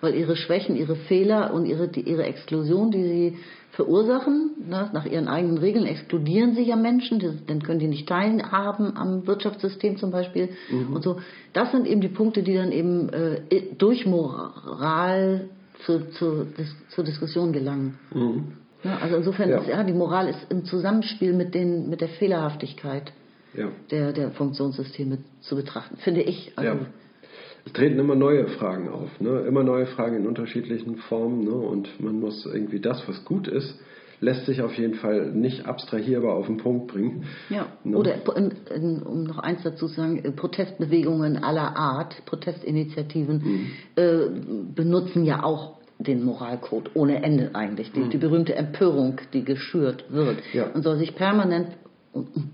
Weil 0.00 0.16
ihre 0.16 0.34
Schwächen, 0.34 0.74
ihre 0.74 0.96
Fehler 0.96 1.54
und 1.54 1.64
ihre, 1.64 1.86
die, 1.86 2.00
ihre 2.00 2.24
Exklusion, 2.24 2.90
die 2.90 3.02
sie 3.04 3.36
verursachen. 3.78 4.50
Ne? 4.68 4.90
Nach 4.92 5.06
ihren 5.06 5.28
eigenen 5.28 5.56
Regeln 5.56 5.86
exkludieren 5.86 6.56
sie 6.56 6.64
ja 6.64 6.74
Menschen, 6.74 7.22
dann 7.46 7.62
können 7.62 7.78
die 7.78 7.86
nicht 7.86 8.08
teilhaben 8.08 8.96
am 8.96 9.24
Wirtschaftssystem 9.28 9.98
zum 9.98 10.10
Beispiel 10.10 10.48
mhm. 10.68 10.96
und 10.96 11.04
so. 11.04 11.20
Das 11.52 11.70
sind 11.70 11.86
eben 11.86 12.00
die 12.00 12.08
Punkte, 12.08 12.42
die 12.42 12.54
dann 12.54 12.72
eben 12.72 13.08
äh, 13.10 13.62
durch 13.78 14.04
Moral 14.04 15.48
zu, 15.86 16.10
zu, 16.10 16.48
zur 16.88 17.04
Diskussion 17.04 17.52
gelangen. 17.52 18.00
Mhm. 18.12 18.54
Ja, 18.82 18.98
also 18.98 19.14
insofern 19.14 19.48
ja. 19.48 19.58
ist 19.58 19.68
ja 19.68 19.84
die 19.84 19.92
Moral 19.92 20.28
ist 20.28 20.46
im 20.50 20.64
Zusammenspiel 20.64 21.32
mit, 21.32 21.54
den, 21.54 21.88
mit 21.88 22.00
der 22.00 22.08
Fehlerhaftigkeit 22.08 23.12
ja. 23.54 23.68
der, 23.92 24.12
der 24.12 24.32
Funktionssysteme 24.32 25.18
zu 25.40 25.54
betrachten, 25.54 25.98
finde 25.98 26.22
ich. 26.22 26.52
Also, 26.56 26.86
es 27.68 27.72
treten 27.74 27.98
immer 27.98 28.14
neue 28.14 28.46
Fragen 28.46 28.88
auf, 28.88 29.20
ne? 29.20 29.40
immer 29.46 29.62
neue 29.62 29.86
Fragen 29.86 30.16
in 30.16 30.26
unterschiedlichen 30.26 30.96
Formen 30.96 31.44
ne? 31.44 31.50
und 31.50 32.00
man 32.00 32.18
muss 32.18 32.46
irgendwie 32.46 32.80
das, 32.80 33.06
was 33.06 33.24
gut 33.26 33.46
ist, 33.46 33.78
lässt 34.20 34.46
sich 34.46 34.62
auf 34.62 34.74
jeden 34.76 34.94
Fall 34.94 35.32
nicht 35.32 35.66
abstrahierbar 35.66 36.34
auf 36.34 36.46
den 36.46 36.56
Punkt 36.56 36.88
bringen. 36.88 37.24
Ja, 37.50 37.66
ne? 37.84 37.96
oder 37.96 38.14
um 39.04 39.24
noch 39.24 39.38
eins 39.38 39.62
dazu 39.62 39.86
zu 39.86 39.94
sagen, 39.94 40.24
äh, 40.24 40.32
Protestbewegungen 40.32 41.44
aller 41.44 41.76
Art, 41.76 42.16
Protestinitiativen 42.24 43.36
mhm. 43.44 43.66
äh, 43.96 44.74
benutzen 44.74 45.24
ja 45.24 45.42
auch 45.42 45.76
den 45.98 46.24
Moralcode 46.24 46.92
ohne 46.94 47.22
Ende 47.22 47.50
eigentlich. 47.54 47.92
Die, 47.92 48.00
mhm. 48.00 48.10
die 48.10 48.18
berühmte 48.18 48.54
Empörung, 48.54 49.20
die 49.34 49.44
geschürt 49.44 50.06
wird 50.10 50.38
ja. 50.54 50.68
und 50.68 50.82
soll 50.82 50.96
sich 50.96 51.14
permanent 51.14 51.76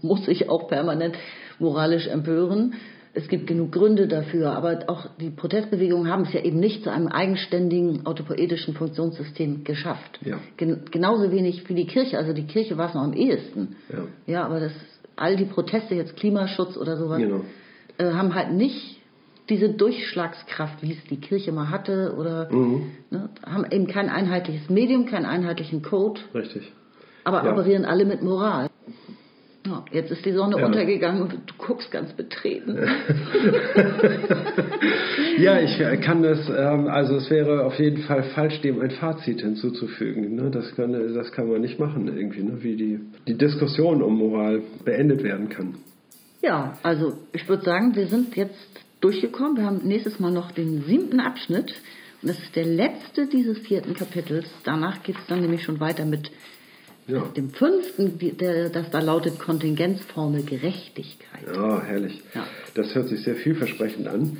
muss 0.02 0.24
sich 0.26 0.50
auch 0.50 0.68
permanent 0.68 1.16
moralisch 1.58 2.06
empören 2.08 2.74
es 3.14 3.28
gibt 3.28 3.46
genug 3.46 3.70
Gründe 3.72 4.08
dafür, 4.08 4.52
aber 4.52 4.84
auch 4.88 5.06
die 5.20 5.30
Protestbewegungen 5.30 6.10
haben 6.10 6.24
es 6.24 6.32
ja 6.32 6.40
eben 6.40 6.58
nicht 6.58 6.82
zu 6.82 6.90
einem 6.90 7.06
eigenständigen 7.06 8.06
autopoetischen 8.06 8.74
Funktionssystem 8.74 9.62
geschafft. 9.62 10.18
Ja. 10.24 10.38
Gen 10.56 10.82
genauso 10.90 11.30
wenig 11.30 11.68
wie 11.68 11.74
die 11.74 11.86
Kirche. 11.86 12.18
Also 12.18 12.32
die 12.32 12.46
Kirche 12.46 12.76
war 12.76 12.88
es 12.88 12.94
noch 12.94 13.02
am 13.02 13.12
ehesten. 13.12 13.76
Ja, 13.88 13.98
ja 14.26 14.44
aber 14.44 14.58
das, 14.58 14.72
all 15.14 15.36
die 15.36 15.44
Proteste, 15.44 15.94
jetzt 15.94 16.16
Klimaschutz 16.16 16.76
oder 16.76 16.96
sowas, 16.96 17.18
genau. 17.18 17.44
äh, 17.98 18.10
haben 18.10 18.34
halt 18.34 18.52
nicht 18.52 19.00
diese 19.48 19.68
Durchschlagskraft, 19.68 20.82
wie 20.82 20.92
es 20.92 21.04
die 21.08 21.20
Kirche 21.20 21.52
mal 21.52 21.70
hatte, 21.70 22.16
oder 22.18 22.52
mhm. 22.52 22.90
ne, 23.10 23.28
haben 23.46 23.66
eben 23.70 23.86
kein 23.86 24.08
einheitliches 24.08 24.68
Medium, 24.70 25.06
keinen 25.06 25.26
einheitlichen 25.26 25.82
Code. 25.82 26.20
Richtig. 26.34 26.72
Aber 27.22 27.44
ja. 27.44 27.52
operieren 27.52 27.84
alle 27.84 28.06
mit 28.06 28.22
Moral. 28.22 28.68
Jetzt 29.92 30.10
ist 30.10 30.26
die 30.26 30.32
Sonne 30.32 30.58
ja. 30.58 30.66
untergegangen 30.66 31.22
und 31.22 31.32
du 31.32 31.54
guckst 31.56 31.90
ganz 31.90 32.12
betreten. 32.12 32.78
ja, 35.38 35.58
ich 35.62 36.00
kann 36.02 36.22
das, 36.22 36.50
ähm, 36.50 36.86
also 36.88 37.16
es 37.16 37.30
wäre 37.30 37.64
auf 37.64 37.78
jeden 37.78 38.02
Fall 38.02 38.24
falsch, 38.34 38.60
dem 38.60 38.80
ein 38.80 38.90
Fazit 38.90 39.40
hinzuzufügen. 39.40 40.34
Ne? 40.34 40.50
Das, 40.50 40.74
kann, 40.76 40.92
das 40.92 41.32
kann 41.32 41.48
man 41.48 41.62
nicht 41.62 41.80
machen 41.80 42.08
irgendwie, 42.08 42.42
ne? 42.42 42.62
wie 42.62 42.76
die, 42.76 43.00
die 43.26 43.38
Diskussion 43.38 44.02
um 44.02 44.18
Moral 44.18 44.60
beendet 44.84 45.22
werden 45.22 45.48
kann. 45.48 45.76
Ja, 46.42 46.76
also 46.82 47.14
ich 47.32 47.48
würde 47.48 47.64
sagen, 47.64 47.96
wir 47.96 48.06
sind 48.06 48.36
jetzt 48.36 48.68
durchgekommen. 49.00 49.56
Wir 49.56 49.64
haben 49.64 49.80
nächstes 49.84 50.20
Mal 50.20 50.30
noch 50.30 50.50
den 50.50 50.82
siebten 50.82 51.20
Abschnitt. 51.20 51.74
Und 52.20 52.28
das 52.28 52.38
ist 52.38 52.54
der 52.54 52.66
letzte 52.66 53.26
dieses 53.26 53.58
vierten 53.60 53.94
Kapitels. 53.94 54.46
Danach 54.64 55.02
geht 55.02 55.16
es 55.16 55.26
dann 55.26 55.40
nämlich 55.40 55.62
schon 55.62 55.80
weiter 55.80 56.04
mit 56.04 56.30
ja. 57.06 57.20
Dem 57.36 57.50
fünften, 57.50 58.18
das 58.72 58.90
da 58.90 59.00
lautet 59.00 59.38
Kontingenzformel 59.38 60.42
Gerechtigkeit. 60.42 61.42
Ja, 61.54 61.82
herrlich. 61.82 62.22
Ja. 62.34 62.46
Das 62.74 62.94
hört 62.94 63.08
sich 63.08 63.22
sehr 63.22 63.36
vielversprechend 63.36 64.08
an. 64.08 64.38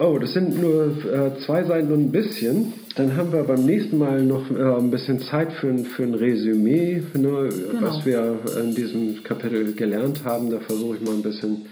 Oh, 0.00 0.16
das 0.20 0.32
sind 0.32 0.60
nur 0.60 0.96
äh, 1.12 1.40
zwei 1.44 1.64
Seiten 1.64 1.90
und 1.92 2.00
ein 2.00 2.12
bisschen. 2.12 2.72
Dann 2.94 3.16
haben 3.16 3.32
wir 3.32 3.42
beim 3.42 3.66
nächsten 3.66 3.98
Mal 3.98 4.22
noch 4.22 4.48
äh, 4.48 4.78
ein 4.78 4.92
bisschen 4.92 5.20
Zeit 5.22 5.52
für, 5.54 5.76
für 5.76 6.04
ein 6.04 6.14
Resümee, 6.14 7.02
ne, 7.14 7.48
genau. 7.48 7.82
was 7.82 8.06
wir 8.06 8.38
in 8.60 8.76
diesem 8.76 9.24
Kapitel 9.24 9.72
gelernt 9.74 10.24
haben. 10.24 10.50
Da 10.50 10.60
versuche 10.60 10.96
ich 10.96 11.02
mal 11.02 11.14
ein 11.14 11.22
bisschen 11.22 11.66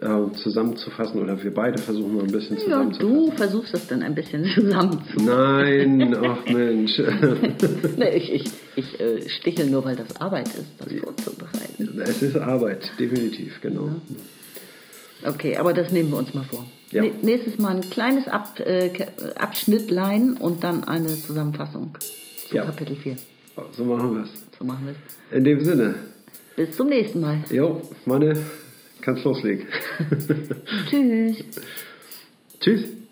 äh, 0.00 0.32
zusammenzufassen 0.42 1.22
oder 1.22 1.42
wir 1.42 1.54
beide 1.54 1.78
versuchen 1.78 2.14
mal 2.14 2.24
ein 2.24 2.30
bisschen 2.30 2.58
zusammenzufassen. 2.58 3.14
Ja, 3.14 3.30
du 3.30 3.36
versuchst 3.36 3.74
das 3.74 3.86
dann 3.86 4.02
ein 4.02 4.14
bisschen 4.14 4.44
zusammenzufassen. 4.54 5.24
Nein, 5.24 6.16
ach 6.22 6.44
Mensch. 6.52 6.98
nee, 7.96 8.16
ich 8.16 8.32
ich, 8.32 8.50
ich 8.76 9.00
äh, 9.00 9.28
stichel 9.28 9.70
nur, 9.70 9.84
weil 9.84 9.96
das 9.96 10.20
Arbeit 10.20 10.48
ist, 10.48 10.66
das 10.78 10.92
vorzubereiten. 10.92 12.00
Es 12.02 12.22
ist 12.22 12.36
Arbeit, 12.36 12.90
definitiv, 12.98 13.60
genau. 13.62 13.90
Ja. 15.22 15.30
Okay, 15.30 15.56
aber 15.56 15.72
das 15.72 15.90
nehmen 15.92 16.10
wir 16.10 16.18
uns 16.18 16.34
mal 16.34 16.44
vor. 16.44 16.66
Ja. 16.90 17.02
Nächstes 17.22 17.58
Mal 17.58 17.76
ein 17.76 17.80
kleines 17.90 18.28
Ab, 18.28 18.60
äh, 18.60 18.90
Abschnittlein 19.36 20.34
und 20.34 20.62
dann 20.62 20.84
eine 20.84 21.08
Zusammenfassung 21.08 21.96
zu 22.48 22.56
ja. 22.56 22.64
Kapitel 22.64 22.96
4. 22.96 23.16
So 23.72 23.84
machen 23.84 24.14
wir 24.14 24.24
es. 24.24 24.30
So 24.58 24.64
machen 24.64 24.84
wir 24.84 24.92
es. 24.92 25.36
In 25.36 25.44
dem 25.44 25.64
Sinne. 25.64 25.94
Bis 26.54 26.76
zum 26.76 26.88
nächsten 26.88 27.20
Mal. 27.20 27.38
Jo, 27.50 27.80
meine 28.04 28.36
Kannst 29.06 29.22
loslegen. 29.22 29.68
Tschüss. 30.90 31.44
Tschüss. 32.58 33.05